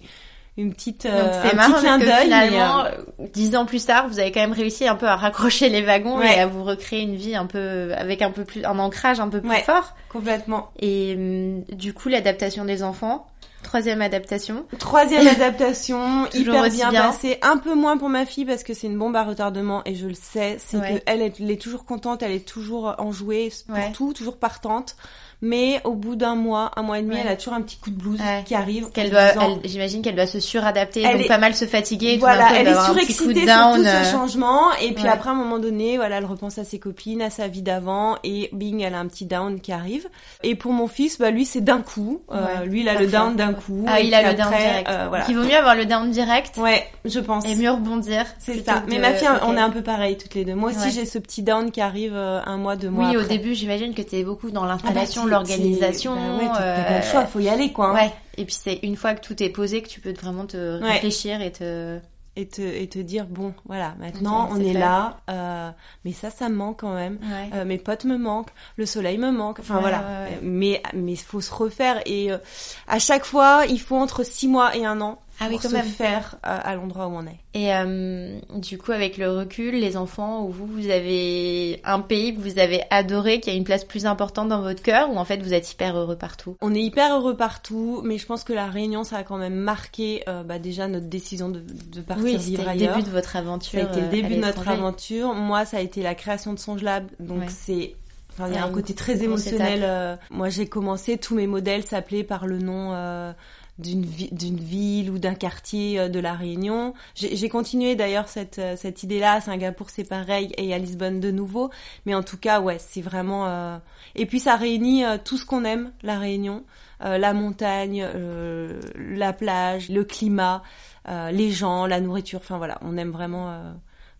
une 0.56 0.72
petite 0.74 1.06
Donc 1.06 1.12
euh, 1.14 1.40
c'est 1.42 1.52
un 1.52 1.54
marrant 1.54 1.72
petit 1.74 1.80
clin 1.80 1.98
parce 1.98 2.10
que 2.18 2.22
finalement, 2.24 2.84
euh, 2.84 2.90
dix 3.32 3.56
ans 3.56 3.64
plus 3.66 3.84
tard, 3.86 4.08
vous 4.08 4.20
avez 4.20 4.30
quand 4.30 4.40
même 4.40 4.52
réussi 4.52 4.86
un 4.86 4.94
peu 4.94 5.06
à 5.08 5.16
raccrocher 5.16 5.70
les 5.70 5.82
wagons 5.82 6.18
Ouais. 6.18 6.36
et 6.36 6.38
à 6.38 6.46
vous 6.46 6.62
recréer 6.64 7.00
une 7.00 7.16
vie 7.16 7.34
un 7.34 7.46
peu 7.46 7.92
avec 7.96 8.20
un 8.22 8.30
peu 8.30 8.44
plus 8.44 8.64
un 8.64 8.78
ancrage 8.78 9.18
un 9.20 9.28
peu 9.28 9.40
plus 9.40 9.48
Ouais. 9.50 9.62
fort. 9.62 9.94
complètement. 10.10 10.70
Et 10.78 11.14
hum, 11.16 11.64
du 11.74 11.94
coup, 11.94 12.08
l'adaptation 12.10 12.64
des 12.64 12.82
enfants, 12.82 13.26
troisième 13.70 14.02
adaptation. 14.02 14.66
Troisième 14.80 15.26
adaptation, 15.28 16.26
hyper 16.34 16.68
bien, 16.70 16.90
bien. 16.90 17.02
passée. 17.02 17.38
Un 17.40 17.56
peu 17.56 17.74
moins 17.76 17.96
pour 17.98 18.08
ma 18.08 18.26
fille 18.26 18.44
parce 18.44 18.64
que 18.64 18.74
c'est 18.74 18.88
une 18.88 18.98
bombe 18.98 19.14
à 19.14 19.22
retardement 19.22 19.82
et 19.84 19.94
je 19.94 20.08
le 20.08 20.14
sais. 20.14 20.56
C'est 20.58 20.76
Ouais. 20.76 20.96
que 20.98 21.02
elle 21.06 21.22
est, 21.22 21.38
elle 21.38 21.50
est 21.52 21.60
toujours 21.60 21.84
contente, 21.84 22.22
elle 22.24 22.32
est 22.32 22.44
toujours 22.46 22.96
enjouée 22.98 23.52
pour 23.68 23.76
Ouais. 23.76 23.92
tout, 23.92 24.12
toujours 24.12 24.38
partante. 24.38 24.96
Mais 25.42 25.80
au 25.84 25.94
bout 25.94 26.16
d'un 26.16 26.34
mois, 26.34 26.70
un 26.76 26.82
mois 26.82 26.98
et 26.98 27.02
demi, 27.02 27.14
Ouais. 27.14 27.20
elle 27.24 27.28
a 27.32 27.36
toujours 27.36 27.54
un 27.54 27.62
petit 27.62 27.78
coup 27.78 27.90
de 27.90 27.96
blues 27.96 28.20
Ouais. 28.20 28.42
qui 28.44 28.54
arrive. 28.54 28.90
Qu'elle 28.92 29.10
doit, 29.10 29.30
j'imagine 29.64 30.02
qu'elle 30.02 30.14
doit 30.16 30.26
se 30.26 30.38
suradapter, 30.40 31.02
donc 31.02 31.22
est- 31.22 31.28
pas 31.28 31.38
mal 31.38 31.54
se 31.54 31.64
fatiguer. 31.64 32.14
tout 32.14 32.20
Voilà, 32.20 32.48
elle 32.56 32.68
est 32.68 32.74
surexcitée 32.84 33.46
sur 33.46 33.74
tout 33.74 33.82
ce 33.84 34.10
changement 34.12 34.72
et 34.82 34.92
puis 34.92 35.04
ouais. 35.04 35.08
après 35.08 35.30
à 35.30 35.32
un 35.32 35.36
moment 35.36 35.58
donné, 35.58 35.96
voilà, 35.96 36.18
elle 36.18 36.24
repense 36.26 36.58
à 36.58 36.64
ses 36.64 36.78
copines, 36.78 37.22
à 37.22 37.30
sa 37.30 37.48
vie 37.48 37.62
d'avant 37.62 38.16
et 38.22 38.50
bing, 38.52 38.80
elle 38.82 38.94
a 38.94 38.98
un 38.98 39.06
petit 39.06 39.24
down 39.24 39.60
qui 39.60 39.72
arrive. 39.72 40.08
Et 40.42 40.54
pour 40.54 40.72
mon 40.72 40.86
fils, 40.88 41.18
bah 41.18 41.30
lui 41.30 41.44
c'est 41.46 41.62
d'un 41.62 41.80
coup, 41.80 42.20
Euh, 42.32 42.64
lui 42.66 42.82
il 42.82 42.88
a 42.88 42.92
parfait. 42.92 43.06
le 43.06 43.10
down 43.12 43.36
d'un 43.36 43.54
coup. 43.54 43.84
Ah, 43.88 44.00
il 44.00 44.12
a 44.14 44.30
le 44.30 44.36
down 44.36 44.48
direct. 44.50 44.88
euh, 44.90 45.06
voilà. 45.08 45.24
Il 45.28 45.36
vaut 45.36 45.44
mieux 45.44 45.56
avoir 45.56 45.74
le 45.74 45.86
down 45.86 46.10
direct 46.10 46.56
Ouais, 46.58 46.86
je 47.06 47.18
pense. 47.20 47.46
et 47.46 47.54
mieux 47.54 47.70
rebondir. 47.70 48.26
C'est 48.38 48.62
ça. 48.64 48.82
Mais 48.88 48.96
de- 48.96 49.00
ma 49.00 49.14
fille, 49.14 49.28
on 49.46 49.56
est 49.56 49.60
un 49.60 49.70
peu 49.70 49.82
pareil 49.82 50.16
toutes 50.18 50.34
les 50.34 50.44
deux. 50.44 50.54
Moi 50.54 50.70
aussi, 50.70 50.90
j'ai 50.90 51.06
ce 51.06 51.18
petit 51.18 51.42
down 51.42 51.70
qui 51.70 51.80
arrive 51.80 52.12
euh, 52.14 52.40
un 52.44 52.58
mois, 52.58 52.76
deux 52.76 52.90
mois 52.90 53.08
Oui, 53.08 53.16
au 53.16 53.22
début, 53.22 53.54
j'imagine 53.54 53.94
que 53.94 54.02
t'es 54.02 54.22
beaucoup 54.22 54.50
dans 54.50 54.64
Ah 54.64 54.66
bah, 54.66 54.72
l'installation, 54.82 55.22
tu- 55.24 55.29
l'organisation. 55.30 56.14
tu- 56.14 56.20
bah 56.20 56.36
ouais, 56.36 56.48
t'as 56.52 56.62
euh, 56.62 56.84
pas 56.84 56.96
le 56.98 57.02
choix, 57.04 57.26
faut 57.26 57.40
y 57.40 57.48
aller 57.48 57.72
quoi. 57.72 57.88
hein. 57.90 57.94
Ouais. 57.94 58.12
Et 58.36 58.44
puis 58.44 58.54
c'est 58.54 58.78
une 58.82 58.96
fois 58.96 59.14
que 59.14 59.20
tout 59.26 59.42
est 59.42 59.50
posé 59.50 59.82
que 59.82 59.88
tu 59.88 60.00
peux 60.00 60.12
vraiment 60.12 60.46
te 60.46 60.80
Ouais. 60.82 60.92
réfléchir 60.92 61.40
et 61.42 61.52
te. 61.52 61.98
Et 62.36 62.46
te 62.46 62.62
et 62.62 62.88
te 62.88 63.00
dire 63.00 63.26
bon, 63.28 63.52
voilà, 63.66 63.96
maintenant 63.98 64.48
on 64.52 64.60
est 64.60 64.72
là. 64.72 65.18
euh, 65.28 65.70
mais 66.04 66.12
ça, 66.12 66.30
ça 66.30 66.48
me 66.48 66.54
manque 66.54 66.78
quand 66.80 66.94
même. 66.94 67.18
Ouais. 67.20 67.50
Euh, 67.54 67.64
mes 67.64 67.76
potes 67.76 68.04
me 68.04 68.16
manquent, 68.16 68.52
le 68.76 68.86
soleil 68.86 69.18
me 69.18 69.32
manque. 69.32 69.58
Enfin 69.58 69.74
Ouais, 69.74 69.80
voilà. 69.80 69.98
ouais, 69.98 70.38
Mais 70.40 70.80
mais 70.94 71.16
faut 71.16 71.40
se 71.40 71.52
refaire 71.52 72.00
et 72.06 72.30
euh, 72.30 72.38
à 72.86 73.00
chaque 73.00 73.24
fois, 73.24 73.64
il 73.68 73.80
faut 73.80 73.96
entre 73.96 74.22
six 74.22 74.46
mois 74.46 74.76
et 74.76 74.86
un 74.86 75.00
an 75.00 75.18
Ah 75.40 75.46
oui, 75.48 75.54
pour 75.54 75.62
quand 75.62 75.68
se 75.70 75.74
même. 75.74 75.86
faire 75.86 76.36
euh, 76.46 76.58
à 76.62 76.74
l'endroit 76.74 77.06
où 77.06 77.12
on 77.14 77.26
est. 77.26 77.38
Et 77.54 77.74
euh, 77.74 78.38
du 78.56 78.76
coup, 78.78 78.92
avec 78.92 79.16
le 79.16 79.30
recul, 79.32 79.74
les 79.74 79.96
enfants, 79.96 80.44
où 80.44 80.50
vous, 80.50 80.66
vous 80.66 80.90
avez 80.90 81.80
un 81.84 82.00
pays 82.00 82.34
que 82.36 82.40
vous 82.40 82.58
avez 82.58 82.82
adoré, 82.90 83.40
qui 83.40 83.50
a 83.50 83.54
une 83.54 83.64
place 83.64 83.84
plus 83.84 84.06
importante 84.06 84.48
dans 84.48 84.60
votre 84.60 84.82
cœur, 84.82 85.10
ou 85.10 85.16
en 85.16 85.24
fait 85.24 85.38
vous 85.42 85.54
êtes 85.54 85.72
hyper 85.72 85.96
heureux 85.96 86.16
partout? 86.16 86.56
On 86.60 86.74
est 86.74 86.82
hyper 86.82 87.16
heureux 87.16 87.36
partout, 87.36 88.02
mais 88.04 88.18
je 88.18 88.26
pense 88.26 88.44
que 88.44 88.52
la 88.52 88.66
Réunion, 88.66 89.02
ça 89.02 89.16
a 89.16 89.22
quand 89.24 89.38
même 89.38 89.54
marqué 89.56 90.22
euh, 90.28 90.42
bah, 90.42 90.58
déjà 90.58 90.86
notre 90.88 91.06
décision 91.06 91.48
de, 91.48 91.60
de 91.92 92.00
partir 92.02 92.24
Oui, 92.24 92.32
vivre 92.36 92.42
c'était 92.44 92.62
le 92.62 92.68
ailleurs. 92.68 92.96
début 92.96 93.06
de 93.08 93.12
votre 93.12 93.34
aventure. 93.36 93.80
Ça 93.80 93.86
a 93.86 93.90
été 93.90 94.00
le 94.00 94.06
euh, 94.06 94.10
début 94.10 94.32
à 94.34 94.36
de 94.36 94.40
notre 94.42 94.68
aventure. 94.68 95.34
Moi, 95.34 95.64
ça 95.64 95.78
a 95.78 95.80
été 95.80 96.02
la 96.02 96.14
création 96.14 96.52
de 96.52 96.58
Songe 96.58 96.82
Lab, 96.82 97.06
donc 97.18 97.40
Ouais. 97.40 97.46
c'est. 97.48 97.94
Enfin, 98.32 98.46
il 98.48 98.54
y 98.54 98.58
a 98.58 98.62
Ouais, 98.64 98.70
un 98.70 98.72
côté 98.72 98.94
très 98.94 99.22
émotionnel. 99.24 99.80
euh, 99.82 100.16
Moi, 100.30 100.50
j'ai 100.50 100.66
commencé, 100.66 101.18
tous 101.18 101.34
mes 101.34 101.48
modèles 101.48 101.82
s'appelaient 101.82 102.22
par 102.24 102.46
le 102.46 102.58
nom 102.58 102.92
euh, 102.92 103.32
d'une 103.80 104.04
vi- 104.04 104.32
d'une 104.32 104.58
ville 104.60 105.10
ou 105.10 105.18
d'un 105.18 105.34
quartier 105.34 105.98
euh, 105.98 106.08
de 106.08 106.20
la 106.20 106.34
Réunion. 106.34 106.94
J'ai 107.14 107.48
continué 107.48 107.96
d'ailleurs 107.96 108.28
cette 108.28 108.58
euh, 108.58 108.76
cette 108.76 109.02
idée-là 109.02 109.34
à 109.34 109.40
Singapour, 109.40 109.90
c'est 109.90 110.04
pareil, 110.08 110.52
et 110.58 110.72
à 110.74 110.78
Lisbonne 110.78 111.20
de 111.20 111.30
nouveau. 111.30 111.70
Mais 112.06 112.14
en 112.14 112.22
tout 112.22 112.36
cas, 112.38 112.60
ouais, 112.60 112.78
c'est 112.78 113.02
vraiment. 113.02 113.46
euh, 113.46 113.78
Et 114.14 114.26
puis 114.26 114.40
ça 114.40 114.56
réunit 114.56 115.04
euh, 115.04 115.16
tout 115.22 115.36
ce 115.38 115.44
qu'on 115.46 115.64
aime, 115.64 115.92
la 116.02 116.18
Réunion, 116.18 116.64
Euh, 117.02 117.16
la 117.16 117.32
montagne, 117.32 118.04
euh, 118.04 118.78
la 118.94 119.32
plage, 119.32 119.88
le 119.88 120.04
climat, 120.04 120.62
euh, 121.08 121.30
les 121.30 121.50
gens, 121.50 121.86
la 121.86 121.98
nourriture. 121.98 122.40
Enfin 122.42 122.58
voilà, 122.58 122.76
on 122.82 122.98
aime 122.98 123.10
vraiment 123.10 123.48
euh, 123.48 123.72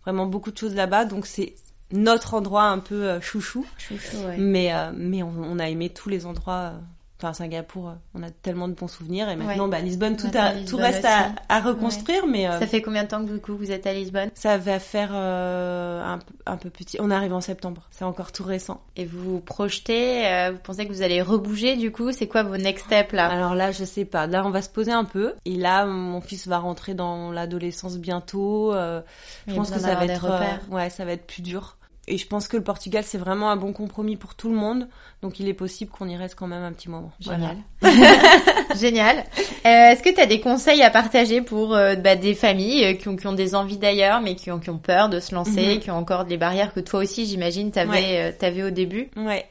vraiment 0.03 0.25
beaucoup 0.25 0.51
de 0.51 0.57
choses 0.57 0.75
là-bas. 0.75 1.05
Donc 1.05 1.27
c'est 1.27 1.53
notre 1.93 2.33
endroit 2.33 2.65
un 2.65 2.79
peu 2.79 3.21
chouchou. 3.21 3.67
Chouchou, 3.77 4.17
ouais. 4.25 4.39
Mais, 4.39 4.73
euh, 4.73 4.93
mais 4.97 5.23
on, 5.23 5.29
on 5.37 5.59
a 5.59 5.69
aimé 5.69 5.91
tous 5.91 6.09
les 6.09 6.25
endroits. 6.25 6.73
Enfin, 7.23 7.35
Singapour, 7.35 7.91
euh, 7.91 7.93
on 8.15 8.23
a 8.23 8.31
tellement 8.31 8.67
de 8.67 8.73
bons 8.73 8.89
souvenirs. 8.89 9.29
Et 9.29 9.37
maintenant, 9.37 9.65
Ouais. 9.65 9.71
bah, 9.71 9.81
Lisbonne, 9.81 10.17
tout, 10.17 10.27
a- 10.35 10.53
Lisbonne 10.53 10.65
tout 10.65 10.77
reste 10.79 11.05
à, 11.05 11.33
à 11.51 11.61
reconstruire. 11.61 12.27
Mais 12.27 12.49
euh, 12.49 12.59
Ça 12.59 12.67
fait 12.67 12.81
combien 12.81 13.03
de 13.05 13.09
temps 13.09 13.23
que 13.25 13.31
du 13.31 13.39
coup 13.41 13.55
vous 13.57 13.71
êtes 13.71 13.87
à 13.87 13.93
Lisbonne? 13.93 14.31
ça 14.35 14.57
va 14.57 14.79
faire 14.79 15.11
euh, 15.13 16.03
un, 16.03 16.19
peu- 16.19 16.35
un 16.47 16.57
peu 16.57 16.71
petit. 16.71 16.97
On 17.01 17.11
arrive 17.11 17.35
en 17.35 17.41
septembre. 17.43 17.83
C'est 17.91 18.05
encore 18.05 18.33
tout 18.33 18.45
récent. 18.45 18.81
et 18.97 19.05
vous 19.05 19.35
vous 19.35 19.41
projetez 19.41 20.27
euh, 20.27 20.53
Vous 20.53 20.59
pensez 20.63 20.87
que 20.87 20.93
vous 20.93 21.03
allez 21.03 21.21
rebouger 21.21 21.77
du 21.77 21.93
coup? 21.93 22.11
C'est 22.13 22.27
quoi 22.27 22.43
vos 22.43 22.57
next 22.57 22.87
steps 22.87 23.13
là? 23.13 23.27
Alors 23.29 23.55
là, 23.55 23.71
je 23.71 23.85
sais 23.85 24.05
pas. 24.07 24.27
Là, 24.27 24.43
on 24.47 24.51
va 24.51 24.63
se 24.63 24.71
poser 24.71 24.93
un 24.93 25.05
peu. 25.05 25.35
Et 25.45 25.57
là, 25.57 25.85
mon 25.85 26.21
fils 26.21 26.49
va 26.49 26.59
rentrer 26.59 26.95
dans 26.95 27.31
l'adolescence 27.33 27.99
bientôt. 27.99 28.73
euh, 28.73 29.03
je 29.47 29.55
pense 29.55 29.71
que 29.71 29.79
ça 29.79 29.95
va 29.95 30.05
être, 30.07 30.25
euh, 30.25 30.41
ouais, 30.75 30.89
ça 30.91 31.05
va 31.05 31.13
être 31.13 31.27
plus 31.27 31.43
dur. 31.43 31.77
Et 32.11 32.19
je 32.19 32.27
pense 32.27 32.49
que 32.49 32.57
le 32.57 32.63
Portugal, 32.65 33.05
c'est 33.07 33.19
vraiment 33.19 33.51
un 33.51 33.57
bon 33.57 33.73
compromis 33.73 34.17
pour 34.17 34.35
tout 34.35 34.51
le 34.51 34.57
monde. 34.57 34.89
Donc, 35.23 35.39
il 35.39 35.49
est 35.49 35.55
possible 35.55 35.91
qu'on 35.91 36.09
y 36.09 36.17
reste 36.17 36.35
quand 36.35 36.47
même 36.49 36.63
un 36.65 36.73
petit 36.73 36.89
moment. 36.91 37.13
Voilà. 37.25 37.53
Génial. 37.83 38.11
Génial. 38.77 39.17
Euh, 39.19 39.91
Est-ce 39.91 40.03
que 40.03 40.09
tu 40.11 40.21
as 40.21 40.27
des 40.27 40.41
conseils 40.41 40.83
à 40.83 40.91
partager 40.91 41.41
pour 41.43 41.75
euh, 41.75 41.95
bah, 41.95 42.17
des 42.17 42.35
familles 42.35 42.85
euh, 42.85 42.93
qui, 42.95 43.09
ont, 43.09 43.17
qui 43.17 43.27
ont 43.27 43.33
des 43.33 43.55
envies 43.55 43.77
d'ailleurs, 43.77 44.21
mais 44.21 44.35
qui 44.35 44.51
ont, 44.51 44.59
qui 44.59 44.71
ont 44.71 44.79
peur 44.79 45.09
de 45.09 45.21
se 45.21 45.35
lancer, 45.35 45.75
Mhm. 45.75 45.79
qui 45.81 45.91
ont 45.91 45.97
encore 45.99 46.25
des 46.25 46.37
barrières 46.37 46.73
que 46.73 46.81
toi 46.81 47.01
aussi, 47.01 47.27
j'imagine, 47.27 47.71
t'avais 47.71 47.91
Ouais. 47.91 48.21
euh, 48.21 48.33
t'avais 48.37 48.63
au 48.63 48.71
début? 48.71 49.09
Ouais. 49.17 49.47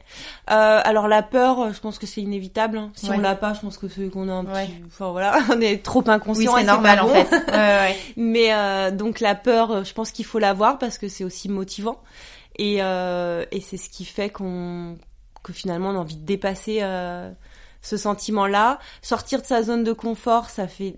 Euh, 0.52 0.82
alors 0.84 1.08
la 1.08 1.22
peur, 1.24 1.74
je 1.74 1.80
pense 1.80 2.00
que 2.00 2.08
c'est 2.08 2.22
inévitable. 2.22 2.78
hein. 2.78 2.92
Si 2.96 3.10
Ouais. 3.10 3.16
on 3.18 3.20
l'a 3.20 3.36
pas, 3.36 3.54
je 3.54 3.60
pense 3.62 3.78
que 3.78 3.88
c'est 3.88 4.10
qu'on 4.10 4.28
a 4.30 4.34
un 4.34 4.44
petit, 4.46 4.54
Ouais. 4.56 4.70
enfin 4.88 5.12
voilà, 5.12 5.38
on 5.56 5.62
est 5.62 5.84
trop 5.84 6.02
Oui, 6.06 6.10
inconscient. 6.14 6.58
et 6.58 6.62
c'est 6.62 6.68
normal 6.68 6.98
pas 7.00 7.04
en 7.04 7.08
bon. 7.08 7.14
fait. 7.14 7.36
Ouais, 7.52 7.52
ouais. 7.58 7.96
Mais 8.18 8.54
euh, 8.54 8.92
donc 8.92 9.20
la 9.20 9.36
peur, 9.36 9.86
je 9.86 9.94
pense 9.94 10.12
qu'il 10.12 10.26
faut 10.26 10.40
l'avoir 10.40 10.78
parce 10.78 10.98
que 10.98 11.08
c'est 11.08 11.24
aussi 11.24 11.48
motivant 11.50 12.00
et 12.60 12.78
euh, 12.82 13.46
et 13.52 13.62
c'est 13.62 13.78
ce 13.78 13.90
qui 13.90 14.06
fait 14.06 14.30
qu'on 14.30 14.98
que 15.44 15.54
finalement 15.54 15.90
on 15.92 15.96
a 15.96 16.00
envie 16.00 16.18
de 16.18 16.26
dépasser 16.26 16.80
euh, 16.82 17.32
ce 17.82 17.96
sentiment-là, 17.98 18.78
sortir 19.02 19.42
de 19.42 19.46
sa 19.48 19.64
zone 19.64 19.84
de 19.84 19.94
confort, 19.94 20.50
ça 20.50 20.68
fait 20.68 20.98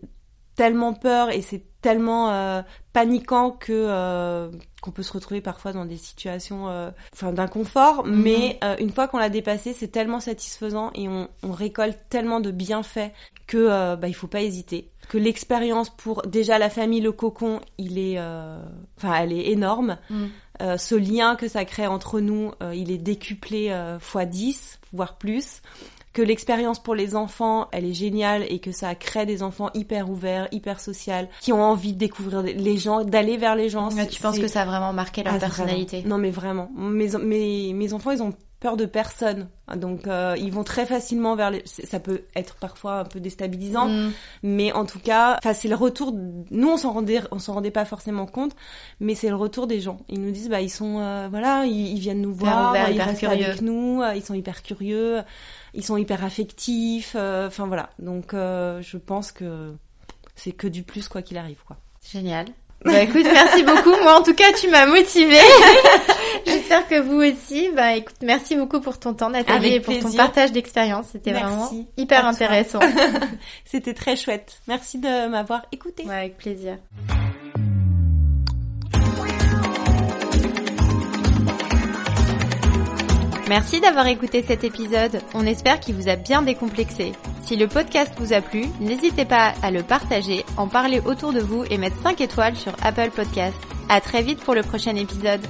tellement 0.56 0.94
peur 0.94 1.30
et 1.30 1.42
c'est 1.42 1.64
tellement 1.82 2.30
euh, 2.32 2.62
paniquant 2.94 3.52
que 3.52 3.72
euh, 3.72 4.52
qu'on 4.82 4.92
peut 4.92 5.02
se 5.04 5.14
retrouver 5.14 5.42
parfois 5.42 5.74
dans 5.74 5.86
des 5.86 5.98
situations 5.98 6.70
euh, 6.70 6.92
enfin 7.14 7.32
d'inconfort 7.32 8.06
Mhm. 8.06 8.22
mais 8.22 8.60
euh, 8.64 8.76
une 8.80 8.92
fois 8.92 9.08
qu'on 9.08 9.18
l'a 9.18 9.30
dépassé 9.30 9.74
c'est 9.74 9.88
tellement 9.88 10.20
satisfaisant 10.20 10.92
et 10.94 11.08
on, 11.08 11.28
on 11.44 11.52
récolte 11.52 11.98
tellement 12.10 12.40
de 12.42 12.52
bienfaits 12.52 13.12
que 13.48 13.96
bah 13.96 14.08
il 14.08 14.14
faut 14.14 14.28
pas 14.28 14.42
hésiter 14.42 14.92
que 15.10 15.18
l'expérience 15.18 15.90
pour 15.90 16.22
déjà 16.24 16.60
la 16.60 16.70
famille 16.70 17.02
le 17.02 17.12
cocon 17.12 17.60
il 17.80 17.98
est 17.98 18.16
euh, 18.20 18.62
enfin 18.98 19.16
elle 19.16 19.34
est 19.34 19.48
énorme 19.52 19.98
Mm. 20.10 20.26
Euh, 20.62 20.78
ce 20.78 20.96
lien 20.96 21.36
que 21.36 21.48
ça 21.48 21.66
crée 21.66 21.88
entre 21.88 22.20
nous 22.20 22.52
euh, 22.62 22.76
il 22.76 22.92
est 22.92 22.98
décuplé 23.00 23.70
euh, 23.72 24.00
fois 24.00 24.26
10 24.26 24.80
voire 24.94 25.18
plus 25.18 25.62
que 26.14 26.22
l'expérience 26.22 26.78
pour 26.84 26.94
les 26.94 27.16
enfants, 27.16 27.70
elle 27.72 27.86
est 27.86 27.94
géniale 27.94 28.44
et 28.50 28.60
que 28.60 28.72
ça 28.74 28.94
crée 28.96 29.26
des 29.26 29.44
enfants 29.44 29.70
hyper 29.74 30.10
ouverts, 30.10 30.50
hyper 30.52 30.82
sociaux, 30.82 31.14
qui 31.40 31.54
ont 31.54 31.64
envie 31.64 31.94
de 31.94 31.98
découvrir 32.00 32.42
les 32.44 32.78
gens, 32.78 33.04
d'aller 33.06 33.38
vers 33.38 33.56
les 33.56 33.70
gens. 33.70 33.90
C'est- 33.92 34.08
tu 34.08 34.22
penses 34.22 34.38
que 34.38 34.48
ça 34.50 34.64
a 34.64 34.66
vraiment 34.66 34.92
marqué 34.92 35.24
leur 35.24 35.36
Ah, 35.36 35.40
personnalité? 35.40 36.00
Vraiment. 36.02 36.16
Non 36.18 36.22
mais 36.22 36.30
vraiment, 36.30 36.70
mes, 36.76 37.08
mes, 37.18 37.74
mes 37.74 37.94
enfants 37.94 38.12
ils 38.12 38.22
ont 38.22 38.34
peur 38.62 38.78
de 38.78 38.86
personne, 38.86 39.50
donc 39.76 40.06
euh, 40.08 40.36
ils 40.38 40.52
vont 40.52 40.64
très 40.64 40.86
facilement 40.86 41.36
vers 41.36 41.50
les... 41.50 41.64
Ça 41.66 42.00
peut 42.00 42.22
être 42.36 42.56
parfois 42.56 43.00
un 43.00 43.04
peu 43.06 43.20
déstabilisant, 43.20 43.90
Mm. 43.90 44.12
mais 44.44 44.72
en 44.72 44.86
tout 44.86 45.00
cas, 45.00 45.36
enfin 45.40 45.54
c'est 45.54 45.68
le 45.68 45.76
retour. 45.76 46.14
Nous 46.52 46.70
on 46.70 46.78
s'en 46.78 46.94
rendait, 46.94 47.22
on 47.32 47.40
s'en 47.40 47.54
rendait 47.56 47.72
pas 47.72 47.86
forcément 47.86 48.28
compte, 48.28 48.52
mais 49.00 49.16
c'est 49.16 49.30
le 49.30 49.36
retour 49.36 49.66
des 49.68 49.80
gens. 49.82 49.98
Ils 50.10 50.22
nous 50.22 50.30
disent 50.32 50.48
bah 50.48 50.62
ils 50.62 50.70
sont 50.70 51.00
euh, 51.00 51.28
voilà, 51.30 51.66
ils, 51.66 51.94
ils 51.96 52.00
viennent 52.00 52.22
nous 52.22 52.34
voir, 52.36 52.76
ils 52.90 53.02
restent 53.02 53.20
curieux. 53.20 53.46
avec 53.46 53.62
nous, 53.62 54.02
euh, 54.04 54.14
ils 54.16 54.24
sont 54.24 54.36
hyper 54.36 54.62
curieux, 54.62 55.22
ils 55.74 55.84
sont 55.84 55.98
hyper 55.98 56.24
affectifs. 56.24 57.14
euh, 57.16 57.48
Enfin 57.48 57.66
voilà, 57.66 57.90
donc 57.98 58.34
euh, 58.36 58.80
je 58.84 58.98
pense 58.98 59.32
que 59.32 59.74
c'est 60.36 60.52
que 60.52 60.68
du 60.68 60.84
plus 60.84 61.08
quoi 61.08 61.24
qu'il 61.24 61.38
arrive 61.38 61.64
quoi. 61.66 61.78
Génial. 62.12 62.46
Bah 62.84 63.00
écoute, 63.04 63.26
merci 63.32 63.62
beaucoup. 63.64 63.92
Moi, 64.02 64.20
en 64.20 64.24
tout 64.24 64.34
cas, 64.34 64.52
tu 64.60 64.68
m'as 64.72 64.88
motivée. 64.88 65.38
J'espère 66.72 66.88
que 66.88 67.02
vous 67.02 67.22
aussi. 67.22 67.70
Bah 67.76 67.98
écoute, 67.98 68.16
merci 68.22 68.56
beaucoup 68.56 68.80
pour 68.80 68.98
ton 68.98 69.14
temps, 69.14 69.30
Nathalie, 69.30 69.68
Avec 69.68 69.74
et 69.74 69.80
pour 69.82 70.00
ton 70.00 70.16
partage 70.16 70.54
d'expérience. 70.54 71.08
C'était 71.12 71.34
vraiment 71.34 71.70
hyper 71.98 72.26
intéressant. 72.26 72.80
C'était 73.66 73.94
très 73.94 74.16
chouette. 74.16 74.62
Merci 74.70 74.98
de 74.98 75.28
m'avoir 75.28 75.66
écouté. 75.74 76.06
Ouais, 76.06 76.16
avec 76.16 76.38
plaisir. 76.38 76.78
Merci 83.50 83.82
d'avoir 83.82 84.08
écouté 84.08 84.42
cet 84.48 84.64
épisode. 84.64 85.20
On 85.34 85.46
espère 85.46 85.82
qu'il 85.82 85.96
vous 85.96 86.08
a 86.08 86.16
bien 86.16 86.42
décomplexé. 86.42 87.12
Si 87.44 87.58
le 87.58 87.68
podcast 87.68 88.14
vous 88.16 88.32
a 88.32 88.40
plu, 88.40 88.64
n'hésitez 88.80 89.26
pas 89.26 89.54
à 89.62 89.72
le 89.72 89.84
partager, 89.84 90.46
en 90.56 90.70
parler 90.70 91.02
autour 91.04 91.34
de 91.34 91.42
vous 91.42 91.66
et 91.70 91.78
mettre 91.78 92.02
5 92.02 92.22
étoiles 92.22 92.56
sur 92.56 92.72
Apple 92.82 93.12
Podcast. 93.14 93.58
À 93.90 94.00
très 94.00 94.22
vite 94.22 94.40
pour 94.40 94.56
le 94.56 94.62
prochain 94.62 94.96
épisode. 94.96 95.42